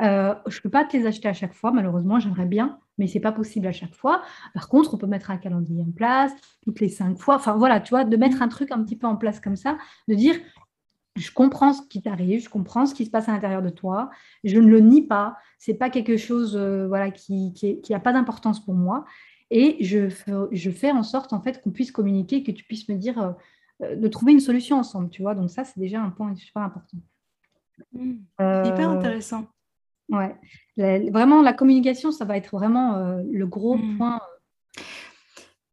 euh, 0.00 0.34
je 0.46 0.58
ne 0.58 0.62
peux 0.62 0.70
pas 0.70 0.84
te 0.84 0.96
les 0.96 1.06
acheter 1.06 1.28
à 1.28 1.32
chaque 1.32 1.54
fois, 1.54 1.72
malheureusement, 1.72 2.20
j'aimerais 2.20 2.46
bien, 2.46 2.78
mais 2.98 3.06
ce 3.06 3.14
n'est 3.14 3.20
pas 3.20 3.32
possible 3.32 3.66
à 3.66 3.72
chaque 3.72 3.94
fois. 3.94 4.22
Par 4.54 4.68
contre, 4.68 4.94
on 4.94 4.96
peut 4.96 5.06
mettre 5.06 5.30
un 5.30 5.36
calendrier 5.36 5.82
en 5.82 5.90
place 5.90 6.32
toutes 6.62 6.80
les 6.80 6.88
cinq 6.88 7.18
fois. 7.18 7.36
Enfin 7.36 7.56
voilà, 7.56 7.80
tu 7.80 7.90
vois, 7.90 8.04
de 8.04 8.16
mettre 8.16 8.42
un 8.42 8.48
truc 8.48 8.70
un 8.70 8.82
petit 8.82 8.96
peu 8.96 9.06
en 9.06 9.16
place 9.16 9.40
comme 9.40 9.56
ça, 9.56 9.76
de 10.08 10.14
dire 10.14 10.36
je 11.16 11.32
comprends 11.32 11.72
ce 11.72 11.82
qui 11.88 12.00
t'arrive, 12.00 12.42
je 12.44 12.48
comprends 12.48 12.86
ce 12.86 12.94
qui 12.94 13.04
se 13.04 13.10
passe 13.10 13.28
à 13.28 13.32
l'intérieur 13.32 13.60
de 13.60 13.70
toi, 13.70 14.08
je 14.44 14.58
ne 14.58 14.68
le 14.68 14.78
nie 14.78 15.02
pas, 15.02 15.36
c'est 15.58 15.74
pas 15.74 15.90
quelque 15.90 16.16
chose 16.16 16.56
euh, 16.56 16.86
voilà, 16.86 17.10
qui 17.10 17.52
n'a 17.90 17.98
pas 17.98 18.12
d'importance 18.12 18.64
pour 18.64 18.74
moi. 18.74 19.04
Et 19.50 19.82
je, 19.82 20.08
je 20.52 20.70
fais 20.70 20.90
en 20.90 21.02
sorte 21.02 21.32
en 21.32 21.40
fait 21.40 21.62
qu'on 21.62 21.70
puisse 21.70 21.90
communiquer, 21.90 22.42
que 22.42 22.52
tu 22.52 22.64
puisses 22.64 22.88
me 22.88 22.96
dire 22.96 23.34
euh, 23.82 23.96
de 23.96 24.08
trouver 24.08 24.32
une 24.32 24.40
solution 24.40 24.78
ensemble, 24.78 25.10
tu 25.10 25.22
vois. 25.22 25.34
Donc 25.34 25.50
ça, 25.50 25.64
c'est 25.64 25.80
déjà 25.80 26.02
un 26.02 26.10
point 26.10 26.34
super 26.36 26.62
important. 26.62 26.98
Mmh. 27.92 28.16
hyper 28.40 28.90
intéressant. 28.90 29.46
Ouais. 30.08 30.34
vraiment, 31.10 31.42
la 31.42 31.52
communication, 31.52 32.12
ça 32.12 32.24
va 32.24 32.36
être 32.36 32.50
vraiment 32.56 32.96
euh, 32.96 33.22
le 33.30 33.46
gros 33.46 33.76
mmh. 33.76 33.96
point. 33.98 34.20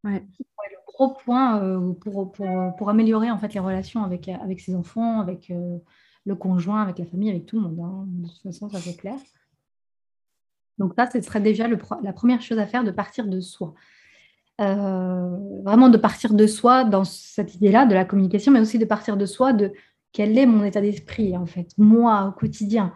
Euh, 0.06 0.10
ouais. 0.10 0.20
le 0.20 0.78
gros 0.86 1.14
point 1.14 1.62
euh, 1.62 1.94
pour, 1.94 2.32
pour, 2.32 2.76
pour, 2.78 2.90
améliorer 2.90 3.32
en 3.32 3.38
fait 3.38 3.54
les 3.54 3.60
relations 3.60 4.04
avec, 4.04 4.28
avec 4.28 4.60
ses 4.60 4.76
enfants, 4.76 5.22
avec 5.22 5.52
le 6.26 6.36
conjoint, 6.36 6.82
avec 6.82 7.00
la 7.00 7.06
famille, 7.06 7.30
avec 7.30 7.46
tout 7.46 7.58
le 7.58 7.70
monde. 7.70 7.80
Hein. 7.80 8.06
De 8.08 8.28
toute 8.28 8.42
façon, 8.42 8.70
ça 8.70 8.80
c'est 8.80 8.98
clair. 8.98 9.18
Donc 10.78 10.94
ça, 10.98 11.10
ce 11.10 11.22
serait 11.22 11.42
déjà 11.42 11.68
la 11.68 12.14
première 12.14 12.42
chose 12.42 12.60
à 12.60 12.66
faire, 12.66 12.84
de 12.84 12.92
partir 12.92 13.28
de 13.28 13.40
soi. 13.40 13.74
vraiment 14.58 15.90
de 15.90 15.98
partir 15.98 16.34
de 16.34 16.48
soi 16.48 16.84
dans 16.84 17.04
cette 17.04 17.56
idée-là 17.56 17.86
de 17.86 17.94
la 17.94 18.06
communication, 18.06 18.52
mais 18.52 18.60
aussi 18.60 18.80
de 18.80 18.86
partir 18.86 19.18
de 19.18 19.26
soi 19.26 19.54
de 19.54 19.72
quel 20.12 20.38
est 20.38 20.46
mon 20.46 20.64
état 20.64 20.82
d'esprit 20.82 21.36
en 21.36 21.46
fait, 21.46 21.72
moi 21.78 22.28
au 22.28 22.32
quotidien. 22.32 22.94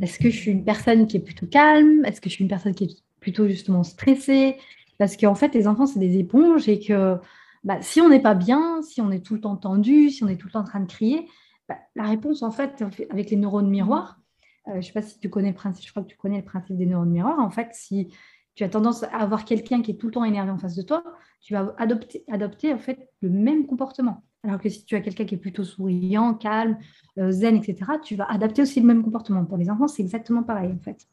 Est-ce 0.00 0.18
que 0.18 0.30
je 0.30 0.36
suis 0.36 0.50
une 0.50 0.64
personne 0.64 1.06
qui 1.06 1.18
est 1.18 1.20
plutôt 1.20 1.46
calme? 1.46 2.04
Est-ce 2.04 2.20
que 2.20 2.28
je 2.28 2.34
suis 2.34 2.42
une 2.42 2.48
personne 2.48 2.74
qui 2.74 2.84
est 2.84 2.96
plutôt 3.20 3.46
justement 3.46 3.84
stressée? 3.84 4.56
Parce 4.98 5.16
qu'en 5.16 5.34
fait, 5.34 5.54
les 5.54 5.66
enfants, 5.66 5.86
c'est 5.86 6.00
des 6.00 6.18
éponges 6.18 6.68
et 6.68 6.80
que 6.80 7.16
bah, 7.62 7.78
si 7.80 8.00
on 8.00 8.08
n'est 8.08 8.20
pas 8.20 8.34
bien, 8.34 8.82
si 8.82 9.00
on 9.00 9.10
est 9.10 9.24
tout 9.24 9.34
le 9.34 9.40
temps 9.40 9.56
tendu, 9.56 10.10
si 10.10 10.24
on 10.24 10.28
est 10.28 10.36
tout 10.36 10.46
le 10.46 10.52
temps 10.52 10.60
en 10.60 10.64
train 10.64 10.80
de 10.80 10.86
crier, 10.86 11.28
bah, 11.68 11.76
la 11.94 12.04
réponse, 12.04 12.42
en 12.42 12.50
fait, 12.50 12.82
avec 13.10 13.30
les 13.30 13.36
neurones 13.36 13.68
miroirs, 13.68 14.18
euh, 14.18 14.23
je 14.66 14.76
ne 14.76 14.80
sais 14.82 14.92
pas 14.92 15.02
si 15.02 15.18
tu 15.18 15.28
connais 15.28 15.50
le 15.50 15.54
principe, 15.54 15.86
je 15.86 15.90
crois 15.90 16.02
que 16.02 16.08
tu 16.08 16.16
connais 16.16 16.38
le 16.38 16.44
principe 16.44 16.76
des 16.76 16.86
neurones 16.86 17.10
miroirs. 17.10 17.38
En 17.38 17.50
fait, 17.50 17.68
si 17.72 18.08
tu 18.54 18.64
as 18.64 18.68
tendance 18.68 19.02
à 19.02 19.16
avoir 19.16 19.44
quelqu'un 19.44 19.82
qui 19.82 19.92
est 19.92 19.94
tout 19.94 20.06
le 20.06 20.12
temps 20.12 20.24
énervé 20.24 20.50
en 20.50 20.58
face 20.58 20.76
de 20.76 20.82
toi, 20.82 21.02
tu 21.40 21.54
vas 21.54 21.74
adopter, 21.78 22.24
adopter 22.30 22.72
en 22.72 22.78
fait 22.78 23.10
le 23.20 23.30
même 23.30 23.66
comportement. 23.66 24.24
Alors 24.44 24.60
que 24.60 24.68
si 24.68 24.84
tu 24.84 24.94
as 24.94 25.00
quelqu'un 25.00 25.24
qui 25.24 25.34
est 25.34 25.38
plutôt 25.38 25.64
souriant, 25.64 26.34
calme, 26.34 26.78
euh, 27.18 27.30
zen, 27.30 27.56
etc., 27.56 27.92
tu 28.02 28.14
vas 28.14 28.30
adapter 28.30 28.62
aussi 28.62 28.80
le 28.80 28.86
même 28.86 29.02
comportement. 29.02 29.44
Pour 29.44 29.56
les 29.56 29.70
enfants, 29.70 29.88
c'est 29.88 30.02
exactement 30.02 30.42
pareil, 30.42 30.70
en 30.72 30.82
fait. 30.82 31.08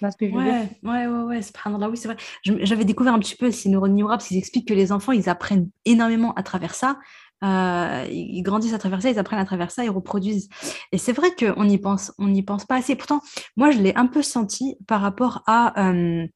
Parce 0.00 0.16
que 0.16 0.26
ouais, 0.26 0.68
ouais, 0.82 1.06
ouais, 1.06 1.06
ouais, 1.06 1.86
oui, 1.86 1.96
c'est 1.96 2.08
vrai. 2.08 2.16
J'avais 2.44 2.84
découvert 2.84 3.14
un 3.14 3.18
petit 3.18 3.36
peu 3.36 3.50
ces 3.50 3.68
neurones 3.68 3.94
miroirs, 3.94 4.18
parce 4.18 4.28
qu'ils 4.28 4.38
expliquent 4.38 4.68
que 4.68 4.74
les 4.74 4.92
enfants, 4.92 5.12
ils 5.12 5.28
apprennent 5.28 5.70
énormément 5.84 6.34
à 6.34 6.42
travers 6.42 6.74
ça. 6.74 6.98
Euh, 7.42 8.06
ils 8.10 8.42
grandissent 8.42 8.74
à 8.74 8.78
travers 8.78 9.02
ça, 9.02 9.10
ils 9.10 9.18
apprennent 9.18 9.38
à 9.38 9.44
travers 9.44 9.70
ça, 9.70 9.84
ils 9.84 9.90
reproduisent. 9.90 10.48
Et 10.92 10.98
c'est 10.98 11.12
vrai 11.12 11.28
qu'on 11.38 11.64
n'y 11.64 11.78
pense, 11.78 12.12
on 12.18 12.28
n'y 12.28 12.42
pense 12.42 12.64
pas 12.64 12.76
assez. 12.76 12.96
Pourtant, 12.96 13.20
moi, 13.56 13.70
je 13.70 13.78
l'ai 13.78 13.94
un 13.96 14.06
peu 14.06 14.22
senti 14.22 14.76
par 14.86 15.00
rapport 15.00 15.42
à 15.46 15.90
euh, 15.90 16.26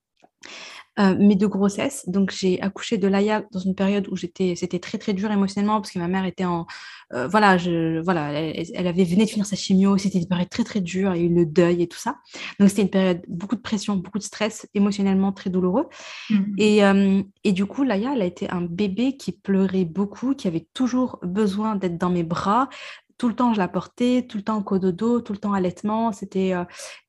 euh, 0.98 1.14
mes 1.18 1.36
deux 1.36 1.48
grossesses. 1.48 2.08
Donc, 2.08 2.30
j'ai 2.30 2.58
accouché 2.62 2.96
de 2.96 3.06
Laïa 3.06 3.44
dans 3.52 3.58
une 3.60 3.74
période 3.74 4.08
où 4.08 4.16
j'étais, 4.16 4.54
c'était 4.56 4.78
très, 4.78 4.96
très 4.96 5.12
dur 5.12 5.30
émotionnellement 5.30 5.78
parce 5.78 5.90
que 5.90 5.98
ma 5.98 6.08
mère 6.08 6.24
était 6.24 6.46
en. 6.46 6.66
Euh, 7.12 7.28
voilà, 7.28 7.58
je, 7.58 8.00
voilà 8.00 8.32
elle, 8.32 8.86
avait 8.86 9.04
venait 9.04 9.26
de 9.26 9.30
finir 9.30 9.44
sa 9.44 9.56
chimio. 9.56 9.98
C'était 9.98 10.18
une 10.18 10.26
période 10.26 10.48
très, 10.48 10.64
très 10.64 10.80
dure. 10.80 11.14
Il 11.14 11.20
y 11.20 11.24
a 11.24 11.28
eu 11.28 11.34
le 11.34 11.44
deuil 11.44 11.82
et 11.82 11.86
tout 11.86 11.98
ça. 11.98 12.16
Donc, 12.58 12.70
c'était 12.70 12.82
une 12.82 12.90
période, 12.90 13.20
beaucoup 13.28 13.56
de 13.56 13.60
pression, 13.60 13.96
beaucoup 13.96 14.18
de 14.18 14.22
stress, 14.22 14.66
émotionnellement 14.72 15.32
très 15.32 15.50
douloureux. 15.50 15.86
Mmh. 16.30 16.42
Et, 16.56 16.82
euh, 16.82 17.22
et 17.44 17.52
du 17.52 17.66
coup, 17.66 17.84
Laïa, 17.84 18.12
elle 18.14 18.22
a 18.22 18.26
été 18.26 18.48
un 18.48 18.62
bébé 18.62 19.18
qui 19.18 19.32
pleurait 19.32 19.84
beaucoup, 19.84 20.34
qui 20.34 20.48
avait 20.48 20.66
toujours 20.72 21.18
besoin 21.22 21.76
d'être 21.76 21.98
dans 21.98 22.10
mes 22.10 22.24
bras 22.24 22.70
tout 23.18 23.28
le 23.28 23.34
temps 23.34 23.54
je 23.54 23.58
la 23.58 23.68
portais, 23.68 24.26
tout 24.28 24.36
le 24.36 24.42
temps 24.42 24.62
cododo, 24.62 25.22
tout 25.22 25.32
le 25.32 25.38
temps 25.38 25.54
allaitement. 25.54 26.12
C'était 26.12 26.52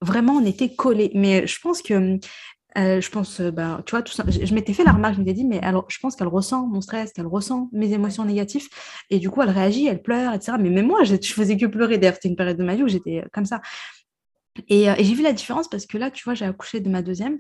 vraiment, 0.02 0.36
on 0.36 0.46
était 0.46 0.74
collés. 0.74 1.12
Mais 1.16 1.46
je 1.46 1.60
pense 1.60 1.82
que 1.82 2.18
euh, 2.78 3.02
je 3.02 3.10
pense, 3.10 3.40
euh, 3.40 3.52
bah, 3.52 3.82
tu 3.86 3.92
vois, 3.92 4.02
tout 4.02 4.14
ça, 4.14 4.24
je, 4.28 4.54
m'étais 4.54 4.74
fait 4.74 4.84
la 4.84 4.92
remarque, 4.92 5.16
je 5.16 5.20
m'étais 5.20 5.34
dit, 5.34 5.46
mais 5.46 5.60
alors, 5.62 5.86
je 5.90 5.98
pense 6.00 6.16
qu'elle 6.16 6.28
ressent 6.28 6.68
mon 6.68 6.82
stress, 6.82 7.12
qu'elle 7.12 7.28
ressent 7.28 7.70
mes 7.74 7.92
émotions 7.94 8.24
négatives, 8.26 8.68
et 9.10 9.20
du 9.20 9.30
coup, 9.30 9.42
elle 9.42 9.50
réagit, 9.50 9.88
elle 9.88 10.02
pleure, 10.02 10.34
etc. 10.34 10.58
Mais 10.60 10.70
même 10.70 10.88
moi, 10.88 11.04
je, 11.04 11.16
je 11.22 11.34
faisais 11.34 11.58
que 11.58 11.66
pleurer. 11.66 11.98
D'ailleurs, 11.98 12.16
c'était 12.16 12.30
une 12.30 12.36
période 12.36 12.58
de 12.58 12.64
ma 12.64 12.76
vie 12.76 12.84
où 12.84 12.88
j'étais 12.88 13.24
comme 13.34 13.46
ça. 13.46 13.62
Et, 14.68 14.90
euh, 14.90 14.96
et 14.98 15.04
j'ai 15.04 15.14
vu 15.14 15.24
la 15.24 15.34
différence 15.34 15.68
parce 15.68 15.86
que 15.86 15.98
là, 15.98 16.12
tu 16.12 16.24
vois, 16.24 16.34
j'ai 16.34 16.46
accouché 16.46 16.80
de 16.80 16.90
ma 16.90 17.02
deuxième. 17.02 17.40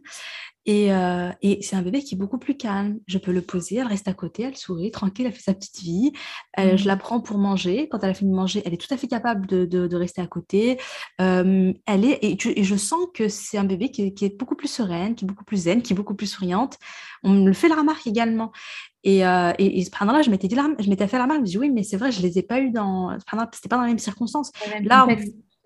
Euh, 0.70 1.32
et, 1.42 1.62
c'est 1.62 1.78
un 1.78 1.82
bébé 1.82 2.02
qui 2.02 2.16
est 2.16 2.18
beaucoup 2.18 2.38
plus 2.38 2.58
calme. 2.58 2.98
Je 3.08 3.18
peux 3.18 3.32
le 3.32 3.42
poser, 3.42 3.78
elle 3.78 3.88
reste 3.88 4.08
à 4.10 4.14
côté, 4.14 4.44
elle 4.44 4.58
sourit, 4.58 4.92
tranquille, 4.92 5.26
elle 5.26 5.32
fait 5.32 5.42
sa 5.42 5.54
petite 5.54 5.80
vie. 5.80 6.12
Je 6.58 6.84
mmh. 6.84 6.88
la 6.88 6.98
prends 6.98 7.22
pour 7.22 7.38
manger. 7.38 7.88
Quand 7.90 8.00
elle 8.04 8.10
a 8.10 8.14
fini 8.14 8.32
de 8.32 8.36
manger, 8.36 8.62
elle 8.66 8.74
est 8.74 8.78
tout 8.78 8.94
à 8.94 8.98
fait 8.98 9.08
capable 9.08 9.48
de, 9.48 9.96
rester 9.96 10.22
à 10.22 10.28
côté. 10.28 10.78
elle 11.20 11.76
est, 11.88 12.20
et, 12.22 12.64
je 12.64 12.76
sens 12.76 13.08
que 13.14 13.30
c'est 13.30 13.58
un 13.58 13.64
bébé 13.64 13.92
qui, 13.92 14.02
est 14.04 14.38
beaucoup 14.38 14.56
plus 14.56 14.68
sereine, 14.68 15.16
qui 15.16 15.24
est 15.24 15.28
beaucoup 15.28 15.46
plus 15.46 15.58
zen, 15.58 15.82
qui 15.82 15.94
est 15.94 15.96
beaucoup 15.96 16.16
plus 16.16 16.28
souriante. 16.28 16.78
On 17.24 17.30
me 17.30 17.48
le 17.48 17.54
fait 17.54 17.70
la 17.70 17.76
remarque 17.76 18.06
également. 18.06 18.52
Et, 19.08 19.26
euh, 19.26 19.54
et, 19.58 19.86
là 20.02 20.22
je 20.22 20.30
m'étais 20.30 20.50
dit, 20.50 20.56
je 20.80 20.90
m'étais 20.90 21.08
fait 21.08 21.18
la 21.18 21.24
remarque, 21.24 21.40
je 21.40 21.44
me 21.44 21.48
dis 21.48 21.58
oui, 21.58 21.70
mais 21.70 21.84
c'est 21.84 21.96
vrai, 21.96 22.12
je 22.12 22.22
les 22.22 22.40
ai 22.40 22.44
pas 22.44 22.60
eu 22.60 22.72
dans, 22.72 23.18
c'était 23.54 23.70
pas 23.70 23.78
dans 23.78 23.84
les 23.84 23.90
mêmes 23.90 24.00
circonstances. 24.00 24.52
Là, 24.82 25.08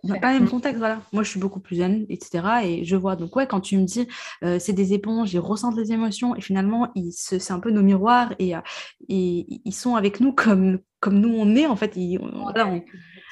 pas 0.08 0.34
le 0.34 0.40
même 0.40 0.50
contexte, 0.50 0.80
voilà. 0.80 1.02
Moi, 1.14 1.24
je 1.24 1.30
suis 1.30 1.40
beaucoup 1.40 1.60
plus 1.60 1.76
jeune, 1.76 2.06
etc. 2.10 2.44
Et 2.64 2.84
je 2.84 2.96
vois. 2.96 3.16
Donc, 3.16 3.36
ouais, 3.36 3.48
quand 3.48 3.62
tu 3.62 3.78
me 3.78 3.86
dis, 3.86 4.08
euh, 4.44 4.60
c'est 4.60 4.74
des 4.74 4.94
éponges, 4.94 5.34
ils 5.34 5.40
ressentent 5.40 5.78
les 5.78 5.92
émotions, 5.92 6.36
et 6.36 6.42
finalement, 6.42 6.92
c'est 7.12 7.52
un 7.52 7.60
peu 7.60 7.72
nos 7.72 7.82
miroirs, 7.82 8.34
et, 8.40 8.56
euh, 8.56 8.62
et, 9.10 9.46
ils 9.64 9.74
sont 9.74 9.96
avec 9.96 10.20
nous 10.20 10.34
comme, 10.34 10.80
comme 11.00 11.20
nous, 11.20 11.34
on 11.34 11.56
est, 11.56 11.68
en 11.68 11.76
fait. 11.76 11.96
Ils, 11.96 12.20
voilà, 12.20 12.68
on, 12.68 12.84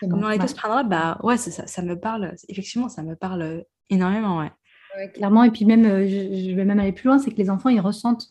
comme 0.01 0.23
on 0.23 0.27
a 0.27 0.35
été 0.35 0.47
ce 0.47 0.55
là 0.67 0.83
bah 0.83 1.19
ouais, 1.23 1.37
ça, 1.37 1.67
ça, 1.67 1.81
me 1.81 1.99
parle, 1.99 2.35
effectivement, 2.47 2.89
ça 2.89 3.03
me 3.03 3.15
parle 3.15 3.65
énormément, 3.89 4.39
ouais. 4.39 5.11
clairement, 5.13 5.43
et 5.43 5.51
puis 5.51 5.65
même, 5.65 5.85
euh, 5.85 6.07
je, 6.07 6.55
vais 6.55 6.65
même 6.65 6.79
aller 6.79 6.93
plus 6.93 7.07
loin, 7.07 7.19
c'est 7.19 7.31
que 7.31 7.37
les 7.37 7.49
enfants, 7.49 7.69
ils 7.69 7.81
ressentent 7.81 8.29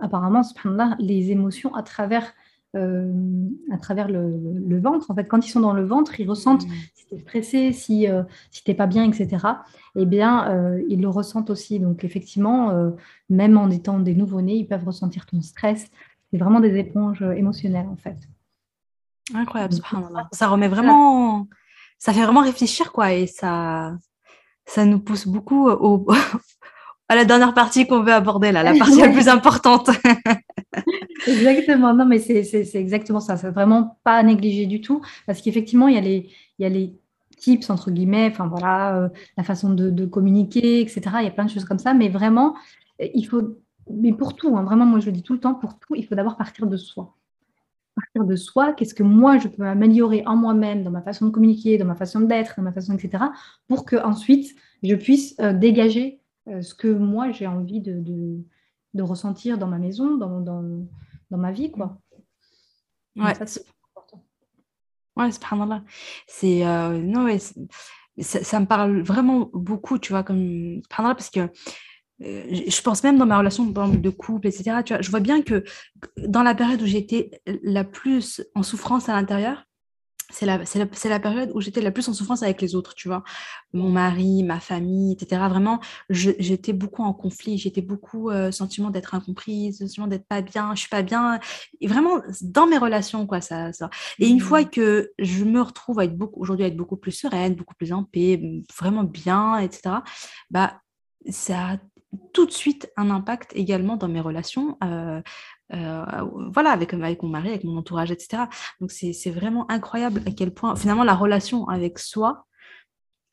apparemment, 0.00 0.42
ce 0.42 0.52
là 0.68 0.96
les 0.98 1.30
émotions 1.30 1.72
à 1.76 1.84
travers 1.84 2.24
euh, 2.24 2.47
à 2.74 3.78
travers 3.80 4.08
le, 4.08 4.80
ventre. 4.80 5.10
En 5.10 5.14
fait, 5.14 5.24
quand 5.24 5.46
ils 5.46 5.50
sont 5.50 5.60
dans 5.60 5.72
le 5.72 5.84
ventre, 5.84 6.20
ils 6.20 6.28
ressentent 6.28 6.66
mmh. 6.66 6.72
si 6.94 7.06
tu 7.06 7.14
es 7.14 7.18
stressé, 7.18 7.72
si, 7.72 8.08
euh, 8.08 8.22
si 8.50 8.62
tu 8.62 8.70
n'es 8.70 8.76
pas 8.76 8.86
bien, 8.86 9.04
etc. 9.04 9.44
Eh 9.96 10.06
bien, 10.06 10.48
euh, 10.48 10.82
ils 10.88 11.00
le 11.00 11.08
ressentent 11.08 11.50
aussi. 11.50 11.80
Donc, 11.80 12.04
effectivement, 12.04 12.92
même 13.30 13.56
en 13.56 13.70
étant 13.70 13.98
des 13.98 14.14
nouveau-nés, 14.14 14.56
ils 14.56 14.66
peuvent 14.66 14.84
ressentir 14.84 15.26
ton 15.26 15.40
stress. 15.40 15.90
C'est 16.30 16.38
vraiment 16.38 16.60
des 16.60 16.76
éponges 16.76 17.22
émotionnelles, 17.22 17.88
en 17.88 17.96
fait. 17.96 18.16
Incroyable, 19.34 19.74
Ça 20.32 20.48
remet 20.48 20.68
vraiment, 20.68 21.46
ça 21.98 22.12
fait 22.12 22.22
vraiment 22.22 22.42
réfléchir, 22.42 22.92
quoi, 22.92 23.12
et 23.12 23.26
ça, 23.26 23.96
ça 24.64 24.84
nous 24.84 25.00
pousse 25.00 25.26
beaucoup 25.26 25.68
au, 25.68 26.06
à 27.08 27.14
la 27.14 27.24
dernière 27.24 27.54
partie 27.54 27.86
qu'on 27.86 28.02
veut 28.02 28.12
aborder, 28.12 28.52
là, 28.52 28.62
la 28.62 28.74
partie 28.78 29.00
la 29.00 29.08
plus 29.08 29.28
importante. 29.28 29.90
exactement, 31.26 31.94
non, 31.94 32.06
mais 32.06 32.18
c'est 32.18 32.74
exactement 32.74 33.20
ça. 33.20 33.36
C'est 33.36 33.50
vraiment 33.50 33.98
pas 34.04 34.16
à 34.16 34.22
négliger 34.22 34.66
du 34.66 34.80
tout, 34.80 35.02
parce 35.26 35.40
qu'effectivement, 35.40 35.88
il 35.88 35.94
y 36.58 36.64
a 36.64 36.68
les, 36.68 36.94
tips, 37.36 37.70
entre 37.70 37.92
guillemets, 37.92 38.28
enfin 38.32 38.48
voilà, 38.48 38.96
euh, 38.96 39.08
la 39.36 39.44
façon 39.44 39.72
de, 39.72 40.06
communiquer, 40.06 40.80
etc. 40.80 41.00
Il 41.20 41.24
y 41.24 41.28
a 41.28 41.30
plein 41.30 41.44
de 41.44 41.50
choses 41.50 41.64
comme 41.64 41.78
ça, 41.78 41.94
mais 41.94 42.08
vraiment, 42.08 42.56
il 42.98 43.24
faut, 43.24 43.58
mais 43.90 44.12
pour 44.12 44.34
tout, 44.34 44.56
hein, 44.56 44.64
vraiment, 44.64 44.86
moi 44.86 44.98
je 44.98 45.06
le 45.06 45.12
dis 45.12 45.22
tout 45.22 45.34
le 45.34 45.40
temps, 45.40 45.54
pour 45.54 45.78
tout, 45.78 45.94
il 45.94 46.04
faut 46.04 46.16
d'abord 46.16 46.36
partir 46.36 46.66
de 46.66 46.76
soi 46.76 47.14
partir 47.98 48.24
de 48.24 48.36
soi, 48.36 48.72
qu'est-ce 48.72 48.94
que 48.94 49.02
moi 49.02 49.38
je 49.38 49.48
peux 49.48 49.64
améliorer 49.64 50.22
en 50.26 50.36
moi-même, 50.36 50.82
dans 50.82 50.90
ma 50.90 51.02
façon 51.02 51.26
de 51.26 51.30
communiquer, 51.30 51.78
dans 51.78 51.84
ma 51.84 51.94
façon 51.94 52.20
d'être, 52.20 52.54
dans 52.56 52.62
ma 52.62 52.72
façon, 52.72 52.94
etc., 52.94 53.24
pour 53.66 53.84
que 53.84 53.96
ensuite 53.96 54.54
je 54.82 54.94
puisse 54.94 55.34
euh, 55.40 55.52
dégager 55.52 56.20
euh, 56.48 56.62
ce 56.62 56.74
que 56.74 56.88
moi 56.88 57.30
j'ai 57.30 57.46
envie 57.46 57.80
de, 57.80 58.38
ressentir 59.02 59.58
dans 59.58 59.66
ma 59.66 59.78
maison, 59.78 60.16
dans, 60.16 60.40
dans, 60.40 60.86
dans 61.30 61.38
ma 61.38 61.52
vie, 61.52 61.70
quoi. 61.70 61.98
Ouais. 63.16 63.34
Ça, 63.34 63.46
c'est 63.46 63.64
important. 63.90 64.24
Ouais, 65.16 65.32
subhanallah. 65.32 65.82
C'est, 66.26 66.66
euh, 66.66 66.98
non, 66.98 67.24
ouais, 67.24 67.38
ça, 67.38 68.44
ça, 68.44 68.60
me 68.60 68.66
parle 68.66 69.02
vraiment 69.02 69.50
beaucoup, 69.52 69.98
tu 69.98 70.12
vois, 70.12 70.22
comme, 70.22 70.80
subhanallah, 70.82 71.14
parce 71.14 71.30
que 71.30 71.40
euh, 71.40 72.62
je 72.68 72.82
pense 72.82 73.02
même 73.04 73.18
dans 73.18 73.26
ma 73.26 73.38
relation 73.38 73.64
de 73.64 74.10
couple, 74.10 74.48
etc. 74.48 74.82
Tu 74.84 74.92
vois, 74.92 75.02
je 75.02 75.10
vois 75.10 75.20
bien 75.20 75.42
que 75.42 75.64
dans 76.16 76.42
la 76.42 76.54
période 76.54 76.82
où 76.82 76.86
j'étais 76.86 77.30
la 77.62 77.84
plus 77.84 78.42
en 78.54 78.62
souffrance 78.62 79.08
à 79.08 79.14
l'intérieur, 79.14 79.67
c'est 80.30 80.46
la, 80.46 80.58
la, 80.58 80.86
la, 81.04 81.20
période 81.20 81.50
où 81.54 81.60
j'étais 81.60 81.80
la 81.80 81.90
plus 81.90 82.06
en 82.08 82.12
souffrance 82.12 82.42
avec 82.42 82.60
les 82.60 82.74
autres, 82.74 82.94
tu 82.94 83.08
vois. 83.08 83.24
Mon 83.72 83.88
mari, 83.88 84.42
ma 84.42 84.60
famille, 84.60 85.12
etc. 85.12 85.42
Vraiment, 85.48 85.80
j'étais 86.10 86.72
beaucoup 86.72 87.02
en 87.02 87.14
conflit, 87.14 87.56
j'étais 87.56 87.80
beaucoup 87.80 88.30
euh, 88.30 88.52
sentiment 88.52 88.90
d'être 88.90 89.14
incomprise, 89.14 89.78
sentiment 89.78 90.06
d'être 90.06 90.26
pas 90.26 90.42
bien, 90.42 90.74
je 90.74 90.80
suis 90.80 90.88
pas 90.88 91.02
bien. 91.02 91.40
Et 91.80 91.86
vraiment, 91.86 92.20
dans 92.42 92.66
mes 92.66 92.78
relations, 92.78 93.26
quoi, 93.26 93.40
ça. 93.40 93.72
ça. 93.72 93.88
Et 94.18 94.28
une 94.28 94.40
fois 94.40 94.62
mmh. 94.62 94.70
que 94.70 95.12
je 95.18 95.44
me 95.44 95.62
retrouve 95.62 96.00
aujourd'hui, 96.34 96.64
à 96.64 96.68
être 96.68 96.76
beaucoup 96.76 96.96
plus 96.96 97.12
sereine, 97.12 97.54
beaucoup 97.54 97.74
plus 97.74 97.92
en 97.92 98.04
paix, 98.04 98.40
vraiment 98.78 99.04
bien, 99.04 99.58
etc., 99.58 99.96
bah, 100.50 100.80
ça 101.30 101.78
tout 102.32 102.46
de 102.46 102.50
suite 102.50 102.90
un 102.96 103.10
impact 103.10 103.52
également 103.54 103.96
dans 103.96 104.08
mes 104.08 104.20
relations. 104.20 104.76
Euh, 104.82 105.20
euh, 105.74 106.04
voilà, 106.52 106.70
avec, 106.70 106.94
avec 106.94 107.22
mon 107.22 107.28
mari, 107.28 107.48
avec 107.48 107.64
mon 107.64 107.76
entourage, 107.76 108.10
etc. 108.10 108.44
Donc, 108.80 108.90
c'est 108.90 109.30
vraiment 109.30 109.70
incroyable 109.70 110.22
à 110.26 110.30
quel 110.30 110.52
point, 110.52 110.74
finalement, 110.76 111.04
la 111.04 111.14
relation 111.14 111.68
avec 111.68 111.98
soi, 111.98 112.46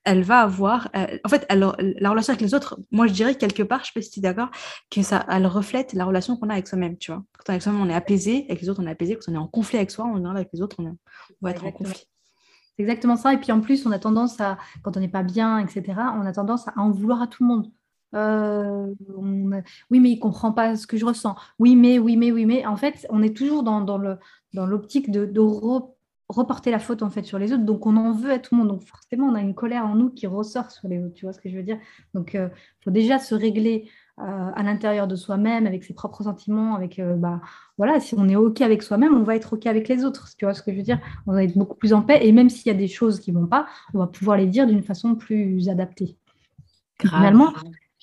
elle 0.04 0.22
va 0.22 0.42
avoir. 0.42 0.90
Euh, 0.96 1.18
en 1.24 1.30
fait, 1.30 1.46
la 1.50 2.10
relation 2.10 2.32
avec 2.32 2.42
les 2.42 2.54
autres, 2.54 2.80
moi, 2.92 3.08
je 3.08 3.14
dirais 3.14 3.36
quelque 3.36 3.64
part, 3.64 3.80
je 3.80 3.84
ne 3.84 3.86
sais 3.88 4.00
pas 4.00 4.02
si 4.02 4.12
tu 4.12 4.20
es 4.20 4.22
d'accord, 4.22 4.50
que 4.92 5.02
ça, 5.02 5.26
elle 5.30 5.48
reflète 5.48 5.94
la 5.94 6.06
relation 6.06 6.38
qu'on 6.38 6.50
a 6.50 6.54
avec 6.54 6.68
soi-même, 6.68 6.98
tu 6.98 7.12
vois. 7.12 7.24
Quand 7.34 7.46
on 7.48 7.52
est 7.52 7.56
avec 7.56 7.64
soi-même, 7.64 7.82
on 7.82 7.90
est 7.90 7.96
apaisé, 7.96 8.46
avec 8.50 8.62
les 8.62 8.70
autres, 8.70 8.82
on 8.84 8.88
est 8.88 8.92
apaisé. 8.92 9.16
Quand 9.16 9.32
on 9.32 9.36
est 9.36 9.40
en 9.40 9.48
conflit 9.48 9.78
avec 9.78 9.92
soi, 9.92 10.06
on 10.06 10.24
est 10.24 10.30
avec 10.30 10.50
les 10.54 10.62
autres, 10.62 10.78
on, 10.80 10.96
va 11.42 11.52
être 11.52 11.66
en 11.66 11.72
conflit. 11.72 12.06
C'est 12.78 12.84
exactement 12.84 13.16
ça. 13.16 13.34
Et 13.34 13.38
puis, 13.38 13.52
en 13.52 13.62
plus, 13.62 13.86
on 13.86 13.92
a 13.92 14.00
tendance 14.00 14.40
à, 14.42 14.58
quand 14.84 14.96
on 14.96 15.00
n'est 15.00 15.08
pas 15.08 15.24
bien, 15.24 15.60
etc., 15.60 15.84
on 16.16 16.26
a 16.26 16.34
tendance 16.34 16.68
à 16.68 16.74
en 16.78 16.92
vouloir 16.92 17.22
à 17.22 17.28
tout 17.28 17.44
le 17.44 17.48
monde. 17.48 17.72
Euh, 18.16 18.94
oui, 19.90 20.00
mais 20.00 20.12
il 20.12 20.20
comprend 20.20 20.52
pas 20.52 20.76
ce 20.76 20.88
que 20.88 20.98
je 20.98 21.06
ressens. 21.06 21.36
Oui, 21.60 21.76
mais, 21.76 22.00
oui, 22.00 22.18
mais, 22.18 22.32
oui, 22.32 22.46
mais. 22.46 22.66
En 22.66 22.78
fait, 22.78 23.06
on 23.10 23.22
est 23.22 23.36
toujours 23.36 23.64
dans, 23.64 23.82
dans 23.82 24.66
l'optique 24.66 25.12
de, 25.12 25.26
de 25.26 25.42
reporter 26.30 26.72
la 26.72 26.80
faute 26.80 27.04
en 27.04 27.10
fait 27.10 27.24
sur 27.24 27.38
les 27.38 27.54
autres. 27.54 27.66
Donc, 27.66 27.86
on 27.86 27.98
en 27.98 28.14
veut 28.14 28.32
à 28.32 28.40
tout 28.40 28.56
le 28.56 28.60
monde. 28.62 28.70
Donc, 28.70 28.84
forcément, 28.84 29.28
on 29.28 29.36
a 29.36 29.42
une 29.42 29.54
colère 29.54 29.86
en 29.86 29.96
nous 29.96 30.10
qui 30.10 30.28
ressort 30.28 30.72
sur 30.72 30.88
les 30.88 31.04
autres. 31.04 31.14
Tu 31.14 31.26
vois 31.26 31.34
ce 31.34 31.42
que 31.42 31.50
je 31.50 31.58
veux 31.58 31.64
dire? 31.64 31.78
Donc, 32.14 32.32
il 32.34 32.40
euh, 32.40 32.50
faut 32.84 32.92
déjà 32.92 33.20
se 33.20 33.36
régler 33.36 33.90
euh, 34.20 34.52
à 34.56 34.64
l'intérieur 34.64 35.08
de 35.08 35.18
soi-même, 35.18 35.68
avec 35.68 35.84
ses 35.84 35.94
propres 35.94 36.24
sentiments, 36.24 36.76
avec, 36.76 37.02
bah, 37.18 37.42
voilà, 37.78 38.00
si 38.00 38.16
on 38.18 38.30
est 38.30 38.38
OK 38.38 38.62
avec 38.62 38.82
soi-même, 38.82 39.14
on 39.14 39.24
va 39.24 39.36
être 39.36 39.54
OK 39.54 39.66
avec 39.68 39.90
les 39.90 40.06
autres. 40.06 40.30
Tu 40.38 40.46
vois 40.46 40.54
ce 40.54 40.62
que 40.62 40.72
je 40.72 40.78
veux 40.78 40.84
dire? 40.84 41.02
On 41.28 41.34
va 41.34 41.44
être 41.44 41.58
beaucoup 41.58 41.76
plus 41.76 41.92
en 41.92 42.02
paix. 42.02 42.20
Et 42.26 42.32
même 42.32 42.50
s'il 42.50 42.68
y 42.68 42.76
a 42.76 42.78
des 42.78 42.88
choses 42.88 43.20
qui 43.20 43.34
ne 43.34 43.40
vont 43.40 43.48
pas, 43.48 43.68
on 43.94 44.00
va 44.00 44.08
pouvoir 44.08 44.38
les 44.38 44.48
dire 44.48 44.68
d'une 44.68 44.84
façon 44.84 45.16
plus 45.16 45.68
adaptée. 45.68 46.18
Finalement, 47.02 47.52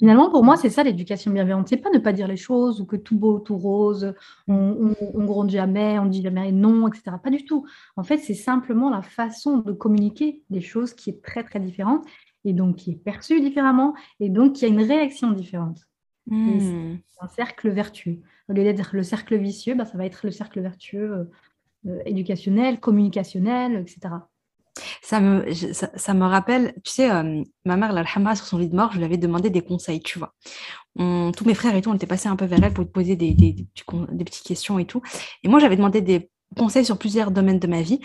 Finalement, 0.03 0.31
pour 0.31 0.43
moi, 0.43 0.57
c'est 0.57 0.69
ça 0.69 0.83
l'éducation 0.83 1.31
bienveillante. 1.31 1.69
C'est 1.69 1.77
pas 1.77 1.89
ne 1.91 2.01
pas 2.01 2.13
dire 2.13 2.27
les 2.27 2.37
choses 2.37 2.81
ou 2.81 2.85
que 2.87 2.97
tout 2.97 3.17
beau, 3.17 3.39
tout 3.39 3.57
rose, 3.57 4.15
on, 4.49 4.97
on, 5.15 5.25
gronde 5.25 5.49
jamais, 5.49 5.97
on 6.01 6.07
dit 6.07 6.23
jamais 6.23 6.51
non, 6.51 6.89
etc. 6.89 7.19
Pas 7.23 7.31
du 7.31 7.45
tout. 7.45 7.65
En 7.95 8.03
fait, 8.03 8.19
c'est 8.19 8.35
simplement 8.35 8.91
la 8.91 9.03
façon 9.03 9.59
de 9.59 9.71
communiquer 9.71 10.43
des 10.51 10.61
choses 10.61 10.93
qui 10.93 11.11
est 11.11 11.23
très, 11.23 11.45
très 11.45 11.61
différente 11.61 12.05
et 12.45 12.53
donc 12.53 12.79
qui 12.79 12.91
est 12.91 12.97
perçue 12.97 13.41
différemment 13.41 13.95
et 14.19 14.29
donc 14.29 14.55
qui 14.55 14.65
a 14.65 14.69
une 14.69 14.83
réaction 14.83 15.31
différente. 15.31 15.87
Hmm. 16.27 16.97
C'est 17.09 17.23
un 17.23 17.29
cercle 17.29 17.71
vertueux. 17.71 18.19
Au 18.49 18.55
lieu 18.55 18.65
d'être 18.65 18.97
le 18.97 19.05
cercle 19.05 19.37
vicieux, 19.37 19.77
bah, 19.77 19.85
ça 19.85 19.97
va 19.97 20.05
être 20.05 20.27
le 20.27 20.33
cercle 20.33 20.61
vertueux 20.61 21.13
euh, 21.13 21.25
euh, 21.87 22.03
éducationnel, 22.07 22.81
communicationnel, 22.81 23.77
etc. 23.77 24.15
Ça 25.03 25.21
me, 25.21 25.53
ça, 25.53 26.15
me 26.15 26.25
rappelle, 26.25 26.75
tu 26.83 26.93
sais, 26.93 27.11
euh, 27.11 27.43
ma 27.65 27.77
mère, 27.77 27.93
l'alhamra, 27.93 28.35
sur 28.35 28.47
son 28.47 28.59
lit 28.59 28.69
de 28.69 28.77
mort, 28.77 28.93
je 28.93 28.99
lui 28.99 29.05
avais 29.05 29.19
demandé 29.19 29.51
des 29.51 29.61
conseils, 29.61 30.01
tu 30.01 30.19
vois. 30.19 30.35
tous 30.97 31.45
mes 31.45 31.55
frères 31.55 31.77
et 31.77 31.83
tout, 31.83 31.91
on 31.91 31.95
était 31.95 32.07
passés 32.07 32.29
un 32.29 32.37
peu 32.37 32.47
vers 32.47 32.63
elle 32.63 32.73
pour 32.73 32.85
lui 32.85 32.91
poser 32.91 33.17
des, 33.17 33.35
des, 33.35 33.53
des, 33.53 34.25
petites 34.25 34.47
questions 34.47 34.79
et 34.79 34.87
tout. 34.87 35.03
Et 35.43 35.49
moi, 35.49 35.61
j'avais 35.61 35.77
demandé 35.77 36.01
des 36.01 36.31
conseils 36.57 36.85
sur 36.85 36.99
plusieurs 36.99 37.31
domaines 37.31 37.59
de 37.59 37.67
ma 37.67 37.83
vie. 37.83 38.01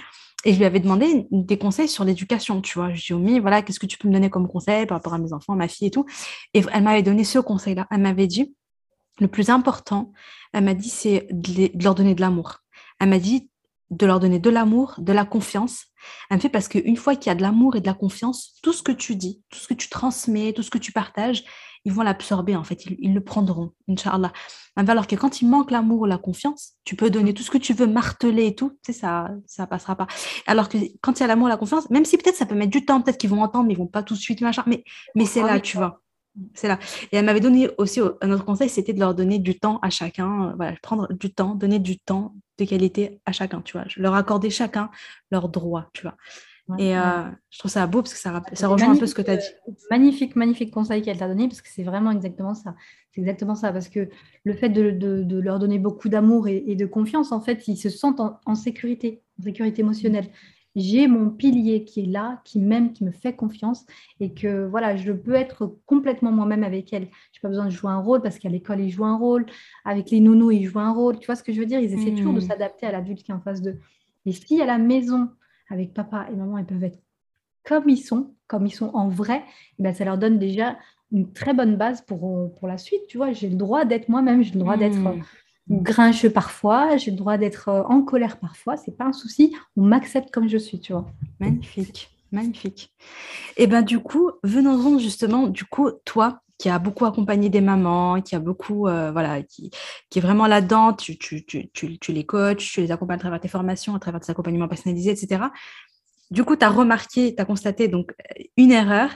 Et 0.45 0.53
je 0.53 0.57
lui 0.59 0.65
avais 0.65 0.79
demandé 0.79 1.27
des 1.31 1.57
conseils 1.57 1.87
sur 1.87 2.03
l'éducation, 2.03 2.61
tu 2.61 2.77
vois. 2.77 2.93
Je 2.93 3.13
lui 3.13 3.23
ai 3.23 3.33
dit, 3.33 3.39
voilà, 3.39 3.61
qu'est-ce 3.61 3.79
que 3.79 3.85
tu 3.85 3.97
peux 3.97 4.07
me 4.07 4.13
donner 4.13 4.29
comme 4.29 4.47
conseil 4.47 4.85
par 4.85 4.97
rapport 4.97 5.13
à 5.13 5.17
mes 5.17 5.33
enfants, 5.33 5.55
ma 5.55 5.67
fille 5.67 5.87
et 5.87 5.91
tout. 5.91 6.05
Et 6.53 6.61
elle 6.71 6.83
m'avait 6.83 7.01
donné 7.01 7.23
ce 7.23 7.39
conseil-là. 7.39 7.87
Elle 7.91 8.01
m'avait 8.01 8.27
dit, 8.27 8.53
le 9.19 9.27
plus 9.27 9.49
important, 9.49 10.11
elle 10.53 10.63
m'a 10.63 10.73
dit, 10.73 10.89
c'est 10.89 11.27
de, 11.31 11.75
de 11.75 11.83
leur 11.83 11.95
donner 11.95 12.13
de 12.13 12.21
l'amour. 12.21 12.59
Elle 12.99 13.09
m'a 13.09 13.19
dit, 13.19 13.49
de 13.89 14.05
leur 14.05 14.19
donner 14.19 14.39
de 14.39 14.49
l'amour, 14.49 14.95
de 14.97 15.13
la 15.13 15.25
confiance. 15.25 15.85
Elle 16.29 16.37
me 16.37 16.41
fait 16.41 16.49
parce 16.49 16.67
qu'une 16.67 16.97
fois 16.97 17.15
qu'il 17.15 17.29
y 17.29 17.31
a 17.31 17.35
de 17.35 17.41
l'amour 17.41 17.75
et 17.75 17.81
de 17.81 17.87
la 17.87 17.93
confiance, 17.93 18.55
tout 18.61 18.73
ce 18.73 18.83
que 18.83 18.91
tu 18.91 19.15
dis, 19.15 19.41
tout 19.49 19.59
ce 19.59 19.67
que 19.67 19.73
tu 19.73 19.89
transmets, 19.89 20.53
tout 20.53 20.63
ce 20.63 20.69
que 20.69 20.77
tu 20.77 20.91
partages, 20.91 21.43
ils 21.85 21.93
vont 21.93 22.03
l'absorber 22.03 22.55
en 22.55 22.63
fait, 22.63 22.85
ils, 22.85 23.13
le 23.13 23.23
prendront, 23.23 23.71
Inch'Allah. 23.87 24.33
Alors 24.75 25.07
que 25.07 25.15
quand 25.15 25.41
il 25.41 25.47
manque 25.47 25.71
l'amour 25.71 26.01
ou 26.01 26.05
la 26.05 26.17
confiance, 26.17 26.73
tu 26.83 26.95
peux 26.95 27.09
donner 27.09 27.33
tout 27.33 27.43
ce 27.43 27.51
que 27.51 27.57
tu 27.57 27.73
veux, 27.73 27.87
marteler 27.87 28.47
et 28.47 28.55
tout, 28.55 28.77
tu 28.83 28.91
sais, 28.91 28.99
ça 28.99 29.31
ça 29.45 29.67
passera 29.67 29.95
pas. 29.95 30.07
Alors 30.47 30.67
que 30.67 30.77
quand 31.01 31.17
il 31.17 31.21
y 31.21 31.23
a 31.23 31.27
l'amour 31.27 31.47
et 31.47 31.51
la 31.51 31.57
confiance, 31.57 31.89
même 31.89 32.03
si 32.03 32.17
peut-être 32.17 32.35
ça 32.35 32.45
peut 32.45 32.55
mettre 32.55 32.71
du 32.71 32.85
temps, 32.85 33.01
peut-être 33.01 33.17
qu'ils 33.17 33.29
vont 33.29 33.41
entendre, 33.41 33.67
mais 33.67 33.73
ils 33.73 33.77
vont 33.77 33.87
pas 33.87 34.03
tout 34.03 34.15
de 34.15 34.19
suite, 34.19 34.41
machin, 34.41 34.63
mais, 34.67 34.83
mais 35.15 35.25
c'est 35.25 35.41
là, 35.41 35.59
tu 35.61 35.77
vois. 35.77 36.01
C'est 36.53 36.67
là. 36.67 36.77
Et 37.11 37.17
elle 37.17 37.25
m'avait 37.25 37.39
donné 37.39 37.69
aussi 37.77 37.99
un 37.99 38.31
autre 38.31 38.45
conseil, 38.45 38.69
c'était 38.69 38.93
de 38.93 38.99
leur 38.99 39.15
donner 39.15 39.39
du 39.39 39.57
temps 39.57 39.79
à 39.81 39.89
chacun. 39.89 40.49
Euh, 40.49 40.53
voilà, 40.55 40.73
prendre 40.81 41.11
du 41.13 41.33
temps, 41.33 41.55
donner 41.55 41.79
du 41.79 41.97
temps 41.97 42.35
de 42.57 42.65
qualité 42.65 43.19
à 43.25 43.31
chacun, 43.31 43.61
tu 43.61 43.73
vois. 43.73 43.85
Leur 43.97 44.13
accorder 44.15 44.49
chacun 44.49 44.89
leurs 45.31 45.49
droits, 45.49 45.89
tu 45.93 46.03
vois. 46.03 46.15
et 46.77 46.97
euh, 46.97 47.23
je 47.49 47.59
trouve 47.59 47.71
ça 47.71 47.87
beau 47.87 48.01
parce 48.01 48.13
que 48.13 48.19
ça, 48.19 48.41
ça 48.53 48.67
rejoint 48.67 48.91
un 48.91 48.97
peu 48.97 49.07
ce 49.07 49.15
que 49.15 49.21
tu 49.21 49.31
as 49.31 49.37
dit. 49.37 49.47
Euh, 49.67 49.71
magnifique, 49.91 50.35
magnifique 50.35 50.73
conseil 50.73 51.01
qu'elle 51.01 51.17
t'a 51.17 51.27
donné 51.27 51.47
parce 51.47 51.61
que 51.61 51.69
c'est 51.69 51.83
vraiment 51.83 52.11
exactement 52.11 52.53
ça. 52.53 52.75
C'est 53.11 53.21
exactement 53.21 53.55
ça 53.55 53.71
parce 53.71 53.89
que 53.89 54.09
le 54.43 54.53
fait 54.53 54.69
de, 54.69 54.91
de, 54.91 55.39
leur 55.39 55.59
donner 55.59 55.79
beaucoup 55.79 56.09
d'amour 56.09 56.47
et, 56.47 56.75
de 56.75 56.85
confiance, 56.85 57.31
en 57.31 57.41
fait, 57.41 57.67
ils 57.67 57.77
se 57.77 57.89
sentent 57.89 58.19
en, 58.19 58.39
en 58.45 58.55
sécurité, 58.55 59.23
en 59.39 59.43
sécurité 59.43 59.81
émotionnelle 59.81 60.29
j'ai 60.77 61.07
mon 61.07 61.31
pilier 61.31 61.83
qui 61.83 62.01
est 62.01 62.05
là, 62.05 62.39
qui 62.43 62.59
m'aime, 62.59 62.93
qui 62.93 63.03
me 63.03 63.11
fait 63.11 63.35
confiance 63.35 63.85
et 64.19 64.31
que 64.31 64.67
voilà, 64.67 64.95
je 64.95 65.11
peux 65.11 65.33
être 65.33 65.75
complètement 65.87 66.31
moi-même 66.31 66.63
avec 66.63 66.93
elle. 66.93 67.07
Je 67.33 67.39
n'ai 67.39 67.41
pas 67.41 67.47
besoin 67.49 67.65
de 67.65 67.71
jouer 67.71 67.89
un 67.89 67.99
rôle 67.99 68.21
parce 68.21 68.37
qu'à 68.37 68.47
l'école, 68.47 68.81
ils 68.81 68.91
jouent 68.91 69.05
un 69.05 69.17
rôle, 69.17 69.47
avec 69.85 70.11
les 70.11 70.19
nounous, 70.19 70.51
ils 70.51 70.65
jouent 70.65 70.79
un 70.79 70.93
rôle. 70.93 71.17
Tu 71.17 71.25
vois 71.25 71.35
ce 71.35 71.41
que 71.41 71.51
je 71.51 71.59
veux 71.59 71.65
dire? 71.65 71.79
Ils 71.79 71.93
essaient 71.93 72.13
toujours 72.13 72.33
de 72.33 72.39
mmh. 72.39 72.47
s'adapter 72.47 72.85
à 72.85 72.91
l'adulte 72.91 73.23
qui 73.23 73.31
est 73.31 73.33
en 73.33 73.41
face 73.41 73.63
d'eux. 73.63 73.79
Et 74.27 74.31
si 74.33 74.61
à 74.61 74.67
la 74.67 74.77
maison, 74.77 75.29
avec 75.69 75.95
papa 75.95 76.27
et 76.31 76.35
maman, 76.35 76.59
ils 76.59 76.65
peuvent 76.65 76.83
être 76.83 76.99
comme 77.63 77.89
ils 77.89 77.97
sont, 77.97 78.35
comme 78.45 78.67
ils 78.67 78.71
sont 78.71 78.91
en 78.93 79.09
vrai, 79.09 79.43
eh 79.79 79.83
ben 79.83 79.93
ça 79.93 80.05
leur 80.05 80.17
donne 80.17 80.37
déjà 80.37 80.77
une 81.11 81.33
très 81.33 81.53
bonne 81.53 81.75
base 81.75 82.01
pour, 82.01 82.53
pour 82.53 82.67
la 82.67 82.77
suite. 82.77 83.01
Tu 83.07 83.17
vois, 83.17 83.31
j'ai 83.33 83.49
le 83.49 83.55
droit 83.55 83.83
d'être 83.83 84.09
moi-même, 84.09 84.43
j'ai 84.43 84.53
le 84.53 84.59
droit 84.59 84.77
d'être 84.77 84.95
mmh 84.95 85.23
grincheux 85.69 86.29
parfois, 86.29 86.97
j'ai 86.97 87.11
le 87.11 87.17
droit 87.17 87.37
d'être 87.37 87.69
euh, 87.69 87.83
en 87.83 88.01
colère 88.01 88.39
parfois, 88.39 88.77
c'est 88.77 88.95
pas 88.95 89.05
un 89.05 89.13
souci, 89.13 89.55
on 89.75 89.83
m'accepte 89.83 90.31
comme 90.31 90.47
je 90.47 90.57
suis, 90.57 90.79
tu 90.79 90.93
vois. 90.93 91.05
Magnifique, 91.39 92.09
magnifique. 92.31 92.93
Et 93.57 93.67
ben 93.67 93.81
du 93.81 93.99
coup, 93.99 94.31
venons-en 94.43 94.99
justement, 94.99 95.47
du 95.47 95.65
coup, 95.65 95.91
toi 96.05 96.41
qui 96.57 96.69
as 96.69 96.79
beaucoup 96.79 97.05
accompagné 97.05 97.49
des 97.49 97.61
mamans, 97.61 98.21
qui 98.21 98.35
a 98.35 98.39
beaucoup, 98.39 98.87
euh, 98.87 99.11
voilà, 99.11 99.43
qui, 99.43 99.69
qui 100.09 100.19
est 100.19 100.21
vraiment 100.21 100.47
là-dedans, 100.47 100.93
tu, 100.93 101.17
tu, 101.17 101.45
tu, 101.45 101.69
tu, 101.69 102.11
les 102.11 102.25
coaches, 102.25 102.71
tu 102.73 102.81
les 102.81 102.91
accompagnes 102.91 103.17
à 103.17 103.19
travers 103.19 103.39
tes 103.39 103.47
formations, 103.47 103.93
à 103.93 103.99
travers 103.99 104.19
tes 104.21 104.31
accompagnements 104.31 104.67
personnalisés, 104.67 105.11
etc. 105.11 105.43
Du 106.31 106.43
coup, 106.43 106.55
tu 106.55 106.65
as 106.65 106.69
remarqué, 106.69 107.35
tu 107.35 107.41
as 107.41 107.45
constaté 107.45 107.87
donc 107.87 108.13
une 108.57 108.71
erreur. 108.71 109.11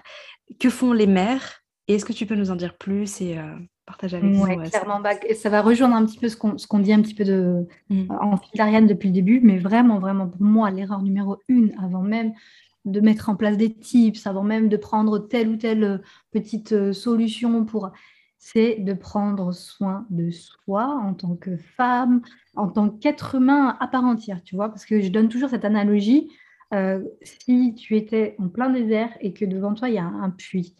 Que 0.59 0.69
font 0.69 0.91
les 0.93 1.07
mères? 1.07 1.63
Et 1.87 1.95
est-ce 1.95 2.05
que 2.05 2.13
tu 2.13 2.25
peux 2.25 2.35
nous 2.35 2.51
en 2.51 2.55
dire 2.55 2.77
plus 2.77 3.21
et, 3.21 3.37
euh, 3.37 3.55
partager 3.91 4.17
avec 4.17 4.31
nous. 4.31 4.45
clairement, 4.69 4.99
bah, 4.99 5.11
ça 5.35 5.49
va 5.49 5.61
rejoindre 5.61 5.95
un 5.95 6.05
petit 6.05 6.17
peu 6.17 6.29
ce 6.29 6.35
qu'on 6.67 6.79
dit 6.79 6.93
un 6.93 7.01
petit 7.01 7.13
peu 7.13 7.23
de, 7.23 7.67
mmh. 7.89 8.11
en 8.19 8.37
fil 8.37 8.51
d'Ariane 8.55 8.87
depuis 8.87 9.09
le 9.09 9.13
début, 9.13 9.39
mais 9.43 9.57
vraiment, 9.57 9.99
vraiment, 9.99 10.27
pour 10.27 10.41
moi, 10.41 10.71
l'erreur 10.71 11.01
numéro 11.01 11.37
une, 11.47 11.73
avant 11.81 12.01
même 12.01 12.33
de 12.85 12.99
mettre 12.99 13.29
en 13.29 13.35
place 13.35 13.57
des 13.57 13.73
tips, 13.73 14.25
avant 14.25 14.43
même 14.43 14.69
de 14.69 14.77
prendre 14.77 15.19
telle 15.19 15.49
ou 15.49 15.55
telle 15.55 15.83
euh, 15.83 15.97
petite 16.31 16.71
euh, 16.71 16.93
solution 16.93 17.63
pour 17.65 17.91
c'est 18.43 18.77
de 18.79 18.93
prendre 18.93 19.53
soin 19.53 20.07
de 20.09 20.31
soi 20.31 20.87
en 20.87 21.13
tant 21.13 21.35
que 21.35 21.57
femme, 21.57 22.21
en 22.55 22.67
tant 22.69 22.89
qu'être 22.89 23.35
humain 23.35 23.77
à 23.79 23.87
part 23.87 24.03
entière, 24.03 24.41
tu 24.43 24.55
vois, 24.55 24.69
parce 24.69 24.83
que 24.85 24.99
je 24.99 25.09
donne 25.09 25.29
toujours 25.29 25.49
cette 25.49 25.63
analogie. 25.63 26.27
Euh, 26.73 27.03
si 27.21 27.75
tu 27.75 27.95
étais 27.95 28.35
en 28.39 28.47
plein 28.47 28.71
désert 28.71 29.15
et 29.19 29.31
que 29.31 29.45
devant 29.45 29.75
toi, 29.75 29.89
il 29.89 29.95
y 29.95 29.99
a 29.99 30.05
un 30.05 30.31
puits, 30.31 30.73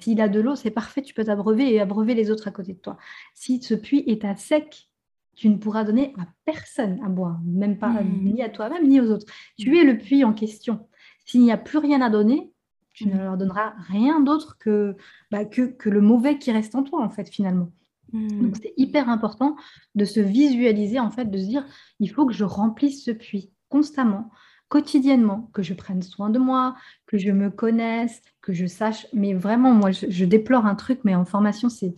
s'il 0.00 0.20
a 0.20 0.28
de 0.28 0.40
l'eau, 0.40 0.56
c'est 0.56 0.70
parfait, 0.70 1.02
tu 1.02 1.14
peux 1.14 1.24
t'abreuver 1.24 1.72
et 1.74 1.80
abreuver 1.80 2.14
les 2.14 2.30
autres 2.30 2.48
à 2.48 2.50
côté 2.50 2.72
de 2.72 2.78
toi. 2.78 2.96
Si 3.34 3.62
ce 3.62 3.74
puits 3.74 4.04
est 4.06 4.24
à 4.24 4.36
sec, 4.36 4.88
tu 5.36 5.48
ne 5.48 5.56
pourras 5.56 5.84
donner 5.84 6.14
à 6.18 6.26
personne 6.44 7.00
à 7.04 7.08
boire, 7.08 7.38
même 7.44 7.78
pas 7.78 8.02
mmh. 8.02 8.24
ni 8.24 8.42
à 8.42 8.48
toi-même 8.48 8.88
ni 8.88 9.00
aux 9.00 9.10
autres. 9.10 9.26
Tu 9.56 9.78
es 9.78 9.84
le 9.84 9.98
puits 9.98 10.24
en 10.24 10.32
question. 10.32 10.88
S'il 11.24 11.42
n'y 11.42 11.52
a 11.52 11.58
plus 11.58 11.78
rien 11.78 12.00
à 12.00 12.10
donner, 12.10 12.50
tu 12.98 13.06
ne 13.06 13.14
mm. 13.14 13.18
leur 13.18 13.36
donneras 13.36 13.74
rien 13.86 14.20
d'autre 14.20 14.56
que, 14.58 14.96
bah, 15.30 15.44
que, 15.44 15.62
que, 15.62 15.88
le 15.88 16.00
mauvais 16.00 16.38
qui 16.38 16.50
reste 16.50 16.74
en 16.74 16.82
toi, 16.82 17.00
en 17.00 17.10
fait, 17.10 17.28
finalement. 17.28 17.70
Mm. 18.12 18.42
Donc, 18.42 18.56
c'est 18.60 18.74
hyper 18.76 19.08
important 19.08 19.54
de 19.94 20.04
se 20.04 20.18
visualiser, 20.18 20.98
en 20.98 21.10
fait, 21.10 21.26
de 21.26 21.38
se 21.38 21.44
dire, 21.44 21.64
il 22.00 22.10
faut 22.10 22.26
que 22.26 22.32
je 22.32 22.44
remplisse 22.44 23.04
ce 23.04 23.12
puits 23.12 23.52
constamment, 23.68 24.30
quotidiennement, 24.68 25.50
que 25.52 25.62
je 25.62 25.74
prenne 25.74 26.02
soin 26.02 26.30
de 26.30 26.38
moi, 26.38 26.76
que 27.06 27.18
je 27.18 27.30
me 27.30 27.50
connaisse, 27.50 28.20
que 28.42 28.52
je 28.52 28.66
sache. 28.66 29.06
Mais 29.12 29.34
vraiment, 29.34 29.72
moi, 29.72 29.90
je, 29.90 30.24
déplore 30.24 30.66
un 30.66 30.74
truc, 30.74 31.00
mais 31.04 31.14
en 31.14 31.24
formation, 31.24 31.68
c'est 31.68 31.94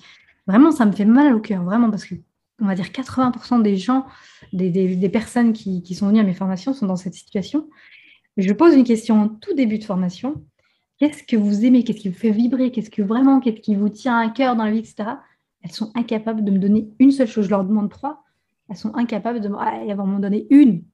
vraiment, 0.46 0.70
ça 0.70 0.86
me 0.86 0.92
fait 0.92 1.04
mal 1.04 1.34
au 1.34 1.40
cœur, 1.40 1.64
vraiment, 1.64 1.90
parce 1.90 2.04
que 2.04 2.14
on 2.62 2.66
va 2.66 2.74
dire 2.74 2.86
80% 2.86 3.62
des 3.62 3.76
gens, 3.76 4.06
des, 4.52 4.68
des, 4.70 5.08
personnes 5.08 5.54
qui, 5.54 5.82
qui, 5.82 5.94
sont 5.94 6.08
venues 6.08 6.20
à 6.20 6.24
mes 6.24 6.34
formations 6.34 6.74
sont 6.74 6.84
dans 6.84 6.96
cette 6.96 7.14
situation. 7.14 7.70
Je 8.36 8.52
pose 8.52 8.74
une 8.74 8.84
question 8.84 9.22
en 9.22 9.28
tout 9.28 9.54
début 9.54 9.78
de 9.78 9.84
formation. 9.84 10.44
Qu'est-ce 10.98 11.22
que 11.22 11.36
vous 11.36 11.64
aimez? 11.64 11.84
Qu'est-ce 11.84 12.00
qui 12.00 12.10
vous 12.10 12.18
fait 12.18 12.30
vibrer? 12.32 12.70
Qu'est-ce 12.70 12.90
que 12.90 13.00
vraiment, 13.00 13.40
qu'est-ce 13.40 13.62
qui 13.62 13.74
vous 13.74 13.88
tient 13.88 14.18
à 14.18 14.28
cœur 14.28 14.56
dans 14.56 14.64
la 14.64 14.72
vie, 14.72 14.80
etc. 14.80 15.04
Elles 15.62 15.72
sont 15.72 15.90
incapables 15.94 16.44
de 16.44 16.50
me 16.50 16.58
donner 16.58 16.90
une 16.98 17.12
seule 17.12 17.28
chose. 17.28 17.46
Je 17.46 17.50
leur 17.50 17.64
demande 17.64 17.90
trois. 17.90 18.24
Elles 18.68 18.76
sont 18.76 18.94
incapables 18.94 19.40
de 19.40 19.48
m'en 19.48 20.18
donner 20.18 20.46
une. 20.50 20.84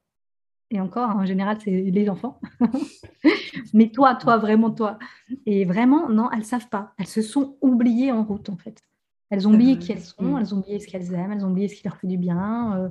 Et 0.69 0.81
encore, 0.81 1.09
en 1.09 1.25
général, 1.25 1.57
c'est 1.63 1.71
les 1.71 2.09
enfants. 2.09 2.41
Mais 3.73 3.89
toi, 3.89 4.15
toi, 4.15 4.37
vraiment 4.37 4.69
toi. 4.69 4.99
Et 5.45 5.63
vraiment, 5.63 6.09
non, 6.09 6.29
elles 6.31 6.39
ne 6.39 6.43
savent 6.43 6.67
pas. 6.67 6.93
Elles 6.97 7.07
se 7.07 7.21
sont 7.21 7.55
oubliées 7.61 8.11
en 8.11 8.23
route, 8.23 8.49
en 8.49 8.57
fait. 8.57 8.83
Elles 9.29 9.47
ont 9.47 9.53
oublié 9.53 9.77
qui 9.77 9.91
elles 9.91 10.01
sont, 10.01 10.23
mm. 10.23 10.39
elles 10.39 10.55
ont 10.55 10.59
oublié 10.59 10.79
ce 10.79 10.87
qu'elles 10.87 11.13
aiment, 11.13 11.31
elles 11.31 11.45
ont 11.45 11.51
oublié 11.51 11.67
ce 11.67 11.75
qui 11.75 11.83
leur 11.83 11.97
fait 11.97 12.07
du 12.07 12.17
bien. 12.17 12.77
Euh, 12.77 12.89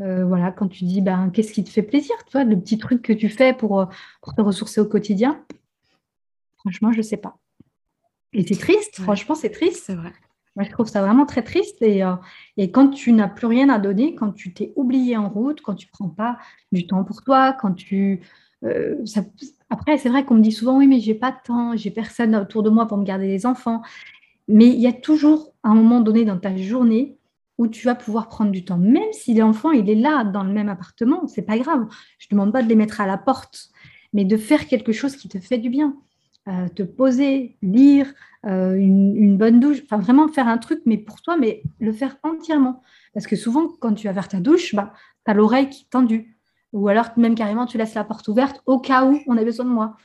euh, 0.00 0.24
voilà, 0.24 0.50
quand 0.50 0.68
tu 0.68 0.84
dis 0.84 1.00
ben, 1.00 1.30
qu'est-ce 1.30 1.52
qui 1.52 1.64
te 1.64 1.70
fait 1.70 1.82
plaisir, 1.82 2.14
toi, 2.30 2.44
le 2.44 2.58
petit 2.58 2.78
truc 2.78 3.02
que 3.02 3.12
tu 3.12 3.28
fais 3.28 3.52
pour, 3.52 3.80
euh, 3.80 3.86
pour 4.20 4.34
te 4.34 4.40
ressourcer 4.40 4.80
au 4.80 4.86
quotidien, 4.86 5.44
franchement, 6.58 6.92
je 6.92 6.98
ne 6.98 7.02
sais 7.02 7.16
pas. 7.16 7.36
Et 8.32 8.46
c'est 8.46 8.58
triste, 8.58 9.00
franchement, 9.00 9.34
c'est 9.34 9.50
triste. 9.50 9.84
C'est 9.86 9.94
vrai. 9.94 10.12
Moi, 10.56 10.64
je 10.64 10.70
trouve 10.70 10.88
ça 10.88 11.00
vraiment 11.02 11.26
très 11.26 11.42
triste. 11.42 11.80
Et, 11.82 12.04
euh, 12.04 12.14
et 12.56 12.70
quand 12.70 12.88
tu 12.90 13.12
n'as 13.12 13.28
plus 13.28 13.46
rien 13.46 13.68
à 13.68 13.78
donner, 13.78 14.14
quand 14.14 14.32
tu 14.32 14.52
t'es 14.52 14.72
oublié 14.76 15.16
en 15.16 15.28
route, 15.28 15.60
quand 15.62 15.74
tu 15.74 15.86
ne 15.86 15.90
prends 15.92 16.08
pas 16.08 16.38
du 16.72 16.86
temps 16.86 17.04
pour 17.04 17.22
toi, 17.22 17.52
quand 17.52 17.72
tu. 17.72 18.20
Après, 19.70 19.98
c'est 19.98 20.08
vrai 20.08 20.24
qu'on 20.24 20.34
me 20.34 20.42
dit 20.42 20.52
souvent 20.52 20.78
oui, 20.78 20.86
mais 20.86 21.00
j'ai 21.00 21.14
pas 21.14 21.32
de 21.32 21.36
temps, 21.44 21.76
j'ai 21.76 21.90
personne 21.90 22.36
autour 22.36 22.62
de 22.62 22.70
moi 22.70 22.86
pour 22.86 22.98
me 22.98 23.04
garder 23.04 23.26
les 23.26 23.46
enfants. 23.46 23.82
Mais 24.48 24.68
il 24.68 24.80
y 24.80 24.86
a 24.86 24.92
toujours 24.92 25.52
un 25.64 25.74
moment 25.74 26.00
donné 26.00 26.24
dans 26.24 26.38
ta 26.38 26.56
journée 26.56 27.16
où 27.58 27.68
tu 27.68 27.86
vas 27.86 27.94
pouvoir 27.94 28.28
prendre 28.28 28.50
du 28.50 28.64
temps. 28.64 28.78
Même 28.78 29.12
si 29.12 29.34
l'enfant, 29.34 29.70
il 29.70 29.88
est 29.88 29.94
là 29.94 30.24
dans 30.24 30.42
le 30.42 30.52
même 30.52 30.68
appartement, 30.68 31.26
c'est 31.26 31.42
pas 31.42 31.58
grave. 31.58 31.86
Je 32.18 32.26
ne 32.26 32.36
demande 32.36 32.52
pas 32.52 32.62
de 32.62 32.68
les 32.68 32.74
mettre 32.74 33.00
à 33.00 33.06
la 33.06 33.18
porte, 33.18 33.70
mais 34.12 34.24
de 34.24 34.36
faire 34.36 34.66
quelque 34.66 34.92
chose 34.92 35.16
qui 35.16 35.28
te 35.28 35.38
fait 35.38 35.58
du 35.58 35.70
bien. 35.70 35.96
Euh, 36.48 36.68
te 36.68 36.82
poser, 36.82 37.56
lire, 37.62 38.12
euh, 38.46 38.74
une, 38.74 39.36
bonne 39.38 39.60
douche, 39.60 39.80
enfin 39.84 39.98
vraiment 39.98 40.26
faire 40.26 40.48
un 40.48 40.58
truc, 40.58 40.80
mais 40.86 40.98
pour 40.98 41.22
toi, 41.22 41.36
mais 41.36 41.62
le 41.78 41.92
faire 41.92 42.16
entièrement. 42.24 42.82
Parce 43.14 43.28
que 43.28 43.36
souvent, 43.36 43.68
quand 43.78 43.94
tu 43.94 44.08
vas 44.08 44.22
ta 44.24 44.40
douche, 44.40 44.74
bah, 44.74 44.92
tu 45.24 45.30
as 45.30 45.34
l'oreille 45.34 45.68
qui 45.68 45.82
est 45.82 45.90
tendue. 45.90 46.36
Ou 46.72 46.88
alors, 46.88 47.10
même 47.16 47.36
carrément, 47.36 47.64
tu 47.64 47.78
laisses 47.78 47.94
la 47.94 48.02
porte 48.02 48.26
ouverte 48.26 48.60
au 48.66 48.80
cas 48.80 49.04
où 49.04 49.20
on 49.28 49.36
a 49.36 49.44
besoin 49.44 49.64
de 49.64 49.70
moi. 49.70 49.96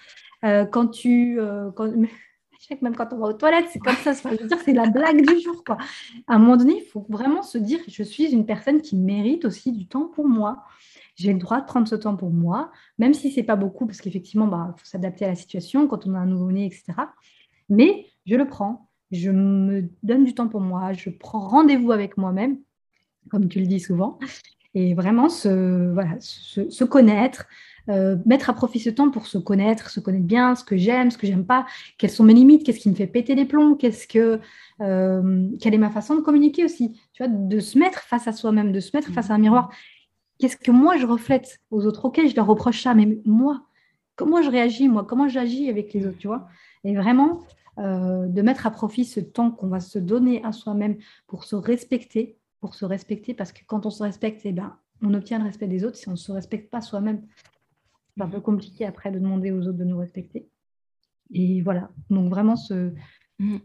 Euh, 0.45 0.65
quand 0.65 0.88
tu. 0.88 1.39
Même 2.82 2.97
quand 2.97 3.13
on 3.13 3.17
va 3.17 3.28
aux 3.28 3.34
toilettes, 3.34 3.67
c'est 3.71 3.80
comme 3.80 3.95
ça. 3.95 4.12
je 4.12 4.28
veux 4.28 4.47
dire, 4.47 4.58
c'est 4.63 4.73
la 4.73 4.89
blague 4.89 5.26
du 5.26 5.39
jour. 5.39 5.63
Quoi. 5.63 5.78
À 6.28 6.36
un 6.36 6.38
moment 6.39 6.58
donné, 6.58 6.84
il 6.84 6.86
faut 6.86 7.06
vraiment 7.08 7.41
se 7.41 7.58
dire 7.58 7.80
je 7.88 8.04
suis 8.04 8.26
une 8.26 8.45
personne 8.45 8.82
qui 8.82 8.97
mérite 8.97 9.45
aussi 9.45 9.71
du 9.71 9.88
temps 9.88 10.06
pour 10.06 10.28
moi. 10.28 10.65
J'ai 11.18 11.34
le 11.34 11.40
droit 11.40 11.60
de 11.60 11.66
prendre 11.66 11.88
ce 11.88 11.96
temps 11.96 12.16
pour 12.16 12.32
moi, 12.32 12.72
même 12.98 13.14
si 13.14 13.32
c'est 13.32 13.44
pas 13.44 13.56
beaucoup, 13.56 13.86
parce 13.86 14.00
qu'effectivement, 14.02 14.46
il 14.46 14.52
bah, 14.52 14.76
faut 14.78 14.86
s'adapter 14.86 15.26
à 15.26 15.30
la 15.30 15.36
situation 15.36 15.88
quand 15.88 16.08
on 16.08 16.14
a 16.14 16.20
un 16.20 16.26
nouveau-né, 16.26 16.66
etc. 16.66 16.94
Mais 17.70 18.06
je 18.26 18.36
le 18.36 18.48
prends. 18.48 18.90
Je 19.12 19.32
me 19.32 19.90
donne 20.04 20.24
du 20.24 20.34
temps 20.34 20.48
pour 20.48 20.62
moi. 20.62 20.94
Je 20.94 21.10
prends 21.10 21.40
rendez-vous 21.40 21.92
avec 21.92 22.18
moi-même, 22.18 22.60
comme 23.30 23.50
tu 23.50 23.60
le 23.60 23.68
dis 23.68 23.80
souvent. 23.80 24.20
Et 24.74 24.94
vraiment 24.94 25.28
se, 25.28 25.92
voilà, 25.92 26.18
se 26.20 26.84
connaître, 26.84 27.48
euh, 27.90 28.18
mettre 28.26 28.50
à 28.50 28.54
profit 28.54 28.80
ce 28.80 28.90
temps 28.90 29.10
pour 29.10 29.28
se 29.28 29.38
connaître, 29.38 29.90
se 29.90 30.02
connaître 30.02 30.26
bien, 30.26 30.56
ce 30.56 30.64
que 30.66 30.76
j'aime, 30.76 31.10
ce 31.10 31.18
que 31.18 31.26
j'aime 31.26 31.46
pas, 31.46 31.66
quelles 31.98 32.10
sont 32.10 32.26
mes 32.26 32.34
limites, 32.34 32.66
qu'est-ce 32.66 32.80
qui 32.80 32.90
me 32.90 32.96
fait 32.96 33.08
péter 33.08 33.34
les 33.34 33.46
plombs, 33.46 33.76
qu'est-ce 33.76 34.08
que, 34.08 34.42
euh, 34.82 35.48
quelle 35.62 35.74
est 35.74 35.78
ma 35.78 35.90
façon 35.90 36.16
de 36.16 36.22
communiquer 36.22 36.66
aussi, 36.66 37.00
tu 37.14 37.24
vois, 37.24 37.32
de 37.32 37.60
se 37.62 37.80
mettre 37.80 38.02
face 38.02 38.28
à 38.28 38.34
soi-même, 38.34 38.74
de 38.74 38.80
se 38.82 38.96
mettre 38.96 39.10
face 39.12 39.30
à 39.30 39.36
un 39.36 39.38
miroir. 39.38 39.72
Qu'est-ce 40.39 40.58
que 40.58 40.71
moi 40.71 40.97
je 40.97 41.06
reflète 41.06 41.60
aux 41.71 41.86
autres? 41.86 42.06
Ok, 42.06 42.21
je 42.28 42.36
leur 42.36 42.45
reproche 42.45 42.84
ça, 42.84 42.93
mais 42.93 43.19
moi, 43.26 43.63
comment 44.15 44.41
je 44.41 44.50
réagis, 44.50 44.88
moi, 44.88 45.04
comment 45.04 45.28
j'agis 45.28 45.69
avec 45.69 45.93
les 45.93 46.06
autres, 46.06 46.17
tu 46.17 46.28
vois? 46.28 46.47
Et 46.84 46.95
vraiment, 46.95 47.41
euh, 47.80 48.28
de 48.28 48.41
mettre 48.41 48.65
à 48.65 48.71
profit 48.71 49.06
ce 49.06 49.19
temps 49.19 49.52
qu'on 49.52 49.67
va 49.67 49.80
se 49.80 50.00
donner 50.00 50.43
à 50.43 50.52
soi-même 50.52 50.97
pour 51.28 51.43
se 51.43 51.56
respecter, 51.56 52.38
pour 52.60 52.73
se 52.73 52.86
respecter, 52.86 53.34
parce 53.34 53.52
que 53.52 53.62
quand 53.67 53.86
on 53.86 53.91
se 53.91 54.02
respecte, 54.04 54.41
eh 54.45 54.52
ben, 54.52 54.76
on 55.04 55.13
obtient 55.13 55.38
le 55.38 55.45
respect 55.45 55.67
des 55.67 55.86
autres. 55.86 55.97
Si 55.97 56.08
on 56.08 56.13
ne 56.13 56.17
se 56.17 56.32
respecte 56.32 56.71
pas 56.71 56.82
soi-même, 56.82 57.21
c'est 58.15 58.23
un 58.23 58.28
peu 58.28 58.41
compliqué 58.41 58.86
après 58.86 59.12
de 59.12 59.19
demander 59.19 59.52
aux 59.52 59.62
autres 59.67 59.78
de 59.78 59.84
nous 59.84 59.97
respecter. 59.97 60.47
Et 61.32 61.62
voilà, 61.62 61.89
donc 62.10 62.30
vraiment, 62.30 62.56
ce, 62.56 62.93
mm. 63.39 63.58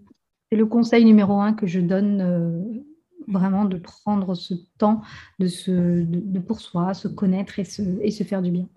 c'est 0.51 0.59
le 0.59 0.67
conseil 0.67 1.05
numéro 1.05 1.41
un 1.41 1.55
que 1.55 1.67
je 1.67 1.81
donne, 1.81 2.21
euh, 2.21 2.83
vraiment 3.29 3.65
de 3.65 3.79
prendre 3.79 4.35
ce 4.35 4.55
temps 4.79 5.03
de, 5.39 5.47
se, 5.47 6.03
de, 6.05 6.39
pour 6.39 6.61
soi, 6.61 6.95
se 6.95 7.09
connaître 7.09 7.59
et 7.59 7.65
se, 7.65 7.83
et 8.01 8.11
se 8.11 8.25
faire 8.25 8.43
du 8.43 8.51
bien. 8.51 8.69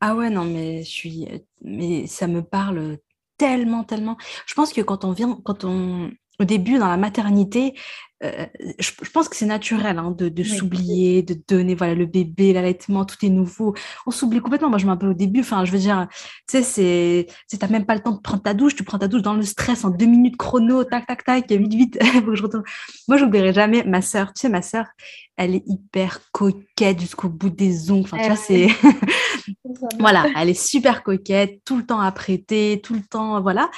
Ah 0.00 0.14
ouais, 0.14 0.30
non, 0.30 0.44
mais, 0.44 0.82
je 0.82 0.88
suis, 0.88 1.28
mais 1.62 2.06
ça 2.06 2.26
me 2.26 2.42
parle 2.42 2.98
tellement, 3.36 3.84
tellement. 3.84 4.16
Je 4.46 4.54
pense 4.54 4.72
que 4.72 4.80
quand 4.80 5.04
on 5.04 5.12
vient, 5.12 5.38
quand 5.44 5.64
on, 5.64 6.10
au 6.40 6.44
début, 6.44 6.78
dans 6.78 6.88
la 6.88 6.96
maternité, 6.96 7.74
euh, 8.22 8.44
je, 8.78 8.90
pense 9.12 9.30
que 9.30 9.36
c'est 9.36 9.46
naturel 9.46 9.98
hein, 9.98 10.14
de, 10.16 10.42
s'oublier, 10.42 11.22
de 11.22 11.34
donner 11.48 11.74
voilà 11.74 11.94
le 11.94 12.04
bébé, 12.04 12.52
l'allaitement, 12.52 13.06
tout 13.06 13.16
est 13.24 13.30
nouveau. 13.30 13.74
On 14.06 14.10
s'oublie 14.10 14.40
complètement. 14.40 14.68
Moi, 14.68 14.78
je 14.78 14.84
me 14.84 14.90
rappelle 14.90 15.08
au 15.08 15.14
début, 15.14 15.40
enfin, 15.40 15.64
je 15.64 15.72
veux 15.72 15.78
dire, 15.78 16.06
tu 16.46 16.58
sais, 16.58 16.62
c'est, 16.62 17.26
tu 17.48 17.56
n'as 17.56 17.68
même 17.68 17.86
pas 17.86 17.94
le 17.94 18.02
temps 18.02 18.12
de 18.12 18.20
prendre 18.20 18.42
ta 18.42 18.52
douche, 18.52 18.74
tu 18.74 18.84
prends 18.84 18.98
ta 18.98 19.08
douche 19.08 19.22
dans 19.22 19.34
le 19.34 19.42
stress 19.42 19.84
en 19.84 19.90
deux 19.90 20.06
minutes 20.06 20.36
chrono, 20.36 20.84
tac, 20.84 21.06
tac, 21.06 21.24
tac, 21.24 21.50
vite, 21.50 21.74
vite, 21.74 21.98
faut 22.12 22.20
que 22.22 22.34
je 22.34 22.42
retourne. 22.42 22.64
Moi, 23.08 23.16
je 23.16 23.24
n'oublierai 23.24 23.54
jamais 23.54 23.84
ma 23.84 24.02
sœur. 24.02 24.34
Tu 24.34 24.40
sais, 24.40 24.48
ma 24.50 24.62
sœur, 24.62 24.86
elle 25.38 25.54
est 25.54 25.64
hyper 25.66 26.20
coquette 26.32 27.00
jusqu'au 27.00 27.30
bout 27.30 27.50
des 27.50 27.90
ongles. 27.90 28.04
Enfin, 28.04 28.18
tu 28.18 28.26
vois, 28.26 28.36
c'est, 28.36 28.68
voilà, 29.98 30.26
elle 30.36 30.50
est 30.50 30.54
super 30.54 31.02
coquette, 31.02 31.62
tout 31.64 31.78
le 31.78 31.86
temps 31.86 32.00
à 32.00 32.12
prêter, 32.12 32.82
tout 32.84 32.94
le 32.94 33.02
temps, 33.02 33.40
voilà. 33.40 33.70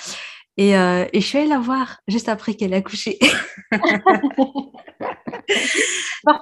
Et, 0.58 0.76
euh, 0.76 1.06
et, 1.12 1.20
je 1.20 1.26
suis 1.26 1.38
allée 1.38 1.48
la 1.48 1.58
voir 1.58 2.00
juste 2.08 2.28
après 2.28 2.54
qu'elle 2.54 2.74
ait 2.74 2.76
accouché. 2.76 3.18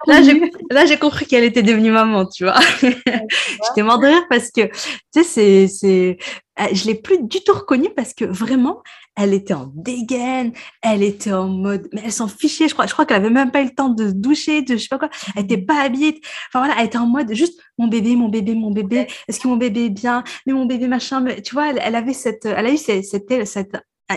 là, 0.06 0.84
j'ai 0.86 0.96
compris 0.98 1.26
qu'elle 1.26 1.44
était 1.44 1.62
devenue 1.62 1.92
maman, 1.92 2.26
tu 2.26 2.42
vois. 2.44 2.58
J'étais 2.82 3.82
mort 3.82 4.00
de 4.00 4.08
rire 4.08 4.26
parce 4.28 4.50
que, 4.50 4.66
tu 5.14 5.22
sais, 5.22 5.68
c'est, 5.68 6.18
euh, 6.60 6.66
je 6.72 6.86
l'ai 6.86 6.96
plus 6.96 7.22
du 7.22 7.42
tout 7.44 7.52
reconnue 7.52 7.90
parce 7.94 8.12
que 8.12 8.24
vraiment, 8.24 8.82
elle 9.16 9.32
était 9.32 9.54
en 9.54 9.70
dégaine, 9.74 10.52
elle 10.82 11.02
était 11.02 11.32
en 11.32 11.48
mode, 11.48 11.88
mais 11.92 12.02
elle 12.04 12.12
s'en 12.12 12.26
fichait, 12.28 12.68
je 12.68 12.74
crois, 12.74 12.86
je 12.86 12.92
crois 12.92 13.06
qu'elle 13.06 13.18
avait 13.18 13.30
même 13.30 13.50
pas 13.52 13.62
eu 13.62 13.66
le 13.66 13.74
temps 13.74 13.90
de 13.90 14.08
se 14.08 14.14
doucher, 14.14 14.62
de 14.62 14.76
je 14.76 14.82
sais 14.82 14.88
pas 14.88 14.98
quoi, 14.98 15.10
elle 15.36 15.44
était 15.44 15.58
pas 15.58 15.80
habillée, 15.82 16.20
enfin 16.48 16.64
voilà, 16.66 16.74
elle 16.78 16.86
était 16.86 16.98
en 16.98 17.06
mode 17.06 17.32
juste 17.32 17.60
mon 17.78 17.86
bébé, 17.88 18.16
mon 18.16 18.28
bébé, 18.28 18.54
mon 18.54 18.70
bébé, 18.72 19.06
est-ce 19.28 19.40
que 19.40 19.48
mon 19.48 19.56
bébé 19.56 19.86
est 19.86 19.90
bien, 19.90 20.24
mais 20.46 20.52
mon 20.52 20.66
bébé 20.66 20.88
machin, 20.88 21.20
mais, 21.20 21.42
tu 21.42 21.54
vois, 21.54 21.70
elle, 21.70 21.94
avait 21.94 22.12
cette, 22.12 22.44
elle 22.44 22.66
a 22.66 22.72
eu 22.72 22.76
cette, 22.76 23.04
cette, 23.04 23.46
cette 23.46 23.76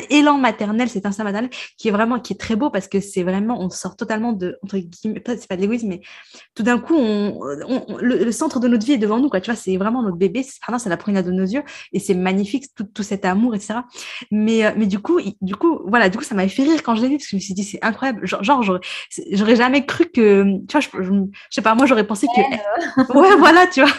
élan 0.09 0.37
maternel, 0.37 0.89
cet 0.89 1.05
instinct 1.05 1.23
maternel 1.23 1.49
qui 1.77 1.87
est 1.87 1.91
vraiment, 1.91 2.19
qui 2.19 2.33
est 2.33 2.37
très 2.37 2.55
beau 2.55 2.69
parce 2.69 2.87
que 2.87 2.99
c'est 2.99 3.23
vraiment, 3.23 3.59
on 3.59 3.69
sort 3.69 3.95
totalement 3.95 4.33
de, 4.33 4.57
entre 4.63 4.77
guillemets, 4.77 5.21
c'est 5.25 5.47
pas 5.47 5.55
de 5.55 5.61
l'égoïsme, 5.61 5.87
mais 5.87 6.01
tout 6.55 6.63
d'un 6.63 6.79
coup, 6.79 6.95
on, 6.95 7.39
le, 7.99 8.31
centre 8.31 8.59
de 8.59 8.67
notre 8.67 8.85
vie 8.85 8.93
est 8.93 8.97
devant 8.97 9.19
nous, 9.19 9.29
quoi. 9.29 9.41
Tu 9.41 9.51
vois, 9.51 9.59
c'est 9.59 9.77
vraiment 9.77 10.01
notre 10.01 10.17
bébé, 10.17 10.43
c'est 10.43 10.89
la 10.89 10.97
première 10.97 11.23
de 11.23 11.31
nos 11.31 11.43
yeux 11.45 11.63
et 11.91 11.99
c'est 11.99 12.13
magnifique, 12.13 12.65
tout, 12.75 12.83
tout, 12.83 13.03
cet 13.03 13.25
amour, 13.25 13.55
etc. 13.55 13.79
Mais, 14.31 14.65
euh, 14.65 14.71
mais 14.77 14.87
du 14.87 14.99
coup, 14.99 15.19
du 15.41 15.55
coup, 15.55 15.79
voilà, 15.85 16.09
du 16.09 16.17
coup, 16.17 16.23
ça 16.23 16.35
m'a 16.35 16.47
fait 16.47 16.63
rire 16.63 16.81
quand 16.83 16.95
je 16.95 17.01
l'ai 17.01 17.09
vu 17.09 17.17
parce 17.17 17.25
que 17.25 17.31
je 17.31 17.35
me 17.35 17.41
suis 17.41 17.53
dit, 17.53 17.63
c'est 17.63 17.83
incroyable. 17.83 18.25
Genre, 18.25 18.43
genre 18.43 18.79
j'aurais 19.31 19.55
jamais 19.55 19.85
cru 19.85 20.05
que, 20.05 20.43
tu 20.67 20.71
vois, 20.71 20.81
je, 20.81 20.89
je, 21.01 21.11
sais 21.49 21.61
pas, 21.61 21.75
moi, 21.75 21.85
j'aurais 21.85 22.07
pensé 22.07 22.27
que, 22.27 23.13
ouais, 23.17 23.35
voilà, 23.37 23.67
tu 23.67 23.81
vois. 23.81 23.91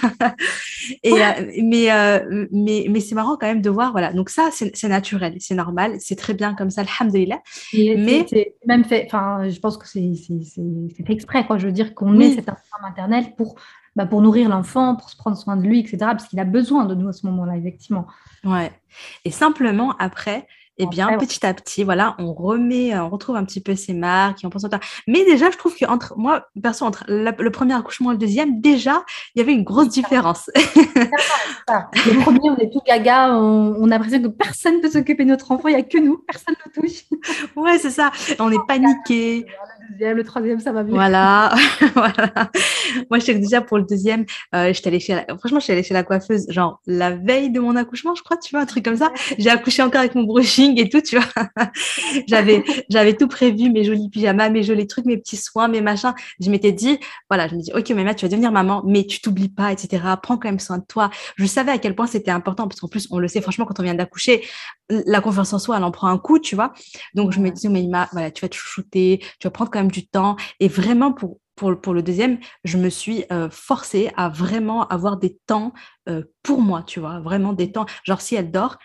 et, 1.02 1.12
euh, 1.12 1.52
mais, 1.62 1.92
euh, 1.92 2.46
mais, 2.52 2.86
mais 2.90 3.00
c'est 3.00 3.14
marrant 3.14 3.36
quand 3.36 3.46
même 3.46 3.62
de 3.62 3.70
voir, 3.70 3.92
voilà. 3.92 4.12
Donc 4.12 4.30
ça, 4.30 4.50
c'est 4.52 4.88
naturel, 4.88 5.36
c'est 5.38 5.54
normal, 5.54 5.83
c'est 5.98 6.16
très 6.16 6.34
bien 6.34 6.54
comme 6.54 6.70
ça, 6.70 6.82
alhamdoulilah. 6.82 7.40
Mais 7.72 8.26
c'est 8.28 8.56
même 8.66 8.84
fait, 8.84 9.04
enfin, 9.06 9.48
je 9.48 9.58
pense 9.60 9.76
que 9.76 9.86
c'est 9.88 10.12
fait 10.96 11.12
exprès, 11.12 11.46
quoi. 11.46 11.58
Je 11.58 11.66
veux 11.66 11.72
dire 11.72 11.94
qu'on 11.94 12.18
est 12.20 12.30
cet 12.30 12.48
instinct 12.48 12.78
maternel 12.82 13.34
pour, 13.36 13.56
bah, 13.96 14.06
pour 14.06 14.20
nourrir 14.22 14.48
l'enfant, 14.48 14.96
pour 14.96 15.10
se 15.10 15.16
prendre 15.16 15.36
soin 15.36 15.56
de 15.56 15.62
lui, 15.62 15.80
etc. 15.80 15.98
Parce 16.00 16.26
qu'il 16.26 16.40
a 16.40 16.44
besoin 16.44 16.84
de 16.84 16.94
nous 16.94 17.08
à 17.08 17.12
ce 17.12 17.26
moment-là, 17.26 17.56
effectivement. 17.56 18.06
Ouais. 18.44 18.72
Et 19.24 19.30
simplement 19.30 19.94
après, 19.98 20.46
eh 20.78 20.86
bien, 20.86 21.16
petit 21.18 21.46
à 21.46 21.54
petit, 21.54 21.84
voilà, 21.84 22.16
on 22.18 22.32
remet, 22.32 22.94
euh, 22.94 23.04
on 23.04 23.08
retrouve 23.08 23.36
un 23.36 23.44
petit 23.44 23.60
peu 23.60 23.76
ses 23.76 23.94
marques 23.94 24.42
et 24.42 24.46
on 24.46 24.50
pense 24.50 24.66
Mais 25.06 25.24
déjà, 25.24 25.50
je 25.50 25.56
trouve 25.56 25.76
que 25.76 25.84
entre 25.84 26.14
moi, 26.16 26.48
perso, 26.60 26.84
entre 26.84 27.04
le 27.06 27.50
premier 27.50 27.74
accouchement 27.74 28.10
et 28.10 28.14
le 28.14 28.18
deuxième, 28.18 28.60
déjà, 28.60 29.04
il 29.34 29.38
y 29.38 29.42
avait 29.42 29.52
une 29.52 29.62
grosse 29.62 29.88
différence. 29.88 30.50
le 30.56 32.22
premier, 32.22 32.50
on 32.50 32.56
est 32.56 32.72
tout 32.72 32.80
gaga, 32.86 33.34
on, 33.36 33.84
a 33.84 33.86
l'impression 33.86 34.20
que 34.20 34.28
personne 34.28 34.76
ne 34.76 34.80
peut 34.80 34.90
s'occuper 34.90 35.24
de 35.24 35.30
notre 35.30 35.52
enfant, 35.52 35.68
il 35.68 35.74
n'y 35.74 35.80
a 35.80 35.84
que 35.84 35.98
nous, 35.98 36.18
personne 36.26 36.56
ne 36.66 36.72
touche. 36.72 37.04
ouais, 37.56 37.78
c'est 37.78 37.90
ça. 37.90 38.10
On 38.40 38.50
est 38.50 38.66
paniqué 38.66 39.46
le 39.98 40.22
troisième, 40.22 40.60
ça 40.60 40.72
va 40.72 40.82
mieux. 40.82 40.92
Voilà. 40.92 41.54
voilà. 41.94 42.50
Moi, 43.10 43.18
je 43.18 43.24
sais 43.24 43.34
que 43.34 43.38
déjà 43.38 43.60
pour 43.60 43.78
le 43.78 43.84
deuxième, 43.84 44.24
euh, 44.54 44.72
je 44.72 44.82
allée 44.86 45.00
chez 45.00 45.14
la... 45.14 45.24
franchement, 45.38 45.58
je 45.58 45.64
suis 45.64 45.72
allée 45.72 45.82
chez 45.82 45.94
la 45.94 46.02
coiffeuse, 46.02 46.46
genre 46.50 46.80
la 46.86 47.10
veille 47.10 47.50
de 47.50 47.60
mon 47.60 47.76
accouchement, 47.76 48.14
je 48.14 48.22
crois, 48.22 48.36
tu 48.36 48.50
vois, 48.50 48.60
un 48.60 48.66
truc 48.66 48.84
comme 48.84 48.96
ça. 48.96 49.12
J'ai 49.38 49.50
accouché 49.50 49.82
encore 49.82 50.00
avec 50.00 50.14
mon 50.14 50.24
brushing 50.24 50.78
et 50.80 50.88
tout, 50.88 51.00
tu 51.00 51.18
vois. 51.18 51.26
j'avais, 52.28 52.62
j'avais 52.88 53.14
tout 53.14 53.28
prévu, 53.28 53.70
mes 53.70 53.84
jolis 53.84 54.10
pyjamas, 54.10 54.50
mes 54.50 54.62
jolis 54.62 54.86
trucs, 54.86 55.06
mes 55.06 55.16
petits 55.16 55.36
soins, 55.36 55.68
mes 55.68 55.80
machins. 55.80 56.14
Je 56.40 56.50
m'étais 56.50 56.72
dit, 56.72 56.98
voilà, 57.30 57.48
je 57.48 57.54
me 57.54 57.60
dis, 57.60 57.72
ok, 57.72 57.90
mais 57.90 58.14
tu 58.14 58.24
vas 58.24 58.28
devenir 58.28 58.52
maman, 58.52 58.82
mais 58.86 59.04
tu 59.04 59.20
t'oublies 59.20 59.48
pas, 59.48 59.72
etc. 59.72 60.02
Prends 60.22 60.36
quand 60.36 60.48
même 60.48 60.60
soin 60.60 60.78
de 60.78 60.84
toi. 60.86 61.10
Je 61.36 61.46
savais 61.46 61.72
à 61.72 61.78
quel 61.78 61.94
point 61.94 62.06
c'était 62.06 62.30
important, 62.30 62.68
parce 62.68 62.80
qu'en 62.80 62.88
plus, 62.88 63.08
on 63.10 63.18
le 63.18 63.28
sait, 63.28 63.40
franchement, 63.40 63.64
quand 63.64 63.80
on 63.80 63.82
vient 63.82 63.94
d'accoucher, 63.94 64.42
la 64.90 65.20
confiance 65.20 65.52
en 65.52 65.58
soi, 65.58 65.76
elle 65.76 65.84
en 65.84 65.90
prend 65.90 66.08
un 66.08 66.18
coup, 66.18 66.38
tu 66.38 66.54
vois. 66.54 66.72
Donc, 67.14 67.32
je 67.32 67.40
me 67.40 67.50
dis, 67.50 67.68
mais 67.68 67.88
voilà, 68.12 68.30
tu 68.30 68.42
vas 68.42 68.48
te 68.48 68.56
chouchouter, 68.56 69.20
tu 69.38 69.46
vas 69.46 69.50
prendre 69.50 69.70
quand 69.74 69.80
même 69.80 69.90
du 69.90 70.06
temps. 70.06 70.36
Et 70.60 70.68
vraiment, 70.68 71.12
pour, 71.12 71.40
pour, 71.56 71.92
le 71.92 72.02
deuxième, 72.02 72.38
je 72.64 72.78
me 72.78 72.88
suis 72.88 73.24
euh, 73.32 73.50
forcée 73.50 74.10
à 74.16 74.28
vraiment 74.28 74.86
avoir 74.88 75.18
des 75.18 75.36
temps 75.46 75.72
euh, 76.08 76.22
pour 76.42 76.62
moi, 76.62 76.82
tu 76.82 77.00
vois, 77.00 77.20
vraiment 77.20 77.52
des 77.52 77.72
temps. 77.72 77.86
Genre, 78.04 78.20
si 78.20 78.36
elle 78.36 78.50
dort, 78.50 78.78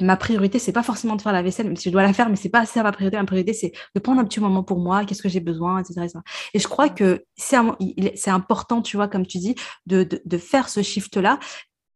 ma 0.00 0.16
priorité, 0.16 0.58
c'est 0.58 0.72
pas 0.72 0.82
forcément 0.82 1.16
de 1.16 1.22
faire 1.22 1.32
la 1.32 1.42
vaisselle, 1.42 1.66
même 1.66 1.76
si 1.76 1.88
je 1.88 1.92
dois 1.92 2.02
la 2.02 2.12
faire, 2.12 2.28
mais 2.28 2.36
c'est 2.36 2.48
pas 2.48 2.66
ça 2.66 2.82
ma 2.82 2.92
priorité. 2.92 3.16
Ma 3.18 3.24
priorité, 3.24 3.52
c'est 3.52 3.72
de 3.94 4.00
prendre 4.00 4.20
un 4.20 4.24
petit 4.24 4.40
moment 4.40 4.64
pour 4.64 4.78
moi, 4.78 5.04
qu'est-ce 5.04 5.22
que 5.22 5.28
j'ai 5.28 5.40
besoin, 5.40 5.80
etc., 5.80 6.08
Et 6.54 6.58
je 6.58 6.66
crois 6.66 6.88
que 6.88 7.24
c'est 7.36 8.30
important, 8.30 8.82
tu 8.82 8.96
vois, 8.96 9.08
comme 9.08 9.26
tu 9.26 9.38
dis, 9.38 9.54
de, 9.86 10.02
de, 10.02 10.20
de 10.24 10.38
faire 10.38 10.68
ce 10.68 10.82
shift-là 10.82 11.38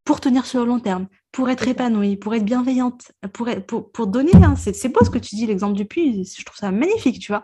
pour 0.04 0.20
tenir 0.20 0.46
sur 0.46 0.60
le 0.60 0.66
long 0.66 0.80
terme, 0.80 1.08
pour 1.32 1.48
être 1.48 1.68
épanouie, 1.68 2.16
pour 2.16 2.34
être 2.34 2.44
bienveillante, 2.44 3.12
pour, 3.32 3.48
pour, 3.66 3.92
pour 3.92 4.06
donner. 4.06 4.32
Hein, 4.34 4.54
c'est 4.56 4.88
beau 4.88 5.04
ce 5.04 5.10
que 5.10 5.18
tu 5.18 5.36
dis, 5.36 5.46
l'exemple 5.46 5.76
du 5.76 5.84
puits, 5.84 6.24
je 6.24 6.44
trouve 6.44 6.56
ça 6.56 6.70
magnifique, 6.70 7.20
tu 7.20 7.32
vois. 7.32 7.42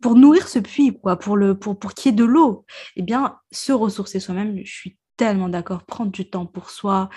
Pour 0.00 0.16
nourrir 0.16 0.48
ce 0.48 0.58
puits, 0.58 0.98
quoi, 1.00 1.18
pour, 1.18 1.36
le, 1.36 1.56
pour, 1.56 1.78
pour 1.78 1.94
qu'il 1.94 2.10
y 2.10 2.14
ait 2.14 2.16
de 2.16 2.24
l'eau, 2.24 2.64
eh 2.96 3.02
bien, 3.02 3.38
se 3.52 3.72
ressourcer 3.72 4.18
soi-même, 4.18 4.58
je 4.64 4.72
suis 4.72 4.96
tellement 5.16 5.48
d'accord, 5.48 5.84
prendre 5.84 6.10
du 6.10 6.28
temps 6.28 6.46
pour 6.46 6.70
soi. 6.70 7.08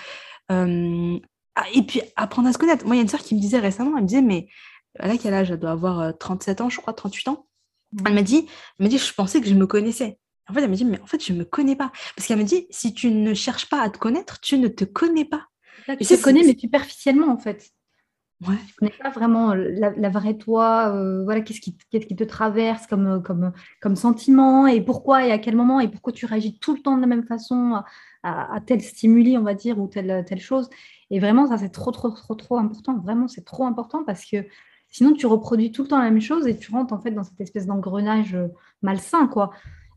Euh, 0.52 1.18
ah, 1.56 1.64
et 1.74 1.82
puis 1.82 2.02
apprendre 2.14 2.48
à 2.48 2.52
se 2.52 2.58
connaître. 2.58 2.84
Moi, 2.84 2.94
il 2.94 2.98
y 2.98 3.00
a 3.00 3.02
une 3.02 3.08
soeur 3.08 3.22
qui 3.22 3.34
me 3.34 3.40
disait 3.40 3.58
récemment, 3.58 3.96
elle 3.96 4.02
me 4.04 4.08
disait, 4.08 4.22
mais 4.22 4.46
a 4.98 5.16
quel 5.16 5.34
âge? 5.34 5.50
Elle 5.50 5.58
doit 5.58 5.70
avoir 5.70 6.16
37 6.16 6.60
euh, 6.60 6.64
ans, 6.64 6.68
je 6.68 6.80
crois, 6.80 6.92
38 6.92 7.28
ans. 7.28 7.46
Elle 8.04 8.14
m'a 8.14 8.22
dit, 8.22 8.46
elle 8.78 8.84
m'a 8.84 8.88
dit, 8.88 8.98
je 8.98 9.12
pensais 9.12 9.40
que 9.40 9.48
je 9.48 9.54
me 9.54 9.66
connaissais. 9.66 10.18
En 10.48 10.54
fait, 10.54 10.62
elle 10.62 10.70
me 10.70 10.76
dit, 10.76 10.84
mais 10.84 11.00
en 11.00 11.06
fait, 11.06 11.24
je 11.24 11.32
ne 11.32 11.38
me 11.38 11.44
connais 11.44 11.76
pas. 11.76 11.90
Parce 12.14 12.28
qu'elle 12.28 12.38
me 12.38 12.44
dit, 12.44 12.66
si 12.70 12.94
tu 12.94 13.10
ne 13.10 13.34
cherches 13.34 13.68
pas 13.68 13.80
à 13.80 13.90
te 13.90 13.98
connaître, 13.98 14.40
tu 14.40 14.58
ne 14.58 14.68
te 14.68 14.84
connais 14.84 15.24
pas. 15.24 15.46
Tu 15.86 16.04
te 16.04 16.22
connais, 16.22 16.42
mais 16.44 16.56
superficiellement, 16.56 17.32
en 17.32 17.38
fait. 17.38 17.70
Ouais. 18.46 18.56
Tu 18.66 18.72
ne 18.84 18.88
connais 18.88 18.98
pas 19.02 19.10
vraiment 19.10 19.54
la, 19.54 20.10
vraie 20.10 20.36
toi, 20.36 20.94
euh, 20.94 21.24
voilà, 21.24 21.40
qu'est-ce 21.40 21.60
qui, 21.60 21.74
qui, 21.90 22.16
te 22.16 22.24
traverse 22.24 22.86
comme, 22.86 23.22
comme, 23.22 23.52
comme 23.80 23.96
sentiment 23.96 24.66
et 24.66 24.82
pourquoi 24.82 25.26
et 25.26 25.32
à 25.32 25.38
quel 25.38 25.56
moment 25.56 25.80
et 25.80 25.88
pourquoi 25.88 26.12
tu 26.12 26.26
réagis 26.26 26.58
tout 26.58 26.74
le 26.74 26.82
temps 26.82 26.96
de 26.96 27.00
la 27.00 27.06
même 27.06 27.24
façon 27.24 27.80
à, 28.22 28.54
à, 28.54 28.60
tel 28.60 28.82
stimuli, 28.82 29.38
on 29.38 29.42
va 29.42 29.54
dire, 29.54 29.78
ou 29.78 29.88
telle, 29.88 30.24
telle 30.26 30.40
chose. 30.40 30.68
Et 31.10 31.18
vraiment, 31.18 31.46
ça, 31.46 31.56
c'est 31.56 31.70
trop, 31.70 31.92
trop, 31.92 32.10
trop, 32.10 32.34
trop 32.34 32.58
important. 32.58 32.98
Vraiment, 32.98 33.28
c'est 33.28 33.44
trop 33.44 33.64
important 33.64 34.04
parce 34.04 34.26
que 34.26 34.44
sinon, 34.88 35.14
tu 35.14 35.26
reproduis 35.26 35.72
tout 35.72 35.82
le 35.82 35.88
temps 35.88 35.98
la 35.98 36.10
même 36.10 36.20
chose 36.20 36.46
et 36.46 36.58
tu 36.58 36.70
rentres 36.70 36.92
en 36.92 37.00
fait 37.00 37.12
dans 37.12 37.24
cette 37.24 37.40
espèce 37.40 37.66
d'engrenage 37.66 38.34
euh, 38.34 38.48
malsain, 38.82 39.28
quoi. 39.28 39.50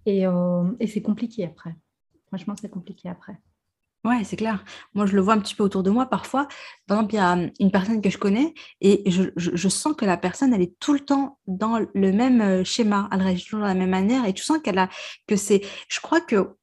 Euh, 0.07 0.71
et, 0.79 0.87
c'est 0.87 1.01
compliqué 1.01 1.45
après. 1.45 1.75
Franchement, 2.27 2.55
c'est 2.59 2.69
compliqué 2.69 3.09
après. 3.09 3.39
Ouais, 4.05 4.23
c'est 4.23 4.37
clair. 4.37 4.63
Moi, 4.93 5.05
je 5.05 5.15
le 5.15 5.21
vois 5.21 5.33
un 5.33 5.39
petit 5.39 5.55
peu 5.55 5.63
autour 5.63 5.83
de 5.83 5.89
moi 5.89 6.05
parfois. 6.05 6.47
Par 6.87 6.97
exemple, 6.97 7.15
il 7.15 7.17
y 7.17 7.19
a 7.19 7.33
hum, 7.33 7.49
une 7.59 7.71
personne 7.71 8.01
que 8.01 8.09
je 8.09 8.17
connais 8.17 8.53
et 8.81 9.03
je, 9.09 9.69
sens 9.69 9.93
que 9.95 10.05
la 10.05 10.17
personne, 10.17 10.53
elle 10.53 10.61
est 10.61 10.77
tout 10.79 10.93
le 10.93 11.01
temps 11.01 11.37
dans 11.47 11.79
le 11.79 12.11
même 12.11 12.63
schéma. 12.63 13.09
Elle 13.11 13.21
réagit 13.21 13.43
toujours 13.43 13.61
de 13.61 13.65
la 13.65 13.73
même 13.73 13.89
manière 13.89 14.25
et 14.25 14.33
tu 14.33 14.43
sens 14.43 14.59
qu'elle 14.59 14.79
a, 14.79 14.89
que 15.27 15.35
c'est. 15.35 15.61
Je 15.89 15.99
crois 15.99 16.21
que 16.21 16.55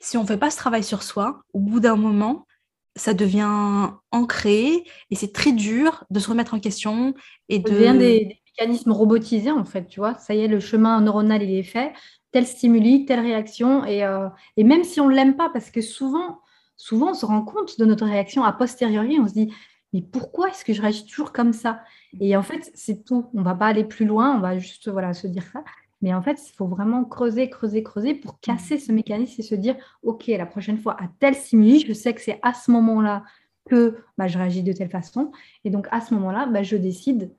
si 0.00 0.16
on 0.18 0.22
ne 0.22 0.26
fait 0.26 0.36
pas 0.36 0.50
ce 0.50 0.56
travail 0.56 0.84
sur 0.84 1.02
soi, 1.02 1.42
au 1.54 1.60
bout 1.60 1.80
d'un 1.80 1.96
moment, 1.96 2.46
ça 2.94 3.14
devient 3.14 3.90
ancré 4.10 4.84
et 5.10 5.14
c'est 5.14 5.32
très 5.32 5.52
dur 5.52 6.04
de 6.10 6.18
se 6.18 6.28
remettre 6.28 6.54
en 6.54 6.60
question 6.60 7.14
et 7.48 7.58
de. 7.58 7.68
Ça 7.68 7.74
devient 7.74 7.98
des, 7.98 8.24
des, 8.26 8.42
mécanismes 8.58 8.92
robotisés 8.92 9.50
en 9.50 9.64
fait, 9.64 9.86
tu 9.86 10.00
vois. 10.00 10.14
Ça 10.14 10.34
y 10.34 10.40
est, 10.40 10.48
le 10.48 10.60
chemin 10.60 11.00
neuronal 11.00 11.42
il 11.42 11.58
est 11.58 11.62
fait 11.62 11.92
tel 12.36 12.46
stimuli, 12.46 13.06
telle 13.06 13.20
réaction. 13.20 13.86
Et, 13.86 14.04
euh, 14.04 14.28
et 14.58 14.64
même 14.64 14.84
si 14.84 15.00
on 15.00 15.08
ne 15.08 15.14
l'aime 15.14 15.36
pas, 15.36 15.48
parce 15.48 15.70
que 15.70 15.80
souvent, 15.80 16.40
souvent, 16.76 17.10
on 17.10 17.14
se 17.14 17.26
rend 17.26 17.42
compte 17.42 17.78
de 17.78 17.84
notre 17.84 18.06
réaction 18.06 18.44
a 18.44 18.52
posteriori, 18.52 19.18
on 19.20 19.26
se 19.26 19.34
dit, 19.34 19.52
mais 19.92 20.02
pourquoi 20.02 20.48
est-ce 20.48 20.64
que 20.64 20.72
je 20.72 20.82
réagis 20.82 21.06
toujours 21.06 21.32
comme 21.32 21.52
ça? 21.52 21.82
Et 22.20 22.36
en 22.36 22.42
fait, 22.42 22.70
c'est 22.74 23.04
tout. 23.04 23.30
On 23.34 23.40
ne 23.40 23.44
va 23.44 23.54
pas 23.54 23.66
aller 23.66 23.84
plus 23.84 24.04
loin, 24.04 24.36
on 24.36 24.40
va 24.40 24.58
juste 24.58 24.88
voilà, 24.88 25.14
se 25.14 25.26
dire 25.26 25.44
ça. 25.52 25.64
Mais 26.02 26.12
en 26.12 26.22
fait, 26.22 26.38
il 26.46 26.52
faut 26.54 26.66
vraiment 26.66 27.04
creuser, 27.04 27.48
creuser, 27.48 27.82
creuser 27.82 28.14
pour 28.14 28.38
casser 28.40 28.78
ce 28.78 28.92
mécanisme 28.92 29.36
et 29.38 29.42
se 29.42 29.54
dire, 29.54 29.76
OK, 30.02 30.26
la 30.26 30.46
prochaine 30.46 30.78
fois, 30.78 30.96
à 31.00 31.08
tel 31.18 31.34
stimuli, 31.34 31.80
je 31.80 31.92
sais 31.92 32.12
que 32.14 32.20
c'est 32.20 32.38
à 32.42 32.52
ce 32.52 32.70
moment-là 32.70 33.24
que 33.68 33.96
bah, 34.18 34.28
je 34.28 34.38
réagis 34.38 34.62
de 34.62 34.72
telle 34.72 34.90
façon. 34.90 35.32
Et 35.64 35.70
donc, 35.70 35.88
à 35.90 36.00
ce 36.00 36.14
moment-là, 36.14 36.46
bah, 36.46 36.62
je 36.62 36.76
décide 36.76 37.32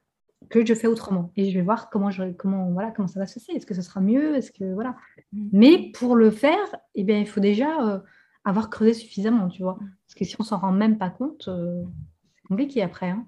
que 0.50 0.66
je 0.66 0.74
fais 0.74 0.88
autrement. 0.88 1.32
Et 1.36 1.50
je 1.50 1.58
vais 1.58 1.64
voir 1.64 1.90
comment, 1.90 2.10
je, 2.10 2.32
comment, 2.32 2.72
voilà, 2.72 2.92
comment 2.92 3.08
ça 3.08 3.20
va 3.20 3.28
se 3.28 3.36
passer. 3.36 3.54
Est-ce 3.54 3.66
que 3.66 3.76
ce 3.76 3.82
sera 3.82 4.02
mieux? 4.02 4.36
Est-ce 4.36 4.52
que 4.52 4.74
voilà. 4.74 4.96
Mm. 5.34 5.50
Mais 5.54 5.92
pour 5.94 6.16
le 6.16 6.32
faire, 6.32 6.76
eh 6.96 7.04
bien, 7.04 7.20
il 7.20 7.28
faut 7.28 7.40
déjà 7.40 7.88
euh, 7.88 8.00
avoir 8.48 8.70
creusé 8.70 8.94
suffisamment, 8.94 9.50
tu 9.50 9.62
vois. 9.62 9.78
Parce 9.78 10.16
que 10.16 10.24
si 10.24 10.36
on 10.40 10.44
s'en 10.44 10.58
rend 10.58 10.72
même 10.72 10.98
pas 10.98 11.10
compte, 11.10 11.48
euh, 11.50 11.84
c'est 12.36 12.48
compliqué 12.48 12.82
après. 12.82 13.10
Hein. 13.10 13.28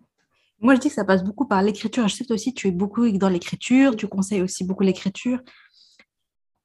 Moi, 0.61 0.75
je 0.75 0.79
dis 0.79 0.87
que 0.87 0.93
ça 0.93 1.05
passe 1.05 1.23
beaucoup 1.23 1.45
par 1.45 1.61
l'écriture. 1.61 2.07
Je 2.07 2.15
sais 2.15 2.25
que 2.25 2.33
aussi, 2.33 2.53
tu 2.53 2.67
es 2.67 2.71
beaucoup 2.71 3.09
dans 3.11 3.29
l'écriture. 3.29 3.95
Tu 3.95 4.07
conseilles 4.07 4.41
aussi 4.41 4.63
beaucoup 4.63 4.83
l'écriture. 4.83 5.39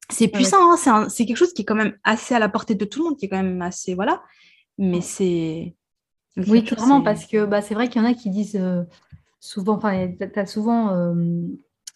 C'est 0.09 0.29
puissant. 0.29 0.73
Hein, 0.73 1.09
c'est 1.09 1.27
quelque 1.27 1.37
chose 1.37 1.53
qui 1.53 1.63
est 1.63 1.65
quand 1.65 1.75
même 1.75 1.97
assez 2.05 2.35
à 2.35 2.39
la 2.39 2.49
portée 2.49 2.75
de 2.75 2.85
tout 2.85 3.01
le 3.01 3.11
monde, 3.11 3.19
qui 3.19 3.27
est 3.27 3.29
quand 3.29 3.43
même 3.43 3.63
assez 3.63 3.95
voilà. 3.95 4.23
Mais 4.79 5.01
c'est 5.01 5.77
oui, 6.37 6.65
clairement, 6.65 7.01
parce 7.03 7.27
que 7.27 7.47
bah, 7.47 7.63
c'est 7.63 7.75
vrai 7.75 7.89
qu'il 7.89 8.03
y 8.03 8.05
en 8.05 8.09
a 8.09 8.15
qui 8.15 8.29
disent 8.29 8.57
euh, 8.57 8.83
souvent, 9.39 9.77
enfin, 9.77 10.13
tu 10.19 10.39
as 10.41 10.47
souvent 10.47 10.93
euh, 10.93 11.15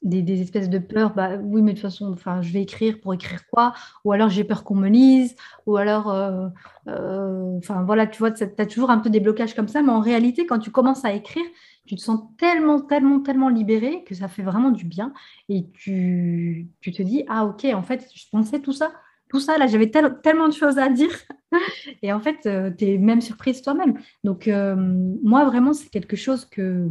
des, 0.02 0.40
espèces 0.40 0.70
de 0.70 0.78
peurs, 0.78 1.14
bah 1.14 1.36
oui, 1.42 1.62
mais 1.62 1.72
de 1.72 1.76
toute 1.76 1.82
façon, 1.82 2.12
enfin, 2.12 2.40
je 2.40 2.52
vais 2.52 2.62
écrire 2.62 3.00
pour 3.00 3.14
écrire 3.14 3.46
quoi? 3.50 3.74
Ou 4.04 4.12
alors 4.12 4.28
j'ai 4.28 4.44
peur 4.44 4.64
qu'on 4.64 4.76
me 4.76 4.88
lise, 4.88 5.34
ou 5.66 5.76
alors, 5.76 6.10
euh, 6.10 6.48
euh, 6.88 7.58
enfin 7.58 7.82
voilà, 7.82 8.06
tu 8.06 8.18
vois, 8.18 8.30
tu 8.30 8.44
as 8.44 8.66
toujours 8.66 8.90
un 8.90 8.98
peu 8.98 9.10
des 9.10 9.20
blocages 9.20 9.54
comme 9.54 9.68
ça, 9.68 9.82
mais 9.82 9.90
en 9.90 10.00
réalité, 10.00 10.46
quand 10.46 10.58
tu 10.58 10.70
commences 10.70 11.04
à 11.04 11.12
écrire, 11.12 11.44
tu 11.86 11.96
te 11.96 12.00
sens 12.00 12.20
tellement, 12.38 12.80
tellement, 12.80 13.20
tellement 13.20 13.48
libéré 13.48 14.04
que 14.04 14.14
ça 14.14 14.28
fait 14.28 14.42
vraiment 14.42 14.70
du 14.70 14.84
bien. 14.84 15.12
Et 15.48 15.68
tu, 15.72 16.68
tu 16.80 16.92
te 16.92 17.02
dis, 17.02 17.24
ah 17.28 17.46
ok, 17.46 17.64
en 17.74 17.82
fait, 17.82 18.08
je 18.14 18.24
pensais 18.30 18.60
tout 18.60 18.72
ça, 18.72 18.92
tout 19.30 19.40
ça, 19.40 19.58
là, 19.58 19.66
j'avais 19.66 19.90
tellement 19.90 20.48
de 20.48 20.54
choses 20.54 20.78
à 20.78 20.88
dire. 20.88 21.10
et 22.02 22.12
en 22.12 22.20
fait, 22.20 22.48
tu 22.76 22.84
es 22.84 22.98
même 22.98 23.20
surprise 23.20 23.62
toi-même. 23.62 23.98
Donc, 24.22 24.48
moi, 24.48 25.44
vraiment, 25.46 25.72
c'est 25.72 25.88
quelque 25.88 26.16
chose 26.16 26.44
que, 26.44 26.88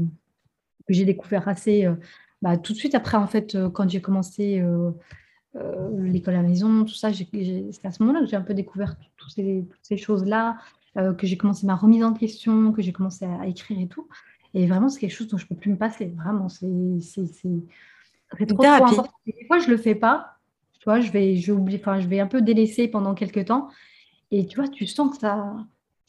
que 0.87 0.93
j'ai 0.93 1.05
découvert 1.05 1.47
assez 1.47 1.85
euh, 1.85 1.95
bah, 2.41 2.57
tout 2.57 2.73
de 2.73 2.77
suite 2.77 2.95
après, 2.95 3.17
en 3.17 3.27
fait, 3.27 3.55
euh, 3.55 3.69
quand 3.69 3.89
j'ai 3.89 4.01
commencé 4.01 4.59
euh, 4.59 4.91
l'école 5.97 6.35
à 6.35 6.41
la 6.41 6.47
maison, 6.47 6.85
tout 6.85 6.93
ça, 6.93 7.11
c'est 7.13 7.85
à 7.85 7.91
ce 7.91 8.03
moment-là 8.03 8.21
que 8.21 8.27
j'ai 8.27 8.35
un 8.35 8.41
peu 8.41 8.53
découvert 8.53 8.95
toutes 9.17 9.31
ces, 9.31 9.97
choses-là, 9.97 10.57
que 10.95 11.27
j'ai 11.27 11.37
commencé 11.37 11.65
ma 11.65 11.75
remise 11.75 12.03
en 12.03 12.13
question, 12.13 12.71
que 12.71 12.81
j'ai 12.81 12.91
commencé 12.91 13.25
à, 13.25 13.47
écrire 13.47 13.79
et 13.79 13.87
tout. 13.87 14.07
Et 14.53 14.67
vraiment, 14.67 14.89
c'est 14.89 14.99
quelque 14.99 15.15
chose 15.15 15.27
dont 15.27 15.37
je 15.37 15.45
ne 15.45 15.49
peux 15.49 15.55
plus 15.55 15.71
me 15.71 15.77
passer. 15.77 16.13
Vraiment, 16.15 16.47
c'est 16.49 16.67
trop, 18.29 18.45
trop 18.45 18.65
important. 18.65 19.07
des 19.25 19.45
fois, 19.47 19.59
je 19.59 19.65
ne 19.65 19.71
le 19.71 19.77
fais 19.77 19.95
pas. 19.95 20.37
Tu 20.79 20.85
vois, 20.85 21.01
je 21.01 21.11
vais, 21.11 21.35
enfin, 21.75 21.99
je 21.99 22.07
vais 22.07 22.19
un 22.19 22.27
peu 22.27 22.41
délaisser 22.41 22.87
pendant 22.87 23.15
quelques 23.15 23.45
temps. 23.45 23.69
Et 24.31 24.45
tu 24.45 24.57
vois, 24.57 24.67
tu 24.67 24.85
sens 24.85 25.11
que 25.11 25.17
ça, 25.17 25.55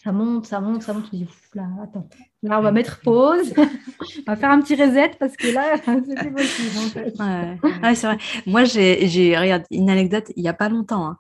ça 0.03 0.13
monte, 0.13 0.47
ça 0.47 0.61
monte, 0.61 0.83
ça 0.83 0.95
monte. 0.95 1.11
Tu 1.11 1.17
dis, 1.17 1.29
là, 1.55 1.67
attends, 1.83 2.09
là, 2.43 2.59
on 2.59 2.63
va 2.63 2.71
mettre 2.71 3.01
pause. 3.01 3.53
on 3.59 4.31
va 4.33 4.37
faire 4.37 4.51
un 4.51 4.61
petit 4.61 4.77
reset 4.77 5.13
parce 5.19 5.37
que 5.37 5.49
là, 5.49 5.77
c'est 5.85 6.15
plus 6.15 6.33
possible. 6.33 7.13
Ouais. 7.19 7.95
c'est 7.95 8.07
vrai. 8.07 8.19
Moi, 8.47 8.65
j'ai, 8.65 9.37
regarde, 9.37 9.65
une 9.71 9.91
anecdote 9.91 10.31
il 10.37 10.43
n'y 10.43 10.49
a 10.49 10.55
pas 10.55 10.69
longtemps. 10.69 11.07
Hein. 11.09 11.19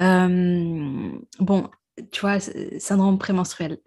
Euh, 0.00 1.12
bon, 1.38 1.68
tu 2.10 2.22
vois, 2.22 2.40
syndrome 2.78 3.18
prémenstruel. 3.18 3.78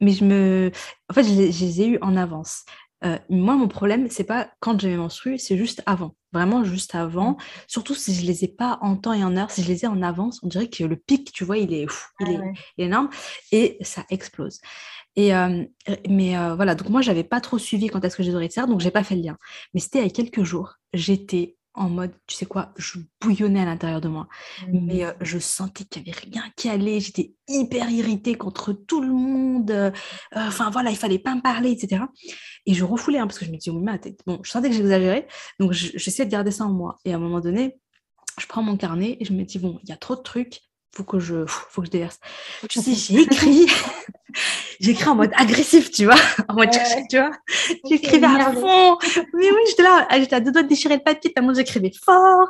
Mais 0.00 0.12
je 0.12 0.24
me. 0.24 0.70
En 1.10 1.14
fait, 1.14 1.24
je 1.24 1.32
les, 1.32 1.80
ai 1.80 1.88
eu 1.88 1.98
en 2.02 2.16
avance. 2.16 2.64
Euh, 3.04 3.18
moi, 3.30 3.56
mon 3.56 3.68
problème, 3.68 4.08
c'est 4.10 4.24
pas 4.24 4.50
quand 4.60 4.78
j'ai 4.78 4.88
mes 4.88 4.96
menstrues, 4.98 5.38
c'est 5.38 5.56
juste 5.56 5.82
avant. 5.86 6.14
Vraiment 6.36 6.64
juste 6.64 6.94
avant. 6.94 7.38
Surtout 7.66 7.94
si 7.94 8.14
je 8.14 8.26
les 8.26 8.44
ai 8.44 8.48
pas 8.48 8.78
en 8.82 8.96
temps 8.96 9.14
et 9.14 9.24
en 9.24 9.38
heure, 9.38 9.50
si 9.50 9.62
je 9.62 9.68
les 9.68 9.84
ai 9.84 9.88
en 9.88 10.02
avance, 10.02 10.38
on 10.42 10.48
dirait 10.48 10.68
que 10.68 10.84
le 10.84 10.96
pic, 10.96 11.32
tu 11.32 11.44
vois, 11.44 11.56
il 11.56 11.72
est, 11.72 11.86
il, 12.20 12.30
est, 12.30 12.40
énorme 12.84 13.08
et 13.52 13.78
ça 13.80 14.04
explose. 14.10 14.60
Et 15.16 15.34
euh, 15.34 15.64
mais 16.10 16.36
euh, 16.36 16.54
voilà, 16.54 16.74
donc 16.74 16.90
moi, 16.90 17.00
j'avais 17.00 17.24
pas 17.24 17.40
trop 17.40 17.56
suivi 17.56 17.86
quand 17.86 18.04
est-ce 18.04 18.16
que 18.16 18.22
j'ai 18.22 18.32
devrais 18.32 18.50
faire, 18.50 18.66
donc 18.66 18.80
j'ai 18.80 18.90
pas 18.90 19.02
fait 19.02 19.16
le 19.16 19.22
lien. 19.22 19.38
Mais 19.72 19.80
c'était 19.80 20.00
il 20.00 20.04
y 20.04 20.08
a 20.08 20.10
quelques 20.10 20.42
jours, 20.42 20.74
j'étais 20.92 21.56
en 21.76 21.90
mode, 21.90 22.12
tu 22.26 22.34
sais 22.34 22.46
quoi, 22.46 22.72
je 22.76 22.98
bouillonnais 23.20 23.60
à 23.60 23.64
l'intérieur 23.66 24.00
de 24.00 24.08
moi. 24.08 24.26
Mais 24.72 25.04
mmh. 25.04 25.14
je 25.20 25.38
sentais 25.38 25.84
qu'il 25.84 26.02
n'y 26.02 26.10
avait 26.10 26.20
rien 26.20 26.44
qui 26.56 26.68
allait. 26.68 27.00
J'étais 27.00 27.34
hyper 27.48 27.90
irritée 27.90 28.34
contre 28.34 28.72
tout 28.72 29.00
le 29.00 29.12
monde. 29.12 29.92
Enfin, 30.34 30.70
voilà, 30.70 30.90
il 30.90 30.96
fallait 30.96 31.18
pas 31.18 31.34
me 31.34 31.42
parler, 31.42 31.70
etc. 31.70 32.02
Et 32.64 32.74
je 32.74 32.84
refoulais, 32.84 33.18
hein, 33.18 33.26
parce 33.26 33.38
que 33.38 33.44
je 33.44 33.50
me 33.50 33.58
disais, 33.58 33.70
oh, 33.70 33.78
ma 33.78 33.98
tête. 33.98 34.20
Bon, 34.26 34.40
je 34.42 34.50
sentais 34.50 34.70
que 34.70 34.74
j'exagérais. 34.74 35.28
Donc, 35.60 35.72
j'essayais 35.72 36.24
de 36.24 36.30
garder 36.30 36.50
ça 36.50 36.64
en 36.64 36.72
moi. 36.72 36.96
Et 37.04 37.12
à 37.12 37.16
un 37.16 37.20
moment 37.20 37.40
donné, 37.40 37.78
je 38.40 38.46
prends 38.46 38.62
mon 38.62 38.76
carnet 38.76 39.16
et 39.20 39.24
je 39.24 39.32
me 39.32 39.44
dis, 39.44 39.58
bon, 39.58 39.78
il 39.82 39.88
y 39.88 39.92
a 39.92 39.96
trop 39.96 40.16
de 40.16 40.22
trucs 40.22 40.62
faut 40.96 41.04
que 41.04 41.18
je, 41.18 41.44
faut 41.46 41.82
que 41.82 41.86
je 41.86 41.90
déverse. 41.90 42.18
Tu 42.68 42.80
sais, 42.80 42.94
j'ai 42.94 43.20
écrit, 43.20 43.66
j'ai 44.80 44.92
écrit 44.92 45.08
en 45.08 45.14
mode 45.14 45.30
agressif, 45.36 45.90
tu 45.90 46.06
vois, 46.06 46.16
en 46.48 46.54
mode, 46.54 46.70
tu 47.10 47.18
vois, 47.18 47.30
j'écrivais 47.88 48.26
à 48.26 48.52
fond. 48.52 48.96
Mais 49.34 49.50
oui, 49.50 49.60
j'étais 49.68 49.82
là, 49.82 50.08
j'étais 50.18 50.36
à 50.36 50.40
deux 50.40 50.52
doigts 50.52 50.62
de 50.62 50.68
déchirer 50.68 50.96
le 50.96 51.02
papier 51.02 51.32
tellement 51.32 51.52
j'écrivais 51.52 51.92
fort. 52.02 52.48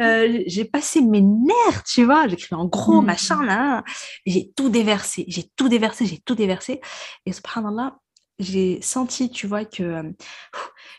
Euh, 0.00 0.42
j'ai 0.46 0.64
passé 0.64 1.00
mes 1.00 1.20
nerfs, 1.22 1.82
tu 1.84 2.04
vois, 2.04 2.28
j'écrivais 2.28 2.56
en 2.56 2.66
gros, 2.66 3.00
mmh. 3.02 3.06
machin, 3.06 3.42
là. 3.44 3.82
J'ai 4.26 4.52
tout 4.56 4.68
déversé, 4.68 5.24
j'ai 5.26 5.44
tout 5.56 5.68
déversé, 5.68 6.06
j'ai 6.06 6.18
tout 6.18 6.36
déversé. 6.36 6.80
Et 7.26 7.32
subhanallah, 7.32 7.96
j'ai 8.38 8.80
senti, 8.82 9.30
tu 9.30 9.46
vois, 9.46 9.64
que, 9.64 9.82
euh, 9.82 10.02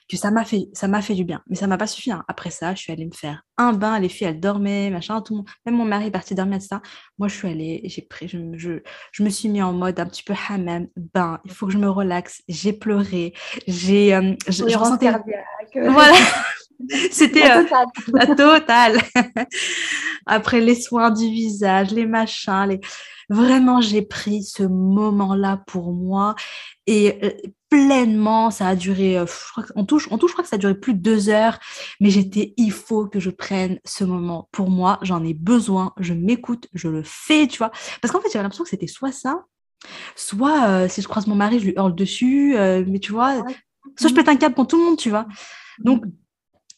que 0.09 0.17
ça 0.17 0.31
m'a 0.31 0.43
fait, 0.43 0.67
ça 0.73 0.87
m'a 0.87 1.01
fait 1.01 1.15
du 1.15 1.23
bien. 1.23 1.41
Mais 1.47 1.55
ça 1.55 1.67
m'a 1.67 1.77
pas 1.77 1.87
suffi. 1.87 2.11
Hein. 2.11 2.23
Après 2.27 2.49
ça, 2.49 2.75
je 2.75 2.81
suis 2.81 2.91
allée 2.91 3.05
me 3.05 3.13
faire 3.13 3.43
un 3.57 3.73
bain. 3.73 3.99
Les 3.99 4.09
filles, 4.09 4.27
elles 4.27 4.39
dormaient, 4.39 4.89
machin, 4.89 5.21
tout 5.21 5.45
Même 5.65 5.75
mon 5.75 5.85
mari 5.85 6.07
est 6.07 6.11
parti 6.11 6.35
dormir, 6.35 6.57
etc. 6.57 6.77
Moi, 7.17 7.27
je 7.27 7.35
suis 7.35 7.47
allée, 7.47 7.81
j'ai 7.85 8.01
pris, 8.01 8.27
je, 8.27 8.37
je, 8.55 8.79
je, 9.11 9.23
me 9.23 9.29
suis 9.29 9.49
mis 9.49 9.61
en 9.61 9.73
mode 9.73 9.99
un 9.99 10.05
petit 10.05 10.23
peu 10.23 10.33
hammam, 10.49 10.87
bain. 11.13 11.39
Il 11.45 11.51
faut 11.51 11.67
que 11.67 11.73
je 11.73 11.77
me 11.77 11.89
relaxe. 11.89 12.41
J'ai 12.47 12.73
pleuré. 12.73 13.33
J'ai, 13.67 14.13
euh, 14.13 14.35
je, 14.47 14.63
ressentais. 14.77 15.11
Voilà. 15.75 16.17
C'était 17.11 17.49
euh, 17.51 17.63
la 18.13 18.27
totale. 18.35 18.99
Après 20.25 20.61
les 20.61 20.75
soins 20.75 21.11
du 21.11 21.25
visage, 21.29 21.91
les 21.91 22.05
machins, 22.05 22.65
les... 22.67 22.79
vraiment 23.29 23.79
j'ai 23.79 24.01
pris 24.01 24.43
ce 24.43 24.63
moment-là 24.63 25.63
pour 25.67 25.93
moi 25.93 26.35
et 26.87 27.23
euh, 27.23 27.31
pleinement, 27.69 28.49
ça 28.49 28.67
a 28.67 28.75
duré, 28.75 29.17
euh, 29.17 29.25
je 29.27 29.51
crois, 29.51 29.63
on 29.75 29.85
touche, 29.85 30.07
on 30.09 30.17
touche, 30.17 30.31
je 30.31 30.33
crois 30.33 30.43
que 30.43 30.49
ça 30.49 30.55
a 30.55 30.59
duré 30.59 30.73
plus 30.73 30.95
de 30.95 30.99
deux 30.99 31.29
heures, 31.29 31.59
mais 31.99 32.09
j'étais, 32.09 32.53
il 32.57 32.71
faut 32.71 33.07
que 33.07 33.19
je 33.19 33.29
prenne 33.29 33.79
ce 33.85 34.03
moment 34.03 34.49
pour 34.51 34.71
moi, 34.71 34.97
j'en 35.03 35.23
ai 35.23 35.35
besoin, 35.35 35.93
je 35.99 36.13
m'écoute, 36.13 36.67
je 36.73 36.87
le 36.87 37.03
fais, 37.03 37.47
tu 37.47 37.59
vois. 37.59 37.71
Parce 38.01 38.11
qu'en 38.11 38.21
fait, 38.21 38.29
j'avais 38.33 38.43
l'impression 38.43 38.63
que 38.63 38.71
c'était 38.71 38.87
soit 38.87 39.11
ça, 39.11 39.45
soit 40.15 40.89
si 40.89 41.01
je 41.01 41.07
croise 41.07 41.27
mon 41.27 41.35
mari, 41.35 41.59
je 41.59 41.65
lui 41.65 41.73
hurle 41.77 41.93
dessus, 41.93 42.55
mais 42.57 42.99
tu 42.99 43.11
vois, 43.11 43.43
soit 43.97 44.09
je 44.09 44.15
pète 44.15 44.29
un 44.29 44.35
câble 44.35 44.55
pour 44.55 44.65
tout 44.65 44.77
le 44.77 44.85
monde, 44.85 44.97
tu 44.97 45.11
vois. 45.11 45.27
Donc, 45.77 46.03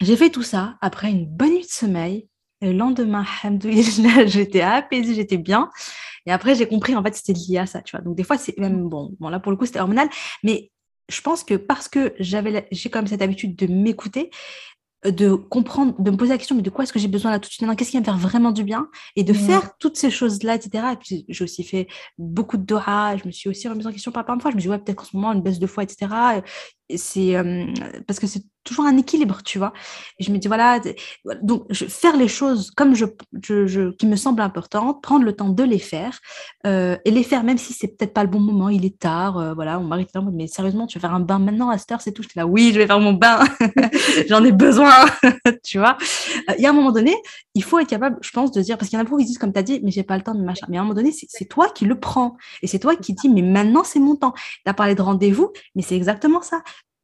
j'ai 0.01 0.17
fait 0.17 0.29
tout 0.29 0.43
ça 0.43 0.75
après 0.81 1.09
une 1.09 1.25
bonne 1.25 1.51
nuit 1.51 1.61
de 1.61 1.67
sommeil. 1.67 2.27
le 2.61 2.73
lendemain, 2.73 3.25
j'étais 4.25 4.61
apaisée, 4.61 5.15
j'étais 5.15 5.37
bien. 5.37 5.69
Et 6.25 6.31
après, 6.31 6.55
j'ai 6.55 6.67
compris, 6.67 6.95
en 6.95 7.03
fait, 7.03 7.15
c'était 7.15 7.33
lié 7.33 7.57
à 7.57 7.65
ça, 7.65 7.81
tu 7.81 7.95
vois. 7.95 8.03
Donc, 8.03 8.15
des 8.15 8.23
fois, 8.23 8.37
c'est 8.37 8.57
même, 8.59 8.87
bon, 8.87 9.15
bon, 9.19 9.29
là, 9.29 9.39
pour 9.39 9.51
le 9.51 9.57
coup, 9.57 9.65
c'était 9.65 9.79
hormonal. 9.79 10.09
Mais 10.43 10.71
je 11.09 11.21
pense 11.21 11.43
que 11.43 11.55
parce 11.55 11.87
que 11.87 12.13
j'avais, 12.19 12.67
j'ai 12.71 12.89
comme 12.89 13.07
cette 13.07 13.21
habitude 13.21 13.55
de 13.55 13.67
m'écouter, 13.67 14.29
de 15.03 15.33
comprendre, 15.33 15.99
de 15.99 16.11
me 16.11 16.17
poser 16.17 16.31
la 16.31 16.37
question, 16.37 16.55
mais 16.55 16.61
de 16.61 16.69
quoi 16.69 16.83
est-ce 16.83 16.93
que 16.93 16.99
j'ai 16.99 17.07
besoin 17.07 17.31
là 17.31 17.39
tout 17.39 17.49
de 17.49 17.53
suite 17.53 17.67
Qu'est-ce 17.75 17.89
qui 17.89 17.97
va 17.97 18.01
me 18.01 18.05
faire 18.05 18.17
vraiment 18.17 18.51
du 18.51 18.63
bien? 18.63 18.87
Et 19.15 19.23
de 19.23 19.33
faire 19.33 19.75
toutes 19.79 19.97
ces 19.97 20.11
choses-là, 20.11 20.55
etc. 20.55 20.85
Et 20.93 20.95
puis, 20.95 21.25
j'ai 21.27 21.43
aussi 21.43 21.63
fait 21.63 21.87
beaucoup 22.19 22.57
de 22.57 22.63
doha. 22.63 23.17
Je 23.17 23.25
me 23.25 23.31
suis 23.31 23.49
aussi 23.49 23.67
remise 23.67 23.87
en 23.87 23.91
question 23.91 24.11
par 24.11 24.21
rapport 24.21 24.35
à 24.35 24.39
fois. 24.39 24.51
Je 24.51 24.55
me 24.55 24.61
dis, 24.61 24.69
ouais, 24.69 24.77
peut-être 24.77 24.97
qu'en 24.97 25.05
ce 25.05 25.15
moment, 25.15 25.33
une 25.33 25.41
baisse 25.41 25.59
de 25.59 25.65
foi, 25.65 25.83
etc. 25.83 26.07
C'est 26.97 27.35
euh, 27.35 27.65
parce 28.07 28.19
que 28.19 28.27
c'est 28.27 28.43
toujours 28.63 28.85
un 28.85 28.97
équilibre, 28.97 29.41
tu 29.43 29.57
vois. 29.57 29.73
Et 30.19 30.23
je 30.23 30.31
me 30.31 30.37
dis, 30.37 30.47
voilà, 30.47 30.79
donc 31.41 31.65
je, 31.69 31.85
faire 31.85 32.15
les 32.15 32.27
choses 32.27 32.71
comme 32.71 32.93
je, 32.95 33.05
je, 33.43 33.91
qui 33.91 34.05
me 34.05 34.15
semblent 34.15 34.41
importantes, 34.41 35.01
prendre 35.01 35.25
le 35.25 35.33
temps 35.33 35.49
de 35.49 35.63
les 35.63 35.79
faire, 35.79 36.19
euh, 36.67 36.97
et 37.05 37.11
les 37.11 37.23
faire 37.23 37.43
même 37.43 37.57
si 37.57 37.73
c'est 37.73 37.87
peut-être 37.87 38.13
pas 38.13 38.23
le 38.23 38.29
bon 38.29 38.39
moment, 38.39 38.69
il 38.69 38.85
est 38.85 38.99
tard, 38.99 39.37
euh, 39.37 39.53
voilà, 39.53 39.81
était 39.99 40.17
en 40.17 40.23
mode, 40.23 40.35
mais 40.35 40.47
sérieusement, 40.47 40.87
tu 40.87 40.99
vas 40.99 41.07
faire 41.07 41.15
un 41.15 41.19
bain 41.19 41.39
maintenant 41.39 41.69
à 41.69 41.77
cette 41.77 41.91
heure, 41.91 42.01
c'est 42.01 42.11
tout? 42.11 42.21
J'étais 42.23 42.39
là, 42.39 42.47
oui, 42.47 42.71
je 42.73 42.79
vais 42.79 42.87
faire 42.87 42.99
mon 42.99 43.13
bain, 43.13 43.39
j'en 44.29 44.43
ai 44.43 44.51
besoin, 44.51 44.93
tu 45.63 45.79
vois. 45.79 45.97
Il 46.57 46.61
y 46.61 46.65
a 46.65 46.69
un 46.69 46.73
moment 46.73 46.91
donné, 46.91 47.15
il 47.55 47.63
faut 47.63 47.79
être 47.79 47.89
capable, 47.89 48.17
je 48.21 48.31
pense, 48.31 48.51
de 48.51 48.61
dire, 48.61 48.77
parce 48.77 48.89
qu'il 48.89 48.97
y 48.97 48.99
en 48.99 49.01
a 49.01 49.05
beaucoup 49.05 49.19
qui 49.19 49.25
disent, 49.25 49.39
comme 49.39 49.53
tu 49.53 49.59
as 49.59 49.63
dit, 49.63 49.79
mais 49.83 49.91
j'ai 49.91 50.03
pas 50.03 50.17
le 50.17 50.23
temps 50.23 50.35
de 50.35 50.43
machin. 50.43 50.67
Mais 50.69 50.77
à 50.77 50.81
un 50.81 50.83
moment 50.83 50.95
donné, 50.95 51.11
c'est 51.11 51.45
toi 51.45 51.69
qui 51.69 51.85
le 51.85 51.99
prends, 51.99 52.37
et 52.61 52.67
c'est 52.67 52.79
toi 52.79 52.95
qui 52.95 53.13
dis, 53.13 53.29
mais 53.29 53.41
maintenant, 53.41 53.83
c'est 53.83 53.99
mon 53.99 54.15
temps. 54.15 54.33
Tu 54.35 54.69
as 54.69 54.73
parlé 54.73 54.93
de 54.93 55.01
rendez-vous, 55.01 55.51
mais 55.75 55.81
c'est 55.81 55.95
exactement 55.95 56.41
ça 56.41 56.61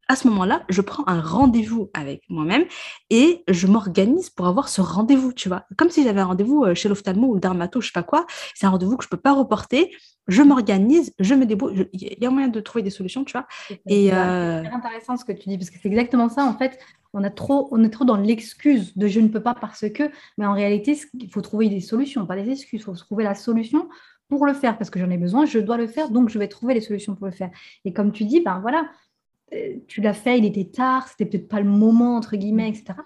à 0.09 0.15
ce 0.15 0.27
moment-là, 0.29 0.63
je 0.69 0.81
prends 0.81 1.03
un 1.07 1.19
rendez-vous 1.19 1.89
avec 1.93 2.23
moi-même 2.29 2.65
et 3.09 3.43
je 3.47 3.67
m'organise 3.67 4.29
pour 4.29 4.47
avoir 4.47 4.69
ce 4.69 4.81
rendez-vous, 4.81 5.33
tu 5.33 5.49
vois. 5.49 5.65
Comme 5.77 5.89
si 5.89 6.03
j'avais 6.03 6.21
un 6.21 6.25
rendez-vous 6.25 6.63
euh, 6.63 6.75
chez 6.75 6.87
l'ophtalmo 6.87 7.27
ou 7.27 7.33
le 7.35 7.39
dermato, 7.39 7.81
je 7.81 7.87
sais 7.87 7.93
pas 7.93 8.03
quoi. 8.03 8.25
C'est 8.55 8.65
un 8.65 8.69
rendez-vous 8.69 8.95
que 8.95 9.03
je 9.03 9.09
peux 9.09 9.17
pas 9.17 9.33
reporter. 9.33 9.91
Je 10.27 10.41
m'organise, 10.43 11.13
je 11.19 11.33
me 11.35 11.45
débrouille. 11.45 11.89
Il 11.93 12.17
y 12.21 12.25
a 12.25 12.29
moyen 12.29 12.47
de 12.47 12.59
trouver 12.59 12.83
des 12.83 12.89
solutions, 12.89 13.25
tu 13.25 13.33
vois. 13.33 13.47
Et 13.87 14.13
euh, 14.13 14.63
c'est 14.63 14.69
intéressant 14.69 15.17
ce 15.17 15.25
que 15.25 15.33
tu 15.33 15.49
dis 15.49 15.57
parce 15.57 15.69
que 15.69 15.77
c'est 15.81 15.89
exactement 15.89 16.29
ça. 16.29 16.45
En 16.45 16.57
fait, 16.57 16.79
on 17.13 17.23
a 17.23 17.29
trop, 17.29 17.67
on 17.71 17.83
est 17.83 17.89
trop 17.89 18.05
dans 18.05 18.17
l'excuse 18.17 18.95
de 18.97 19.07
je 19.07 19.19
ne 19.19 19.27
peux 19.27 19.41
pas 19.41 19.55
parce 19.55 19.89
que, 19.89 20.03
mais 20.37 20.45
en 20.45 20.53
réalité, 20.53 20.97
il 21.19 21.29
faut 21.29 21.41
trouver 21.41 21.69
des 21.69 21.81
solutions, 21.81 22.25
pas 22.25 22.35
des 22.35 22.49
excuses. 22.49 22.81
Il 22.81 22.83
faut 22.83 22.93
trouver 22.93 23.23
la 23.23 23.35
solution 23.35 23.89
pour 24.29 24.45
le 24.45 24.53
faire 24.53 24.77
parce 24.77 24.89
que 24.89 24.99
j'en 24.99 25.09
ai 25.09 25.17
besoin, 25.17 25.45
je 25.45 25.59
dois 25.59 25.77
le 25.77 25.87
faire, 25.87 26.09
donc 26.09 26.29
je 26.29 26.37
vais 26.37 26.47
trouver 26.47 26.73
les 26.73 26.81
solutions 26.81 27.15
pour 27.15 27.25
le 27.25 27.31
faire. 27.31 27.49
Et 27.85 27.93
comme 27.93 28.11
tu 28.11 28.25
dis, 28.25 28.41
ben 28.41 28.59
voilà, 28.59 28.89
tu 29.87 30.01
l'as 30.01 30.13
fait, 30.13 30.37
il 30.37 30.45
était 30.45 30.65
tard, 30.65 31.07
c'était 31.07 31.25
peut-être 31.25 31.47
pas 31.47 31.61
le 31.61 31.69
moment, 31.69 32.17
entre 32.17 32.35
guillemets, 32.35 32.69
etc. 32.69 32.99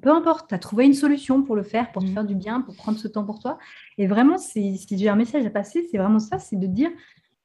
peu 0.00 0.10
importe, 0.10 0.48
tu 0.48 0.54
as 0.54 0.58
trouvé 0.58 0.86
une 0.86 0.94
solution 0.94 1.42
pour 1.42 1.56
le 1.56 1.62
faire, 1.62 1.92
pour 1.92 2.02
te 2.02 2.08
mm. 2.08 2.14
faire 2.14 2.24
du 2.24 2.34
bien, 2.34 2.60
pour 2.60 2.74
prendre 2.74 2.98
ce 2.98 3.08
temps 3.08 3.24
pour 3.24 3.38
toi. 3.38 3.58
Et 3.98 4.06
vraiment, 4.06 4.38
si 4.38 4.80
j'ai 4.90 5.08
un 5.08 5.16
message 5.16 5.44
à 5.44 5.50
passer, 5.50 5.86
c'est 5.90 5.98
vraiment 5.98 6.20
ça, 6.20 6.38
c'est 6.38 6.56
de 6.56 6.66
dire, 6.66 6.90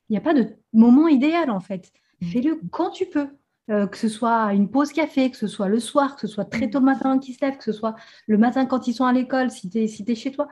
il 0.10 0.14
n'y 0.14 0.18
a 0.18 0.22
pas 0.22 0.34
de 0.34 0.48
moment 0.74 1.08
idéal 1.08 1.50
en 1.50 1.60
fait. 1.60 1.92
Mm. 2.22 2.26
Fais-le 2.28 2.62
quand 2.72 2.92
tu 2.92 3.06
peux. 3.06 3.28
Euh, 3.70 3.86
que 3.86 3.98
ce 3.98 4.08
soit 4.08 4.52
une 4.54 4.68
pause 4.68 4.92
café, 4.92 5.30
que 5.30 5.38
ce 5.38 5.46
soit 5.46 5.68
le 5.68 5.80
soir, 5.80 6.16
que 6.16 6.22
ce 6.22 6.28
soit 6.28 6.46
très 6.46 6.72
tôt 6.72 6.80
le 6.80 6.86
matin 6.86 7.20
qui 7.20 7.34
se 7.34 7.46
lève, 7.46 7.56
que 7.56 7.64
ce 7.64 7.72
soit 7.72 7.94
le 8.26 8.40
matin 8.40 8.66
quand 8.66 8.88
ils 8.88 8.96
sont 8.96 9.06
à 9.06 9.14
l'école, 9.14 9.52
si 9.52 9.70
tu 9.70 9.78
es, 9.78 9.88
si 9.88 10.04
es 10.08 10.16
chez 10.16 10.32
toi. 10.32 10.48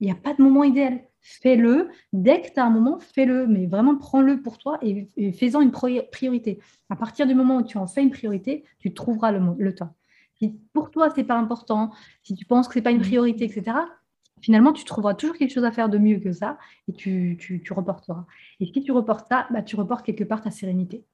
Il 0.00 0.06
n'y 0.06 0.10
a 0.10 0.14
pas 0.14 0.32
de 0.32 0.42
moment 0.42 0.64
idéal 0.64 1.02
fais-le. 1.22 1.88
Dès 2.12 2.42
que 2.42 2.52
tu 2.52 2.60
as 2.60 2.64
un 2.64 2.70
moment, 2.70 2.98
fais-le, 2.98 3.46
mais 3.46 3.66
vraiment 3.66 3.96
prends-le 3.96 4.42
pour 4.42 4.58
toi 4.58 4.78
et, 4.82 5.08
fais-en 5.32 5.60
une 5.60 5.70
priorité. 5.70 6.58
À 6.90 6.96
partir 6.96 7.26
du 7.26 7.34
moment 7.34 7.58
où 7.58 7.62
tu 7.62 7.78
en 7.78 7.86
fais 7.86 8.02
une 8.02 8.10
priorité, 8.10 8.64
tu 8.80 8.92
trouveras 8.92 9.32
le, 9.32 9.74
temps. 9.74 9.94
Si 10.34 10.58
pour 10.72 10.90
toi, 10.90 11.10
ce 11.10 11.16
n'est 11.16 11.24
pas 11.24 11.38
important, 11.38 11.92
si 12.22 12.34
tu 12.34 12.44
penses 12.44 12.66
que 12.66 12.74
ce 12.74 12.78
n'est 12.80 12.82
pas 12.82 12.90
une 12.90 12.98
mmh. 12.98 13.02
priorité, 13.02 13.44
etc., 13.44 13.76
finalement, 14.40 14.72
tu 14.72 14.84
trouveras 14.84 15.14
toujours 15.14 15.36
quelque 15.36 15.52
chose 15.52 15.64
à 15.64 15.70
faire 15.70 15.88
de 15.88 15.98
mieux 15.98 16.18
que 16.18 16.32
ça 16.32 16.58
et 16.88 16.92
tu, 16.92 17.38
tu, 17.38 17.72
reporteras. 17.72 18.26
Et 18.58 18.66
si 18.66 18.82
tu 18.82 18.90
reportes 18.90 19.28
ça, 19.28 19.46
bah, 19.50 19.62
tu 19.62 19.76
reportes 19.76 20.04
quelque 20.04 20.24
part 20.24 20.42
ta 20.42 20.50
sérénité. 20.50 21.04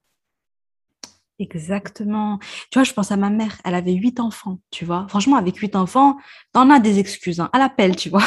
Exactement. 1.39 2.39
Tu 2.71 2.79
vois, 2.79 2.85
je 2.85 2.93
pense 2.93 3.13
à 3.13 3.17
ma 3.17 3.31
mère, 3.31 3.59
elle 3.65 3.75
avait 3.75 3.93
huit 3.93 4.19
enfants, 4.19 4.59
tu 4.71 4.85
vois. 4.85 5.07
Franchement, 5.09 5.37
avec 5.37 5.57
huit 5.57 5.77
enfants, 5.77 6.17
t'en 6.53 6.69
as 6.71 6.81
des 6.81 6.99
excuses, 6.99 7.39
hein, 7.41 7.49
à 7.53 7.59
l'appel, 7.59 7.95
tu 7.95 8.09
vois. 8.09 8.25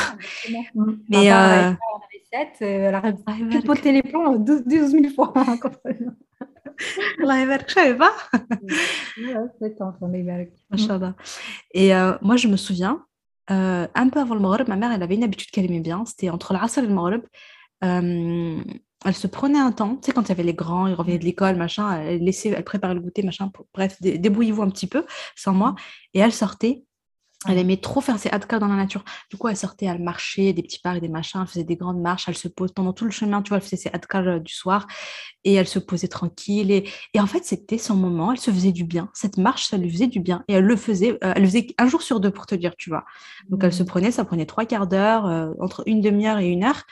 Mais 1.10 1.32
euh... 1.32 1.74
elle 2.32 2.48
elle 2.62 2.96
a 2.96 3.02
pipoté 3.50 3.92
les 3.92 4.02
plombs 4.02 4.38
12 4.38 4.64
000 4.66 5.10
fois. 5.14 5.34
pas. 11.00 11.16
Et 11.74 11.94
euh, 11.94 12.14
moi, 12.22 12.38
je 12.38 12.48
me 12.48 12.58
souviens, 12.58 13.06
euh, 13.50 13.88
un 13.94 14.10
peu 14.10 14.20
avant 14.20 14.36
le 14.36 14.42
Maghreb, 14.42 14.68
ma 14.68 14.76
mère, 14.76 14.92
elle 14.92 15.04
avait 15.04 15.16
une 15.16 15.24
habitude 15.24 15.52
qu'elle 15.52 15.66
aimait 15.66 15.80
bien, 15.80 16.06
c'était 16.06 16.30
entre 16.30 16.54
l'Asr 16.54 16.80
et 16.80 16.82
le 16.84 16.94
Maghreb. 16.94 17.22
Euh, 17.84 18.64
elle 19.06 19.16
se 19.16 19.28
prenait 19.28 19.60
un 19.60 19.72
temps, 19.72 19.96
tu 19.96 20.08
sais, 20.08 20.12
quand 20.12 20.24
il 20.24 20.30
y 20.30 20.32
avait 20.32 20.44
les 20.44 20.54
grands, 20.54 20.88
ils 20.88 20.94
revenaient 20.94 21.18
de 21.18 21.26
l'école, 21.26 21.56
machin, 21.56 22.02
elle 22.02 22.24
laissait, 22.24 22.50
elle 22.50 22.64
préparait 22.64 22.94
le 22.94 23.00
goûter, 23.00 23.24
machin, 23.24 23.52
bref, 23.74 23.98
débrouillez-vous 24.02 24.62
un 24.62 24.70
petit 24.70 24.88
peu, 24.88 25.06
sans 25.36 25.54
moi. 25.54 25.76
Et 26.14 26.20
elle 26.20 26.32
sortait, 26.32 26.84
elle 27.48 27.58
aimait 27.58 27.78
trop 27.78 28.02
faire 28.02 28.20
ses 28.20 28.30
adkas 28.30 28.60
dans 28.60 28.68
la 28.68 28.76
nature. 28.76 29.04
Du 29.32 29.38
coup, 29.38 29.48
elle 29.48 29.58
sortait, 29.58 29.88
elle 29.88 30.02
marchait, 30.02 30.54
des 30.54 30.62
petits 30.62 30.80
pas 30.80 30.96
et 30.96 31.02
des 31.02 31.10
machins, 31.10 31.42
elle 31.42 31.48
faisait 31.48 31.64
des 31.64 31.76
grandes 31.76 32.00
marches, 32.00 32.26
elle 32.28 32.38
se 32.38 32.48
pose 32.48 32.72
pendant 32.72 32.94
tout 32.94 33.06
le 33.06 33.10
chemin, 33.10 33.42
tu 33.42 33.50
vois, 33.50 33.58
elle 33.58 33.64
faisait 33.64 33.78
ses 33.78 33.90
adkas 33.92 34.22
euh, 34.22 34.40
du 34.40 34.54
soir 34.54 34.86
et 35.44 35.56
elle 35.56 35.68
se 35.68 35.80
posait 35.80 36.08
tranquille. 36.08 36.70
Et, 36.70 36.88
et 37.16 37.20
en 37.20 37.26
fait, 37.26 37.44
c'était 37.44 37.80
son 37.80 37.96
moment, 37.96 38.32
elle 38.32 38.40
se 38.40 38.52
faisait 38.52 38.72
du 38.72 38.84
bien. 38.84 39.10
Cette 39.16 39.38
marche, 39.38 39.70
ça 39.70 39.78
lui 39.78 39.92
faisait 39.92 40.06
du 40.06 40.20
bien. 40.20 40.44
Et 40.48 40.54
elle 40.54 40.66
le 40.66 40.76
faisait, 40.76 41.14
euh, 41.24 41.34
elle 41.36 41.42
le 41.42 41.48
faisait 41.48 41.68
un 41.80 41.88
jour 41.88 42.04
sur 42.04 42.20
deux 42.20 42.30
pour 42.30 42.46
te 42.46 42.54
dire, 42.54 42.76
tu 42.78 42.92
vois. 42.92 43.06
Donc, 43.50 43.64
elle 43.64 43.74
se 43.74 43.82
mmh. 43.82 43.88
prenait, 43.88 44.12
ça 44.12 44.24
prenait 44.24 44.46
trois 44.46 44.66
quarts 44.66 44.86
d'heure, 44.86 45.26
euh, 45.26 45.50
entre 45.60 45.82
une 45.88 46.02
demi-heure 46.02 46.38
et 46.38 46.48
une 46.48 46.64
heure. 46.64 46.84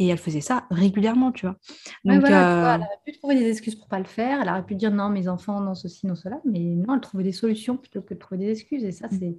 Et 0.00 0.08
elle 0.08 0.18
faisait 0.18 0.40
ça 0.40 0.66
régulièrement, 0.70 1.30
tu 1.30 1.44
vois. 1.44 1.56
Donc, 2.04 2.24
elle 2.26 2.34
aurait 2.34 2.80
pu 3.04 3.12
trouver 3.12 3.34
des 3.34 3.50
excuses 3.50 3.74
pour 3.74 3.86
pas 3.86 3.98
le 3.98 4.06
faire. 4.06 4.40
Elle 4.40 4.48
aurait 4.48 4.64
pu 4.64 4.74
dire 4.74 4.90
non, 4.90 5.10
mes 5.10 5.28
enfants, 5.28 5.60
non, 5.60 5.74
ceci, 5.74 6.06
non, 6.06 6.14
cela. 6.14 6.40
Mais 6.46 6.60
non, 6.60 6.94
elle 6.94 7.00
trouvait 7.00 7.22
des 7.22 7.32
solutions 7.32 7.76
plutôt 7.76 8.00
que 8.00 8.14
de 8.14 8.18
trouver 8.18 8.46
des 8.46 8.50
excuses. 8.50 8.82
Et 8.82 8.92
ça, 8.92 9.08
mmh. 9.08 9.18
c'est 9.18 9.36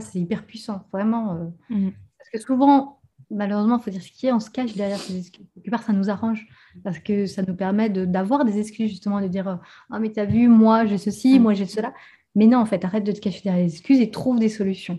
c'est 0.00 0.18
hyper 0.18 0.44
puissant, 0.44 0.86
vraiment. 0.92 1.34
Euh. 1.34 1.74
Mhm. 1.74 1.92
Parce 2.18 2.30
que 2.30 2.38
souvent, 2.40 3.00
malheureusement, 3.30 3.78
il 3.78 3.82
faut 3.82 3.90
dire 3.90 4.02
ce 4.02 4.10
qui 4.10 4.26
est, 4.26 4.32
on 4.32 4.40
se 4.40 4.50
cache 4.50 4.74
derrière 4.74 4.98
ces 4.98 5.18
excuses. 5.18 5.46
Quelque 5.54 5.70
part, 5.70 5.82
ça 5.82 5.92
nous 5.92 6.10
arrange 6.10 6.46
parce 6.82 6.98
que 6.98 7.26
ça 7.26 7.42
nous 7.42 7.54
permet 7.54 7.88
d'avoir 7.90 8.44
des 8.44 8.58
excuses, 8.58 8.90
justement, 8.90 9.20
de 9.20 9.28
dire 9.28 9.60
Ah, 9.90 9.98
mais 9.98 10.12
tu 10.12 10.20
as 10.20 10.24
vu, 10.24 10.48
moi, 10.48 10.86
j'ai 10.86 10.98
ceci, 10.98 11.36
mhm. 11.36 11.42
moi, 11.42 11.54
j'ai 11.54 11.66
cela. 11.66 11.94
Mais 12.34 12.46
non, 12.46 12.58
en 12.58 12.66
fait, 12.66 12.84
arrête 12.84 13.04
de 13.04 13.12
te 13.12 13.20
cacher 13.20 13.42
derrière 13.42 13.64
les 13.64 13.72
excuses 13.72 14.00
et 14.00 14.10
trouve 14.10 14.38
des 14.38 14.48
solutions. 14.48 14.98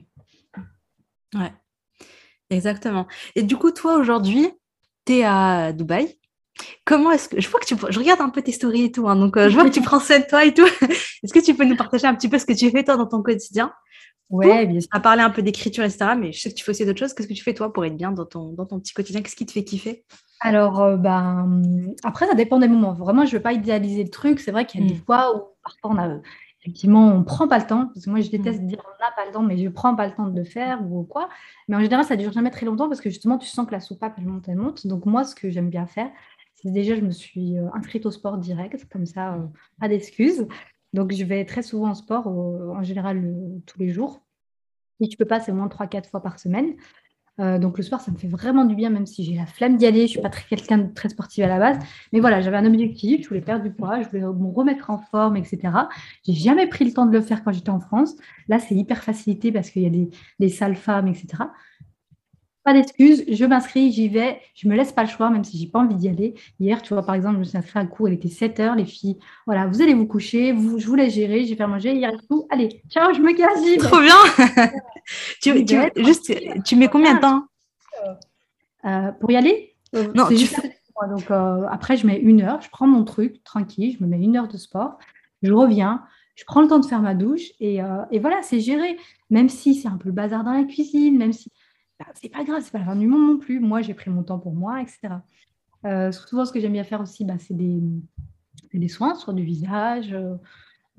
Ouais, 1.35 1.53
exactement. 2.49 3.05
Et 3.35 3.43
du 3.43 3.57
coup, 3.57 3.71
toi, 3.71 3.97
aujourd'hui, 3.97 4.49
tu 5.07 5.13
es 5.13 5.23
à 5.23 5.73
Dubaï. 5.73 6.15
Comment 6.85 7.11
est-ce 7.11 7.29
que 7.29 7.39
je 7.39 7.49
vois 7.49 7.59
que 7.59 7.65
tu 7.65 7.75
je 7.89 7.99
regarde 7.99 8.21
un 8.21 8.29
peu 8.29 8.41
tes 8.41 8.51
stories 8.51 8.85
et 8.85 8.91
tout 8.91 9.07
hein, 9.07 9.15
donc 9.15 9.37
euh, 9.37 9.47
je 9.47 9.53
vois 9.53 9.65
que 9.65 9.73
tu 9.73 9.81
prends 9.81 9.99
soin 9.99 10.17
de 10.19 10.25
toi 10.25 10.43
et 10.43 10.55
tout 10.55 10.65
est-ce 11.23 11.31
que 11.31 11.43
tu 11.43 11.53
peux 11.53 11.65
nous 11.65 11.75
partager 11.75 12.07
un 12.07 12.15
petit 12.15 12.29
peu 12.29 12.39
ce 12.39 12.47
que 12.47 12.53
tu 12.53 12.71
fais 12.71 12.83
toi 12.83 12.97
dans 12.97 13.05
ton 13.05 13.21
quotidien? 13.21 13.71
Ouais, 14.29 14.65
bien 14.65 14.81
sûr. 14.81 14.89
À 14.91 14.99
parler 14.99 15.21
un 15.21 15.29
peu 15.29 15.41
d'écriture, 15.41 15.83
etc. 15.83 16.11
Mais 16.17 16.31
je 16.33 16.41
sais 16.41 16.49
que 16.49 16.55
tu 16.55 16.63
fais 16.63 16.71
aussi 16.71 16.85
d'autres 16.85 16.99
choses. 16.99 17.13
Qu'est-ce 17.13 17.27
que 17.27 17.33
tu 17.33 17.43
fais, 17.43 17.53
toi, 17.53 17.71
pour 17.71 17.85
être 17.85 17.95
bien 17.95 18.11
dans 18.11 18.25
ton, 18.25 18.51
dans 18.53 18.65
ton 18.65 18.79
petit 18.79 18.93
quotidien? 18.93 19.21
Qu'est-ce 19.21 19.35
qui 19.35 19.45
te 19.45 19.51
fait 19.51 19.63
kiffer? 19.63 20.05
Alors, 20.41 20.81
euh, 20.81 20.97
ben, 20.97 21.61
après, 22.03 22.27
ça 22.27 22.35
dépend 22.35 22.59
des 22.59 22.67
moments. 22.67 22.93
Vraiment, 22.93 23.25
je 23.25 23.31
ne 23.31 23.37
veux 23.37 23.41
pas 23.41 23.53
idéaliser 23.53 24.03
le 24.03 24.09
truc. 24.09 24.39
C'est 24.39 24.51
vrai 24.51 24.65
qu'il 24.65 24.81
y 24.81 24.83
a 24.83 24.87
des 24.87 24.95
mm. 24.95 25.03
fois 25.05 25.35
où, 25.35 25.41
parfois, 25.63 25.91
on 25.91 25.97
a, 25.97 26.17
effectivement, 26.67 27.07
on 27.07 27.19
ne 27.19 27.23
prend 27.23 27.47
pas 27.47 27.59
le 27.59 27.65
temps. 27.65 27.87
Parce 27.87 28.05
que 28.05 28.09
moi, 28.09 28.19
je 28.19 28.29
déteste 28.29 28.61
mm. 28.61 28.67
dire 28.67 28.83
on 28.85 29.03
n'a 29.03 29.11
pas 29.15 29.25
le 29.25 29.31
temps, 29.31 29.41
mais 29.41 29.57
je 29.57 29.63
ne 29.63 29.69
prends 29.69 29.95
pas 29.95 30.05
le 30.05 30.13
temps 30.13 30.27
de 30.27 30.37
le 30.37 30.43
faire 30.43 30.81
ou 30.85 31.03
quoi. 31.03 31.29
Mais 31.69 31.77
en 31.77 31.79
général, 31.79 32.03
ça 32.03 32.15
ne 32.15 32.21
dure 32.21 32.33
jamais 32.33 32.51
très 32.51 32.65
longtemps 32.65 32.89
parce 32.89 32.99
que 32.99 33.09
justement, 33.09 33.37
tu 33.37 33.47
sens 33.47 33.65
que 33.65 33.71
la 33.71 33.79
soupape, 33.79 34.15
elle 34.17 34.25
monte, 34.25 34.49
elle 34.49 34.57
monte. 34.57 34.85
Donc, 34.85 35.05
moi, 35.05 35.23
ce 35.23 35.33
que 35.33 35.49
j'aime 35.49 35.69
bien 35.69 35.85
faire, 35.85 36.09
c'est 36.55 36.71
déjà, 36.71 36.95
je 36.95 37.01
me 37.01 37.11
suis 37.11 37.57
euh, 37.57 37.69
inscrite 37.73 38.05
au 38.05 38.11
sport 38.11 38.37
direct. 38.37 38.85
Comme 38.91 39.05
ça, 39.05 39.35
euh, 39.35 39.47
pas 39.79 39.87
d'excuses. 39.87 40.45
Donc, 40.93 41.13
je 41.13 41.23
vais 41.23 41.45
très 41.45 41.63
souvent 41.63 41.91
au 41.91 41.95
sport, 41.95 42.27
en 42.27 42.83
général, 42.83 43.33
tous 43.65 43.79
les 43.79 43.89
jours. 43.89 44.21
Si 44.99 45.07
tu 45.07 45.17
peux 45.17 45.25
pas, 45.25 45.39
c'est 45.39 45.51
au 45.51 45.55
moins 45.55 45.67
3-4 45.67 46.09
fois 46.09 46.21
par 46.21 46.39
semaine. 46.39 46.75
Euh, 47.39 47.59
donc 47.59 47.77
le 47.77 47.83
sport, 47.83 48.01
ça 48.01 48.11
me 48.11 48.17
fait 48.17 48.27
vraiment 48.27 48.65
du 48.65 48.75
bien, 48.75 48.89
même 48.89 49.05
si 49.05 49.23
j'ai 49.23 49.35
la 49.35 49.45
flemme 49.45 49.77
d'y 49.77 49.85
aller. 49.85 50.01
Je 50.01 50.11
suis 50.11 50.21
pas 50.21 50.29
très, 50.29 50.43
quelqu'un 50.49 50.79
de 50.79 50.93
très 50.93 51.09
sportif 51.09 51.43
à 51.43 51.47
la 51.47 51.59
base. 51.59 51.77
Mais 52.13 52.19
voilà, 52.19 52.41
j'avais 52.41 52.57
un 52.57 52.65
objectif, 52.65 53.23
je 53.23 53.27
voulais 53.29 53.41
perdre 53.41 53.63
du 53.63 53.71
poids, 53.71 54.01
je 54.01 54.07
voulais 54.09 54.21
me 54.21 54.53
remettre 54.53 54.89
en 54.89 54.97
forme, 54.97 55.37
etc. 55.37 55.59
J'ai 56.25 56.33
jamais 56.33 56.67
pris 56.67 56.85
le 56.85 56.93
temps 56.93 57.05
de 57.05 57.11
le 57.11 57.21
faire 57.21 57.43
quand 57.43 57.51
j'étais 57.51 57.69
en 57.69 57.79
France. 57.79 58.15
Là, 58.47 58.59
c'est 58.59 58.75
hyper 58.75 59.03
facilité 59.03 59.51
parce 59.51 59.69
qu'il 59.69 59.83
y 59.83 59.87
a 59.87 59.91
des, 59.91 60.09
des 60.39 60.49
salles 60.49 60.75
femmes, 60.75 61.07
etc 61.07 61.43
pas 62.67 62.73
d'excuses, 62.73 63.23
je 63.31 63.45
m'inscris, 63.45 63.93
j'y 63.93 64.09
vais, 64.09 64.41
je 64.53 64.67
me 64.67 64.75
laisse 64.75 64.91
pas 64.91 65.03
le 65.03 65.07
choix, 65.07 65.29
même 65.29 65.45
si 65.45 65.57
j'ai 65.57 65.67
pas 65.67 65.79
envie 65.79 65.95
d'y 65.95 66.09
aller. 66.09 66.33
Hier, 66.59 66.81
tu 66.81 66.93
vois, 66.93 67.01
par 67.01 67.15
exemple, 67.15 67.35
je 67.35 67.39
me 67.39 67.43
suis 67.45 67.57
inscrite 67.57 67.77
à 67.77 67.79
un 67.79 67.85
cours, 67.85 68.09
il 68.09 68.15
était 68.15 68.27
7 68.27 68.59
heures, 68.59 68.75
les 68.75 68.83
filles, 68.83 69.17
voilà, 69.45 69.67
vous 69.67 69.81
allez 69.81 69.93
vous 69.93 70.05
coucher, 70.05 70.51
vous, 70.51 70.77
je 70.77 70.85
vous 70.85 70.95
laisse 70.95 71.13
gérer, 71.13 71.45
j'ai 71.45 71.55
fait 71.55 71.65
manger, 71.65 71.93
hier 71.93 72.09
et 72.13 72.17
tout, 72.27 72.45
allez, 72.49 72.81
ciao, 72.89 73.13
je 73.13 73.21
me 73.21 73.31
casse. 73.31 73.87
Trop 73.87 74.01
bien. 74.01 74.71
Tu, 75.41 75.63
tu, 75.63 75.77
juste, 76.03 76.33
tu 76.65 76.75
mets 76.75 76.89
combien 76.89 77.15
de 77.15 77.21
temps? 77.21 77.43
Euh, 78.83 79.13
Pour 79.13 79.31
y 79.31 79.37
aller? 79.37 79.73
euh, 79.95 80.11
Non, 80.13 80.27
tu 80.27 80.35
Donc, 81.09 81.31
euh, 81.31 81.65
après, 81.71 81.95
je 81.95 82.05
mets 82.05 82.19
une 82.19 82.41
heure, 82.41 82.59
je 82.61 82.67
prends 82.69 82.87
mon 82.87 83.05
truc, 83.05 83.41
tranquille, 83.45 83.95
je 83.97 84.03
me 84.03 84.09
mets 84.09 84.19
une 84.21 84.35
heure 84.35 84.49
de 84.49 84.57
sport, 84.57 84.97
je 85.41 85.53
reviens, 85.53 86.03
je 86.35 86.43
prends 86.45 86.61
le 86.61 86.67
temps 86.67 86.79
de 86.79 86.85
faire 86.85 87.01
ma 87.01 87.13
douche, 87.13 87.53
et, 87.61 87.79
et 88.11 88.19
voilà, 88.19 88.41
c'est 88.41 88.59
géré, 88.59 88.97
même 89.29 89.47
si 89.47 89.73
c'est 89.75 89.87
un 89.87 89.95
peu 89.95 90.09
le 90.09 90.13
bazar 90.15 90.43
dans 90.43 90.51
la 90.51 90.65
cuisine, 90.65 91.17
même 91.17 91.31
si 91.31 91.49
bah, 91.99 92.05
c'est 92.13 92.29
pas 92.29 92.43
grave, 92.43 92.61
c'est 92.63 92.71
pas 92.71 92.79
la 92.79 92.85
fin 92.85 92.95
du 92.95 93.07
monde 93.07 93.27
non 93.27 93.37
plus. 93.39 93.59
Moi, 93.59 93.81
j'ai 93.81 93.93
pris 93.93 94.09
mon 94.09 94.23
temps 94.23 94.39
pour 94.39 94.53
moi, 94.53 94.81
etc. 94.81 95.15
Euh, 95.85 96.11
souvent, 96.11 96.45
ce 96.45 96.51
que 96.51 96.59
j'aime 96.59 96.73
bien 96.73 96.83
faire 96.83 97.01
aussi, 97.01 97.25
bah, 97.25 97.35
c'est 97.39 97.55
des, 97.55 97.79
des, 98.73 98.87
soins, 98.87 99.15
soit 99.15 99.33
du 99.33 99.43
visage. 99.43 100.13
Euh, 100.13 100.35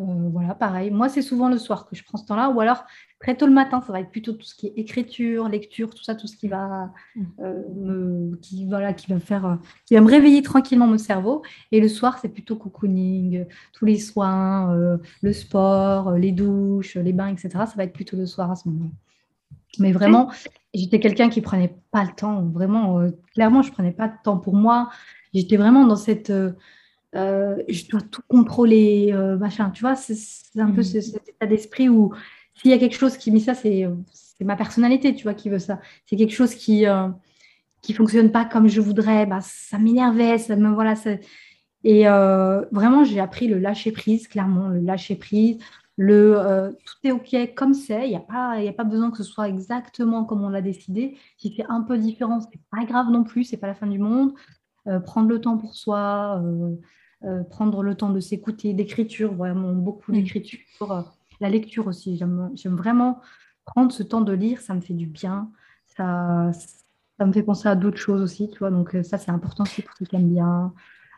euh, 0.01 0.29
voilà, 0.33 0.55
pareil. 0.55 0.91
Moi, 0.91 1.09
c'est 1.09 1.23
souvent 1.23 1.49
le 1.49 1.59
soir 1.59 1.87
que 1.87 1.97
je 1.97 2.05
prends 2.05 2.19
ce 2.19 2.27
temps-là, 2.27 2.51
ou 2.51 2.61
alors 2.61 2.85
très 3.21 3.37
tôt 3.37 3.47
le 3.47 3.53
matin, 3.53 3.81
ça 3.81 3.93
va 3.93 4.01
être 4.01 4.11
plutôt 4.11 4.33
tout 4.33 4.45
ce 4.45 4.55
qui 4.55 4.69
est 4.69 4.73
écriture, 4.77 5.49
lecture, 5.49 5.93
tout 5.93 6.05
ça, 6.05 6.15
tout 6.15 6.29
ce 6.29 6.37
qui 6.37 6.47
va, 6.47 6.93
mmh. 7.17 7.23
me, 7.77 8.37
qui, 8.37 8.65
voilà, 8.67 8.93
qui 8.93 9.13
va 9.13 9.19
faire, 9.19 9.59
qui 9.87 9.95
va 9.95 10.01
me 10.01 10.09
réveiller 10.09 10.43
tranquillement 10.43 10.87
mon 10.87 10.99
cerveau. 10.99 11.43
Et 11.73 11.81
le 11.81 11.89
soir, 11.89 12.19
c'est 12.19 12.29
plutôt 12.29 12.55
cocooning, 12.55 13.47
tous 13.73 13.87
les 13.87 13.99
soins, 13.99 14.99
le 15.21 15.33
sport, 15.33 16.13
les 16.13 16.31
douches, 16.31 16.95
les 16.95 17.13
bains, 17.13 17.29
etc. 17.29 17.51
Ça 17.51 17.75
va 17.77 17.83
être 17.83 17.93
plutôt 17.93 18.17
le 18.17 18.27
soir 18.27 18.53
à 18.53 18.57
ce 18.57 18.69
moment-là. 18.69 18.91
Mais 19.79 19.93
vraiment, 19.93 20.31
j'étais 20.75 21.01
quelqu'un 21.01 21.29
qui 21.29 21.41
prenait 21.41 21.77
pas 21.91 22.05
le 22.05 22.11
temps. 22.15 22.43
Vraiment, 22.43 23.01
euh, 23.01 23.11
clairement, 23.35 23.63
je 23.63 23.73
prenais 23.73 23.93
pas 23.93 24.09
de 24.09 24.15
temps 24.23 24.39
pour 24.39 24.55
moi. 24.55 24.91
J'étais 25.35 25.57
vraiment 25.57 25.87
dans 25.87 25.97
cette. 25.97 26.31
Euh, 26.31 26.53
euh, 27.15 27.57
je 27.69 27.89
dois 27.89 28.01
tout 28.01 28.23
contrôler, 28.29 29.13
machin. 29.39 29.71
Tu 29.71 29.81
vois, 29.81 29.97
c'est 29.97 30.61
un 30.61 30.71
peu 30.71 30.83
mmh. 30.83 31.01
cet 31.01 31.29
état 31.29 31.47
d'esprit 31.47 31.89
où 31.89 32.13
s'il 32.55 32.71
y 32.71 32.75
a 32.75 32.79
quelque 32.79 32.97
chose 32.97 33.17
qui. 33.17 33.31
Mais 33.31 33.41
ça, 33.41 33.55
c'est 33.55 33.89
ma 34.41 34.57
personnalité, 34.57 35.15
tu 35.15 35.25
vois, 35.25 35.35
qui 35.35 35.49
veut 35.49 35.59
ça. 35.59 35.81
C'est 36.07 36.17
quelque 36.17 36.35
chose 36.35 36.55
qui 36.55 36.85
qui 37.81 37.93
fonctionne 37.93 38.31
pas 38.31 38.45
comme 38.45 38.69
je 38.69 38.81
voudrais. 38.81 39.25
Bah, 39.27 39.41
ça 39.41 39.79
m'énervait. 39.79 40.39
Ça 40.39 40.57
me. 40.57 40.71
Voilà. 40.71 40.97
Ça... 40.97 41.13
Et 41.85 42.05
vraiment, 42.05 43.05
j'ai 43.05 43.21
appris 43.21 43.49
le 43.49 43.59
lâcher 43.59 43.91
prise, 43.91 44.29
clairement, 44.29 44.69
le 44.69 44.81
lâcher 44.81 45.17
prise 45.17 45.59
le 45.99 46.39
euh, 46.39 46.71
tout 46.71 46.97
est 47.03 47.11
OK 47.11 47.55
comme 47.57 47.75
c'est, 47.75 48.07
il 48.07 48.11
n'y 48.11 48.17
a, 48.17 48.21
pas, 48.21 48.53
a 48.53 48.73
pas 48.73 48.85
besoin 48.85 49.11
que 49.11 49.17
ce 49.17 49.25
soit 49.25 49.49
exactement 49.49 50.25
comme 50.25 50.45
on 50.45 50.49
l'a 50.49 50.63
décidé. 50.63 51.19
Si 51.37 51.53
c'est 51.57 51.67
un 51.69 51.83
peu 51.83 51.99
différent, 51.99 52.41
c'est 52.41 52.61
pas 52.71 52.85
grave 52.85 53.11
non 53.11 53.25
plus, 53.25 53.43
c'est 53.43 53.57
pas 53.57 53.67
la 53.67 53.75
fin 53.75 53.89
du 53.89 53.99
monde. 53.99 54.33
Euh, 54.87 55.01
prendre 55.01 55.29
le 55.29 55.41
temps 55.41 55.59
pour 55.59 55.75
soi, 55.75 56.41
euh, 57.25 57.43
prendre 57.51 57.83
le 57.83 57.97
temps 57.97 58.11
de 58.11 58.21
s'écouter, 58.21 58.75
d'écriture, 58.75 59.35
vraiment 59.35 59.73
beaucoup 59.73 60.13
mm. 60.13 60.15
d'écriture. 60.15 60.61
La 61.41 61.51
lecture 61.51 61.89
aussi, 61.89 62.17
j'aime 62.17 62.77
vraiment 62.77 63.21
prendre 63.65 63.91
ce 63.91 64.05
temps 64.05 64.21
de 64.21 64.33
lire, 64.33 64.61
ça 64.61 64.75
me 64.75 64.81
fait 64.81 64.95
du 64.95 65.07
bien. 65.07 65.51
Ça, 65.85 66.53
ça 67.19 67.27
me 67.27 67.33
fait 67.33 67.43
penser 67.43 67.69
à 67.69 67.75
d'autres 67.75 67.99
choses 67.99 68.23
aussi, 68.23 68.49
tu 68.49 68.61
vois. 68.61 68.71
Donc 68.71 68.97
ça, 69.03 69.19
c'est 69.19 69.33
important 69.33 69.65
aussi 69.65 69.83
pour 69.83 69.97
ceux 69.97 70.07
qui 70.07 70.15
aiment 70.15 70.33
bien. 70.33 70.73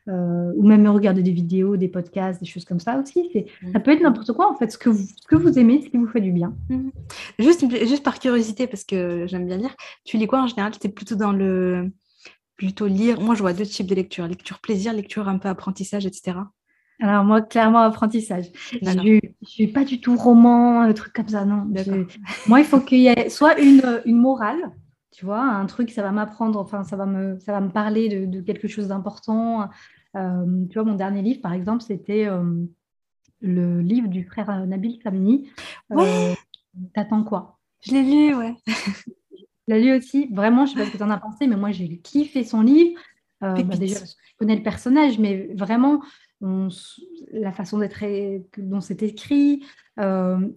Euh, 0.09 0.53
ou 0.57 0.67
même 0.67 0.87
regarder 0.89 1.23
des 1.23 1.31
vidéos, 1.31 1.77
des 1.77 1.89
podcasts, 1.89 2.41
des 2.41 2.47
choses 2.47 2.65
comme 2.65 2.81
ça 2.81 2.99
aussi. 2.99 3.31
Ça 3.73 3.81
peut 3.81 3.91
être 3.91 4.01
n'importe 4.01 4.33
quoi, 4.33 4.51
en 4.51 4.57
fait, 4.57 4.71
ce 4.71 4.79
que, 4.79 4.89
vous, 4.89 4.99
ce 4.99 5.27
que 5.27 5.37
vous 5.37 5.59
aimez, 5.59 5.83
ce 5.83 5.91
qui 5.91 5.99
vous 5.99 6.07
fait 6.07 6.23
du 6.23 6.33
bien. 6.33 6.55
Mm. 6.71 6.89
Juste, 7.39 7.71
juste 7.87 8.03
par 8.03 8.19
curiosité, 8.19 8.67
parce 8.67 8.85
que 8.85 9.27
j'aime 9.27 9.47
bien 9.47 9.59
lire, 9.59 9.75
tu 10.05 10.17
lis 10.17 10.27
quoi 10.27 10.43
en 10.43 10.47
général? 10.47 10.73
Tu 10.79 10.87
es 10.87 10.91
plutôt 10.91 11.17
dans 11.17 11.33
le. 11.33 11.91
plutôt 12.57 12.87
lire? 12.87 13.21
Moi, 13.21 13.35
je 13.35 13.43
vois 13.43 13.53
deux 13.53 13.67
types 13.67 13.87
de 13.87 13.95
lecture 13.95 14.27
lecture 14.27 14.59
plaisir, 14.61 14.93
lecture 14.95 15.29
un 15.29 15.39
peu 15.39 15.49
apprentissage, 15.49 16.07
etc. 16.07 16.39
Alors, 17.03 17.25
moi, 17.25 17.41
clairement, 17.43 17.81
apprentissage. 17.81 18.47
Je 18.73 18.91
ne 18.91 19.21
suis 19.43 19.69
pas 19.69 19.85
du 19.85 20.01
tout 20.01 20.17
roman, 20.17 20.81
un 20.81 20.93
truc 20.93 21.13
comme 21.13 21.29
ça, 21.29 21.45
non. 21.45 21.67
Moi, 22.47 22.61
il 22.61 22.67
faut 22.67 22.81
qu'il 22.81 23.01
y 23.01 23.07
ait 23.09 23.29
soit 23.29 23.59
une, 23.61 24.03
une 24.05 24.19
morale, 24.19 24.71
tu 25.11 25.25
vois, 25.25 25.43
un 25.43 25.67
truc, 25.67 25.91
ça 25.91 26.03
va 26.03 26.13
m'apprendre, 26.13 26.59
enfin, 26.59 26.85
ça 26.85 26.97
va 26.97 27.07
me, 27.07 27.39
ça 27.41 27.53
va 27.53 27.61
me 27.61 27.71
parler 27.71 28.09
de, 28.09 28.27
de 28.27 28.41
quelque 28.41 28.69
chose 28.69 28.89
d'important, 28.89 29.69
euh, 30.17 30.67
tu 30.69 30.75
vois, 30.75 30.85
mon 30.85 30.95
dernier 30.95 31.23
livre, 31.23 31.41
par 31.41 31.53
exemple, 31.53 31.83
c'était 31.83 32.27
euh, 32.27 32.65
le 33.41 33.81
livre 33.81 34.09
du 34.09 34.25
frère 34.25 34.51
euh, 34.51 34.67
Nabil 34.67 35.01
Samni. 35.03 35.51
Ouais. 35.89 36.35
T'attends 36.95 37.25
quoi? 37.25 37.59
Je 37.81 37.93
l'ai 37.93 38.03
lu, 38.03 38.35
ouais. 38.35 38.55
je 38.67 39.75
l'ai 39.75 39.83
lu 39.83 39.97
aussi. 39.97 40.29
Vraiment, 40.33 40.67
je 40.67 40.73
sais 40.73 40.79
pas 40.79 40.87
ce 40.87 40.93
que 40.93 40.97
tu 40.97 41.03
en 41.03 41.11
as 41.11 41.19
pensé, 41.19 41.47
mais 41.47 41.57
moi, 41.57 41.71
j'ai 41.71 41.99
kiffé 41.99 42.45
son 42.45 42.63
livre. 42.63 43.01
Bah, 43.41 43.55
déjà, 43.55 44.05
je 44.05 44.37
connais 44.39 44.57
le 44.57 44.63
personnage, 44.63 45.19
mais 45.19 45.55
vraiment, 45.55 46.03
la 47.33 47.53
façon 47.53 47.79
d'être, 47.79 48.05
dont 48.59 48.81
c'est 48.81 49.03
écrit. 49.03 49.65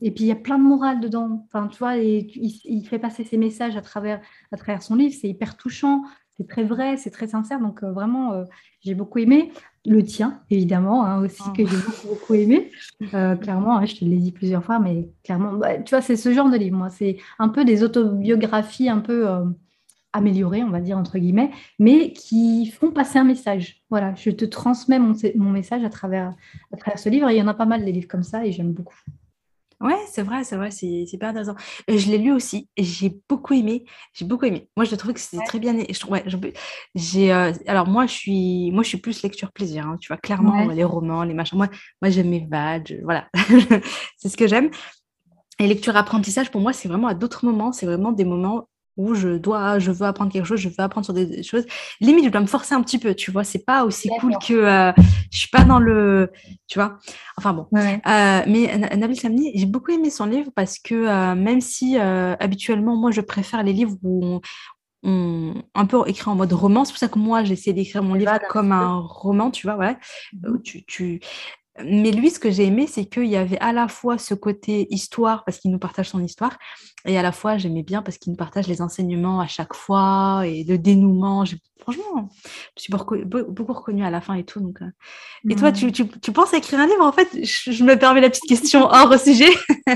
Et 0.01 0.11
puis, 0.11 0.23
il 0.23 0.27
y 0.27 0.31
a 0.31 0.35
plein 0.35 0.57
de 0.57 0.63
morale 0.63 0.99
dedans. 0.99 1.45
Enfin, 1.47 1.67
tu 1.67 1.77
vois, 1.77 1.97
et, 1.97 2.27
il, 2.35 2.61
il, 2.63 2.87
fait 2.87 2.99
passer 2.99 3.23
ses 3.23 3.37
messages 3.37 3.75
à 3.75 3.81
travers, 3.81 4.21
à 4.51 4.57
travers 4.57 4.81
son 4.81 4.95
livre. 4.95 5.13
C'est 5.19 5.27
hyper 5.29 5.57
touchant 5.57 6.03
c'est 6.37 6.47
très 6.47 6.63
vrai, 6.63 6.97
c'est 6.97 7.11
très 7.11 7.27
sincère. 7.27 7.59
Donc, 7.59 7.83
euh, 7.83 7.91
vraiment, 7.91 8.33
euh, 8.33 8.43
j'ai 8.81 8.95
beaucoup 8.95 9.19
aimé. 9.19 9.51
Le 9.85 10.01
tien, 10.01 10.41
évidemment, 10.49 11.05
hein, 11.05 11.21
aussi, 11.21 11.43
que 11.55 11.65
j'ai 11.65 11.77
beaucoup, 11.77 12.07
beaucoup 12.07 12.33
aimé. 12.33 12.71
Euh, 13.13 13.35
clairement, 13.35 13.77
hein, 13.77 13.85
je 13.85 13.95
te 13.95 14.05
l'ai 14.05 14.17
dit 14.17 14.31
plusieurs 14.31 14.63
fois, 14.63 14.79
mais 14.79 15.09
clairement, 15.23 15.53
bah, 15.53 15.77
tu 15.77 15.91
vois, 15.91 16.01
c'est 16.01 16.15
ce 16.15 16.33
genre 16.33 16.49
de 16.49 16.57
livre, 16.57 16.77
moi. 16.77 16.89
C'est 16.89 17.17
un 17.37 17.49
peu 17.49 17.65
des 17.65 17.83
autobiographies, 17.83 18.89
un 18.89 18.99
peu 18.99 19.27
améliorés, 20.13 20.63
on 20.63 20.69
va 20.69 20.79
dire 20.79 20.97
entre 20.97 21.17
guillemets, 21.17 21.49
mais 21.79 22.13
qui 22.13 22.67
font 22.67 22.91
passer 22.91 23.19
un 23.19 23.23
message. 23.23 23.83
Voilà, 23.89 24.13
je 24.15 24.29
te 24.29 24.45
transmets 24.45 24.99
mon, 24.99 25.13
mon 25.35 25.49
message 25.49 25.83
à 25.83 25.89
travers, 25.89 26.33
à 26.71 26.77
travers 26.77 26.99
ce 26.99 27.09
livre. 27.09 27.29
Et 27.29 27.35
il 27.35 27.39
y 27.39 27.41
en 27.41 27.47
a 27.47 27.53
pas 27.55 27.65
mal 27.65 27.83
des 27.83 27.91
livres 27.91 28.07
comme 28.07 28.23
ça 28.23 28.45
et 28.45 28.51
j'aime 28.51 28.71
beaucoup. 28.71 28.99
Ouais, 29.83 29.97
c'est 30.09 30.23
vrai, 30.23 30.45
c'est 30.45 30.55
vrai, 30.55 30.71
c'est 30.71 31.05
super 31.05 31.29
intéressant. 31.29 31.55
Je 31.89 32.07
l'ai 32.09 32.17
lu 32.17 32.31
aussi, 32.31 32.69
j'ai 32.77 33.19
beaucoup 33.27 33.53
aimé, 33.53 33.83
j'ai 34.13 34.23
beaucoup 34.23 34.45
aimé. 34.45 34.69
Moi, 34.77 34.85
je 34.85 34.95
trouve 34.95 35.11
que 35.13 35.19
c'était 35.19 35.43
très 35.43 35.59
bien. 35.59 35.73
Je, 35.77 36.05
ouais, 36.07 36.23
j'ai, 36.95 37.33
euh, 37.33 37.51
alors 37.67 37.87
moi, 37.87 38.05
je 38.07 38.13
suis, 38.13 38.71
moi, 38.71 38.83
je 38.83 38.87
suis 38.87 38.97
plus 38.97 39.21
lecture 39.23 39.51
plaisir. 39.51 39.85
Hein, 39.85 39.97
tu 39.99 40.07
vois, 40.07 40.15
clairement, 40.17 40.69
les 40.69 40.85
romans, 40.85 41.23
les 41.25 41.33
machins. 41.33 41.57
Moi, 41.57 41.67
moi, 42.01 42.09
j'aime 42.09 42.29
mes 42.29 42.39
badges, 42.39 42.95
voilà, 43.03 43.27
c'est 44.17 44.29
ce 44.29 44.37
que 44.37 44.47
j'aime. 44.47 44.69
Et 45.59 45.67
lecture 45.67 45.95
apprentissage, 45.97 46.51
pour 46.51 46.61
moi, 46.61 46.73
c'est 46.73 46.87
vraiment 46.87 47.07
à 47.07 47.13
d'autres 47.13 47.45
moments. 47.45 47.71
C'est 47.73 47.85
vraiment 47.85 48.11
des 48.11 48.25
moments 48.25 48.69
où 48.97 49.13
je 49.15 49.37
dois, 49.37 49.79
je 49.79 49.91
veux 49.91 50.05
apprendre 50.05 50.31
quelque 50.31 50.45
chose, 50.45 50.59
je 50.59 50.69
veux 50.69 50.79
apprendre 50.79 51.05
sur 51.05 51.13
des 51.13 51.43
choses. 51.43 51.65
Limite, 51.99 52.25
je 52.25 52.29
dois 52.29 52.41
me 52.41 52.47
forcer 52.47 52.75
un 52.75 52.81
petit 52.81 52.99
peu, 52.99 53.15
tu 53.15 53.31
vois. 53.31 53.43
C'est 53.43 53.65
pas 53.65 53.85
aussi 53.85 54.09
cool 54.19 54.33
que 54.45 54.53
euh, 54.53 54.91
je 55.31 55.39
suis 55.39 55.49
pas 55.49 55.63
dans 55.63 55.79
le, 55.79 56.31
tu 56.67 56.79
vois. 56.79 56.99
Enfin 57.37 57.53
bon. 57.53 57.67
Euh, 57.75 58.41
mais 58.47 58.77
Nabil 58.95 59.19
Samni, 59.19 59.51
j'ai 59.55 59.65
beaucoup 59.65 59.91
aimé 59.91 60.09
son 60.09 60.25
livre 60.25 60.51
parce 60.55 60.77
que 60.79 60.93
euh, 60.93 61.35
même 61.35 61.61
si 61.61 61.97
habituellement, 61.97 62.95
moi, 62.95 63.11
je 63.11 63.21
préfère 63.21 63.63
les 63.63 63.73
livres 63.73 63.97
où 64.03 64.41
on, 65.03 65.53
un 65.75 65.85
peu 65.85 66.01
écrit 66.07 66.29
en 66.29 66.35
mode 66.35 66.53
roman. 66.53 66.85
C'est 66.85 66.93
pour 66.93 66.99
ça 66.99 67.07
que 67.07 67.19
moi, 67.19 67.43
j'essaie 67.43 67.73
d'écrire 67.73 68.03
mon 68.03 68.13
livre 68.13 68.39
comme 68.49 68.71
un 68.71 68.99
roman, 68.99 69.51
tu 69.51 69.67
vois, 69.67 69.75
ouais. 69.75 69.97
Mmh 70.33 70.61
tu, 70.63 70.85
tu, 70.85 71.19
mais 71.81 72.11
lui, 72.11 72.29
ce 72.29 72.39
que 72.39 72.51
j'ai 72.51 72.65
aimé, 72.65 72.85
c'est 72.87 73.05
qu'il 73.05 73.25
y 73.25 73.35
avait 73.35 73.59
à 73.59 73.73
la 73.73 73.87
fois 73.87 74.17
ce 74.17 74.33
côté 74.35 74.87
histoire, 74.91 75.43
parce 75.43 75.57
qu'il 75.57 75.71
nous 75.71 75.79
partage 75.79 76.09
son 76.09 76.23
histoire, 76.23 76.57
et 77.05 77.17
à 77.17 77.21
la 77.21 77.31
fois, 77.31 77.57
j'aimais 77.57 77.83
bien 77.83 78.01
parce 78.01 78.17
qu'il 78.17 78.31
nous 78.31 78.37
partage 78.37 78.67
les 78.67 78.81
enseignements 78.81 79.39
à 79.39 79.47
chaque 79.47 79.73
fois 79.73 80.43
et 80.45 80.63
le 80.63 80.77
dénouement. 80.77 81.43
Franchement, 81.79 82.29
je 82.77 82.83
suis 82.83 82.93
beaucoup 82.93 83.73
reconnue 83.73 84.05
à 84.05 84.11
la 84.11 84.21
fin 84.21 84.35
et 84.35 84.45
tout. 84.45 84.61
Donc, 84.61 84.81
euh. 84.81 84.89
Et 85.49 85.55
toi, 85.55 85.71
tu, 85.71 85.91
tu, 85.91 86.07
tu, 86.07 86.31
penses 86.31 86.53
à 86.53 86.57
écrire 86.57 86.79
un 86.79 86.87
livre? 86.87 87.03
En 87.03 87.11
fait, 87.11 87.27
je, 87.43 87.83
me 87.83 87.95
permets 87.95 88.21
la 88.21 88.29
petite 88.29 88.47
question 88.47 88.85
hors 88.85 89.19
sujet. 89.19 89.49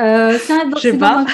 euh, 0.00 0.38
je 0.38 0.78
sais 0.80 0.96
pas. 0.96 1.26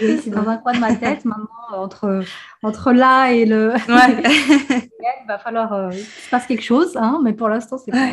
oui, 0.00 0.20
c'est 0.24 0.30
dans 0.30 0.48
un 0.48 0.56
coin 0.56 0.72
de 0.72 0.80
ma 0.80 0.96
tête. 0.96 1.24
Maintenant, 1.24 1.46
entre, 1.72 2.24
entre 2.64 2.92
là 2.92 3.30
et 3.30 3.44
le. 3.44 3.74
Ouais. 3.88 4.22
il 4.90 5.28
va 5.28 5.38
falloir 5.38 5.72
euh, 5.72 5.90
qu'il 5.90 6.00
se 6.00 6.30
passe 6.30 6.46
quelque 6.46 6.64
chose, 6.64 6.96
hein, 6.96 7.20
mais 7.22 7.32
pour 7.32 7.48
l'instant, 7.48 7.78
c'est 7.78 7.92
pas. 7.92 8.08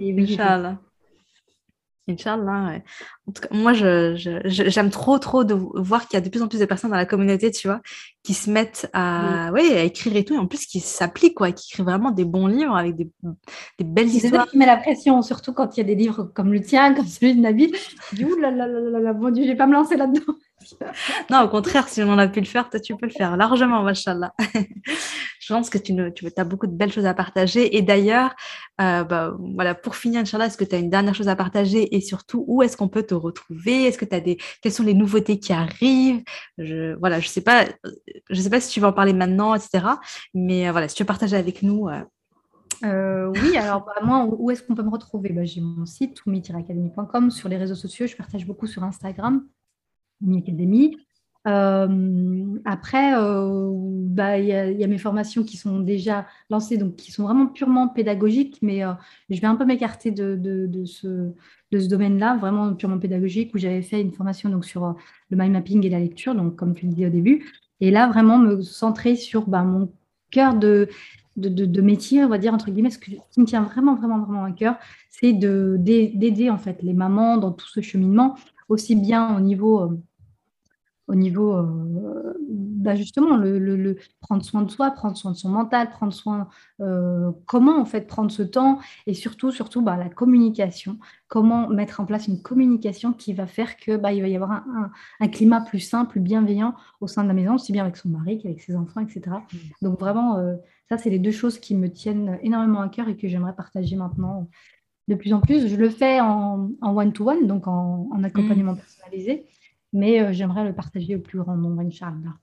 Inch'Allah. 0.00 0.78
Inch'Allah, 2.08 2.80
En 3.28 3.32
tout 3.32 3.42
cas, 3.42 3.48
moi, 3.52 3.72
j'aime 3.72 4.16
je, 4.16 4.88
trop, 4.90 5.18
trop 5.20 5.44
de 5.44 5.54
voir 5.54 6.08
qu'il 6.08 6.16
y 6.16 6.18
a 6.18 6.20
de 6.20 6.28
plus 6.28 6.42
en 6.42 6.48
plus 6.48 6.58
de 6.58 6.64
personnes 6.64 6.90
dans 6.90 6.96
la 6.96 7.06
communauté, 7.06 7.52
tu 7.52 7.68
vois, 7.68 7.80
qui 8.24 8.34
se 8.34 8.50
mettent 8.50 8.90
à, 8.92 9.50
oui. 9.52 9.72
à 9.72 9.84
écrire 9.84 10.16
et 10.16 10.24
tout, 10.24 10.34
et 10.34 10.38
en 10.38 10.48
plus 10.48 10.66
qui 10.66 10.80
s'appliquent, 10.80 11.36
quoi, 11.36 11.52
qui 11.52 11.70
écrivent 11.70 11.86
vraiment 11.86 12.10
des 12.10 12.24
bons 12.24 12.48
livres 12.48 12.74
avec 12.74 12.96
des, 12.96 13.08
des 13.78 13.84
belles 13.84 14.08
histoires. 14.08 14.48
qui 14.48 14.58
met 14.58 14.66
la 14.66 14.78
pression, 14.78 15.22
surtout 15.22 15.52
quand 15.52 15.76
il 15.76 15.80
y 15.80 15.82
a 15.82 15.86
des 15.86 15.94
livres 15.94 16.24
comme 16.34 16.52
le 16.52 16.60
tien, 16.60 16.92
comme 16.94 17.06
celui 17.06 17.36
de 17.36 17.40
Nabil. 17.40 17.70
Je 18.10 18.16
dis, 18.16 18.24
là 18.40 18.50
là 18.50 18.66
là 18.66 18.80
là 18.80 18.98
là, 18.98 19.12
mon 19.12 19.30
Dieu, 19.30 19.44
je 19.44 19.50
vais 19.50 19.56
pas 19.56 19.68
me 19.68 19.74
lancer 19.74 19.96
là-dedans. 19.96 20.34
Non, 21.30 21.42
au 21.42 21.48
contraire, 21.48 21.88
si 21.88 22.02
on 22.02 22.18
a 22.18 22.28
pu 22.28 22.40
le 22.40 22.46
faire, 22.46 22.70
toi, 22.70 22.80
tu 22.80 22.96
peux 22.96 23.06
le 23.06 23.12
faire 23.12 23.36
largement, 23.36 23.82
machallah. 23.82 24.32
je 25.42 25.52
pense 25.52 25.70
que 25.70 25.78
tu, 25.78 25.92
as 26.36 26.44
beaucoup 26.44 26.66
de 26.66 26.72
belles 26.72 26.92
choses 26.92 27.06
à 27.06 27.14
partager. 27.14 27.76
Et 27.76 27.82
d'ailleurs, 27.82 28.34
euh, 28.80 29.02
bah, 29.02 29.34
voilà, 29.54 29.74
pour 29.74 29.96
finir, 29.96 30.20
Inch'Allah, 30.20 30.46
est-ce 30.46 30.56
que 30.56 30.64
tu 30.64 30.74
as 30.74 30.78
une 30.78 30.90
dernière 30.90 31.14
chose 31.14 31.28
à 31.28 31.36
partager? 31.36 31.94
Et 31.96 32.00
surtout, 32.00 32.44
où 32.46 32.62
est-ce 32.62 32.76
qu'on 32.76 32.88
peut 32.88 33.02
te 33.02 33.14
retrouver? 33.14 33.84
Est-ce 33.84 33.98
que 33.98 34.04
tu 34.04 34.14
as 34.14 34.20
des... 34.20 34.38
Quelles 34.62 34.72
sont 34.72 34.84
les 34.84 34.94
nouveautés 34.94 35.40
qui 35.40 35.52
arrivent? 35.52 36.22
Je, 36.58 36.94
Voilà, 36.94 37.18
je 37.18 37.26
ne 37.26 37.30
sais, 37.30 37.40
pas, 37.40 37.64
sais 38.30 38.50
pas 38.50 38.60
si 38.60 38.70
tu 38.70 38.80
vas 38.80 38.88
en 38.88 38.92
parler 38.92 39.12
maintenant, 39.12 39.54
etc. 39.54 39.84
Mais 40.32 40.68
euh, 40.68 40.72
voilà, 40.72 40.88
si 40.88 40.94
tu 40.94 41.02
veux 41.02 41.08
partager 41.08 41.36
avec 41.36 41.62
nous. 41.62 41.88
Euh. 42.84 43.32
oui, 43.42 43.56
alors 43.56 43.84
bah, 43.84 43.94
moi, 44.04 44.24
où 44.24 44.50
est-ce 44.50 44.62
qu'on 44.62 44.76
peut 44.76 44.82
me 44.84 44.90
retrouver? 44.90 45.30
Bah, 45.30 45.44
J'ai 45.44 45.60
mon 45.60 45.86
site, 45.86 46.14
toumi-academy.com. 46.22 47.30
Sur 47.32 47.48
les 47.48 47.56
réseaux 47.56 47.74
sociaux, 47.74 48.06
je 48.06 48.16
partage 48.16 48.46
beaucoup 48.46 48.68
sur 48.68 48.84
Instagram. 48.84 49.44
Academy. 50.36 50.96
Euh, 51.48 52.58
après, 52.64 53.14
euh, 53.16 53.70
bah, 53.74 54.38
il 54.38 54.46
y, 54.46 54.84
a 54.84 54.86
mes 54.86 54.98
formations 54.98 55.42
qui 55.42 55.56
sont 55.56 55.80
déjà 55.80 56.26
lancées, 56.50 56.76
donc 56.76 56.96
qui 56.96 57.10
sont 57.10 57.24
vraiment 57.24 57.46
purement 57.46 57.88
pédagogiques, 57.88 58.58
mais 58.62 58.84
euh, 58.84 58.92
je 59.28 59.40
vais 59.40 59.46
un 59.46 59.56
peu 59.56 59.64
m'écarter 59.64 60.12
de, 60.12 60.36
de, 60.36 60.84
ce, 60.84 61.32
de 61.72 61.78
ce 61.80 61.88
domaine-là, 61.88 62.36
vraiment 62.36 62.72
purement 62.74 62.98
pédagogique, 62.98 63.52
où 63.54 63.58
j'avais 63.58 63.82
fait 63.82 64.00
une 64.00 64.12
formation 64.12 64.50
donc, 64.50 64.64
sur 64.64 64.94
le 65.30 65.36
mind 65.36 65.52
mapping 65.52 65.84
et 65.84 65.90
la 65.90 65.98
lecture, 65.98 66.34
donc 66.34 66.56
comme 66.56 66.74
tu 66.74 66.86
le 66.86 66.92
dis 66.92 67.06
au 67.06 67.10
début. 67.10 67.50
Et 67.80 67.90
là, 67.90 68.08
vraiment 68.08 68.38
me 68.38 68.62
centrer 68.62 69.16
sur 69.16 69.48
bah, 69.48 69.64
mon 69.64 69.92
cœur 70.30 70.54
de, 70.54 70.88
de, 71.36 71.48
de, 71.48 71.80
métier, 71.80 72.24
on 72.24 72.28
va 72.28 72.38
dire, 72.38 72.54
entre 72.54 72.70
guillemets, 72.70 72.90
ce, 72.90 72.98
qui 72.98 73.18
me 73.38 73.46
tient 73.46 73.62
vraiment, 73.62 73.96
vraiment, 73.96 74.20
vraiment 74.20 74.44
à 74.44 74.52
cœur, 74.52 74.76
c'est 75.10 75.32
d'aider 75.32 76.50
en 76.50 76.58
fait 76.58 76.82
les 76.82 76.92
mamans 76.92 77.36
dans 77.36 77.50
tout 77.50 77.68
ce 77.68 77.80
cheminement, 77.80 78.36
aussi 78.68 78.94
bien 78.94 79.36
au 79.36 79.40
niveau 79.40 79.98
au 81.12 81.14
niveau, 81.14 81.52
euh, 81.52 82.32
bah, 82.48 82.94
justement, 82.94 83.36
le, 83.36 83.98
prendre 84.22 84.42
soin 84.42 84.62
de 84.62 84.70
soi, 84.70 84.90
prendre 84.92 85.14
soin 85.14 85.32
de 85.32 85.36
son 85.36 85.50
mental, 85.50 85.90
prendre 85.90 86.12
soin, 86.12 86.48
euh, 86.80 87.30
comment 87.44 87.78
en 87.78 87.84
fait 87.84 88.06
prendre 88.06 88.30
ce 88.30 88.42
temps 88.42 88.78
et 89.06 89.12
surtout, 89.12 89.50
surtout 89.50 89.82
bah, 89.82 89.98
la 89.98 90.08
communication, 90.08 90.98
comment 91.28 91.68
mettre 91.68 92.00
en 92.00 92.06
place 92.06 92.28
une 92.28 92.40
communication 92.40 93.12
qui 93.12 93.34
va 93.34 93.46
faire 93.46 93.76
que 93.76 93.98
bah, 93.98 94.14
il 94.14 94.22
va 94.22 94.28
y 94.28 94.36
avoir 94.36 94.64
un, 95.20 95.28
climat 95.28 95.60
plus 95.60 95.80
simple, 95.80 96.12
plus 96.12 96.20
bienveillant 96.20 96.74
au 97.02 97.06
sein 97.06 97.24
de 97.24 97.28
la 97.28 97.34
maison, 97.34 97.56
aussi 97.56 97.72
bien 97.72 97.82
avec 97.82 97.98
son 97.98 98.08
mari 98.08 98.38
qu'avec 98.38 98.62
ses 98.62 98.74
enfants, 98.74 99.02
etc. 99.02 99.20
Mmh. 99.26 99.56
Donc 99.82 100.00
vraiment, 100.00 100.38
euh, 100.38 100.56
ça, 100.88 100.96
c'est 100.96 101.10
les 101.10 101.18
deux 101.18 101.30
choses 101.30 101.58
qui 101.58 101.74
me 101.74 101.90
tiennent 101.90 102.38
énormément 102.40 102.80
à 102.80 102.88
cœur 102.88 103.10
et 103.10 103.18
que 103.18 103.28
j'aimerais 103.28 103.54
partager 103.54 103.96
maintenant 103.96 104.48
de 105.08 105.14
plus 105.14 105.34
en 105.34 105.40
plus. 105.40 105.68
Je 105.68 105.76
le 105.76 105.90
fais 105.90 106.20
en 106.20 106.70
one-to-one, 106.80 107.46
donc 107.46 107.68
en, 107.68 108.08
accompagnement 108.24 108.72
mmh. 108.72 108.78
personnalisé 108.78 109.46
mais 109.92 110.20
euh, 110.20 110.32
j'aimerais 110.32 110.64
le 110.64 110.74
partager 110.74 111.16
au 111.16 111.20
plus 111.20 111.38
grand 111.38 111.56
nombre, 111.56 111.82
Inch'Allah. 111.82 112.34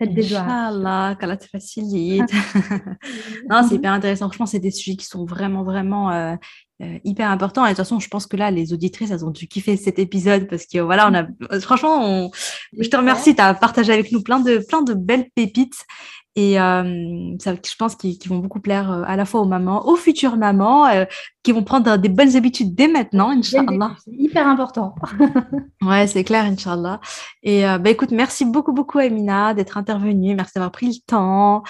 Inch'Allah, 0.00 1.16
qu'Allah 1.18 1.36
te 1.36 1.46
facilite. 1.46 2.32
non, 3.50 3.62
c'est 3.68 3.76
hyper 3.76 3.92
intéressant. 3.92 4.26
Franchement, 4.28 4.46
c'est 4.46 4.58
des 4.58 4.70
sujets 4.70 4.96
qui 4.96 5.06
sont 5.06 5.24
vraiment, 5.24 5.62
vraiment 5.62 6.10
euh, 6.10 6.34
euh, 6.82 6.98
hyper 7.04 7.30
importants. 7.30 7.64
Et 7.64 7.70
de 7.70 7.74
toute 7.74 7.84
façon, 7.84 8.00
je 8.00 8.08
pense 8.08 8.26
que 8.26 8.36
là, 8.36 8.50
les 8.50 8.72
auditrices, 8.72 9.10
elles 9.10 9.24
ont 9.24 9.30
dû 9.30 9.46
kiffer 9.46 9.76
cet 9.76 9.98
épisode 9.98 10.48
parce 10.48 10.66
que 10.66 10.78
voilà, 10.78 11.08
on 11.08 11.14
a, 11.14 11.60
franchement, 11.60 12.30
je 12.78 12.88
te 12.88 12.96
remercie. 12.96 13.34
Tu 13.34 13.42
as 13.42 13.54
partagé 13.54 13.92
avec 13.92 14.12
nous 14.12 14.22
plein 14.22 14.40
de, 14.40 14.58
plein 14.58 14.82
de 14.82 14.94
belles 14.94 15.28
pépites. 15.34 15.86
Et 16.34 16.58
euh, 16.58 17.36
ça, 17.40 17.54
je 17.54 17.76
pense 17.76 17.94
qu'ils 17.94 18.16
vont 18.26 18.38
beaucoup 18.38 18.60
plaire 18.60 18.90
euh, 18.90 19.02
à 19.06 19.16
la 19.16 19.26
fois 19.26 19.42
aux 19.42 19.46
mamans, 19.46 19.86
aux 19.86 19.96
futures 19.96 20.36
mamans, 20.36 20.86
euh, 20.86 21.04
qui 21.42 21.52
vont 21.52 21.62
prendre 21.62 21.98
des 21.98 22.08
bonnes 22.08 22.36
habitudes 22.36 22.74
dès 22.74 22.88
maintenant, 22.88 23.30
Inch'Allah. 23.30 23.96
C'est 24.02 24.12
hyper 24.12 24.46
important. 24.46 24.94
ouais, 25.82 26.06
c'est 26.06 26.24
clair, 26.24 26.44
Inch'Allah. 26.44 27.00
Et 27.42 27.64
bah, 27.64 27.90
écoute, 27.90 28.12
merci 28.12 28.44
beaucoup, 28.44 28.72
beaucoup, 28.72 28.98
Amina, 28.98 29.52
d'être 29.52 29.76
intervenue. 29.76 30.34
Merci 30.34 30.52
d'avoir 30.54 30.72
pris 30.72 30.86
le 30.86 30.94
temps. 31.06 31.64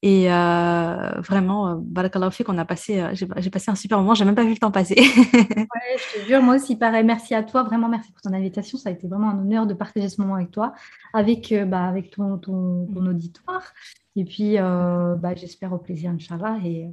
Et 0.00 0.32
euh, 0.32 1.20
vraiment, 1.20 1.74
Barakallahu 1.74 2.30
fait 2.30 2.44
qu'on 2.44 2.56
a 2.58 2.64
passé, 2.64 3.04
j'ai 3.14 3.50
passé 3.50 3.70
un 3.70 3.74
super 3.74 3.98
moment, 3.98 4.14
j'ai 4.14 4.24
même 4.24 4.36
pas 4.36 4.44
vu 4.44 4.50
le 4.50 4.56
temps 4.56 4.70
passer. 4.70 4.94
ouais, 4.96 5.66
je 5.96 6.20
te 6.20 6.26
jure, 6.28 6.40
moi 6.40 6.54
aussi, 6.54 6.76
pareil, 6.76 7.02
merci 7.04 7.34
à 7.34 7.42
toi, 7.42 7.64
vraiment 7.64 7.88
merci 7.88 8.12
pour 8.12 8.22
ton 8.22 8.32
invitation, 8.32 8.78
ça 8.78 8.90
a 8.90 8.92
été 8.92 9.08
vraiment 9.08 9.30
un 9.30 9.40
honneur 9.40 9.66
de 9.66 9.74
partager 9.74 10.08
ce 10.08 10.20
moment 10.20 10.36
avec 10.36 10.52
toi, 10.52 10.72
avec, 11.12 11.52
bah, 11.66 11.88
avec 11.88 12.10
ton, 12.10 12.38
ton, 12.38 12.86
ton 12.86 13.06
auditoire. 13.06 13.62
Et 14.18 14.24
puis, 14.24 14.58
euh, 14.58 15.14
bah, 15.14 15.36
j'espère 15.36 15.72
au 15.72 15.78
plaisir, 15.78 16.10
Inch'Allah. 16.10 16.58
Et, 16.64 16.92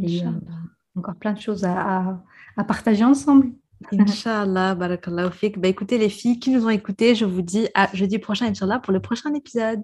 et 0.00 0.24
euh, 0.24 0.30
encore 0.96 1.16
plein 1.16 1.32
de 1.32 1.40
choses 1.40 1.64
à, 1.64 2.20
à, 2.56 2.64
partager 2.64 3.04
ensemble. 3.04 3.50
Inch'Allah, 3.92 4.76
barakallahu 4.76 5.32
fik. 5.32 5.58
Bah, 5.58 5.66
écoutez, 5.66 5.98
les 5.98 6.08
filles 6.08 6.38
qui 6.38 6.50
nous 6.50 6.64
ont 6.64 6.70
écoutés, 6.70 7.16
je 7.16 7.24
vous 7.24 7.42
dis 7.42 7.68
à 7.74 7.88
jeudi 7.92 8.20
prochain, 8.20 8.46
Inch'Allah, 8.46 8.78
pour 8.78 8.92
le 8.92 9.00
prochain 9.00 9.34
épisode. 9.34 9.82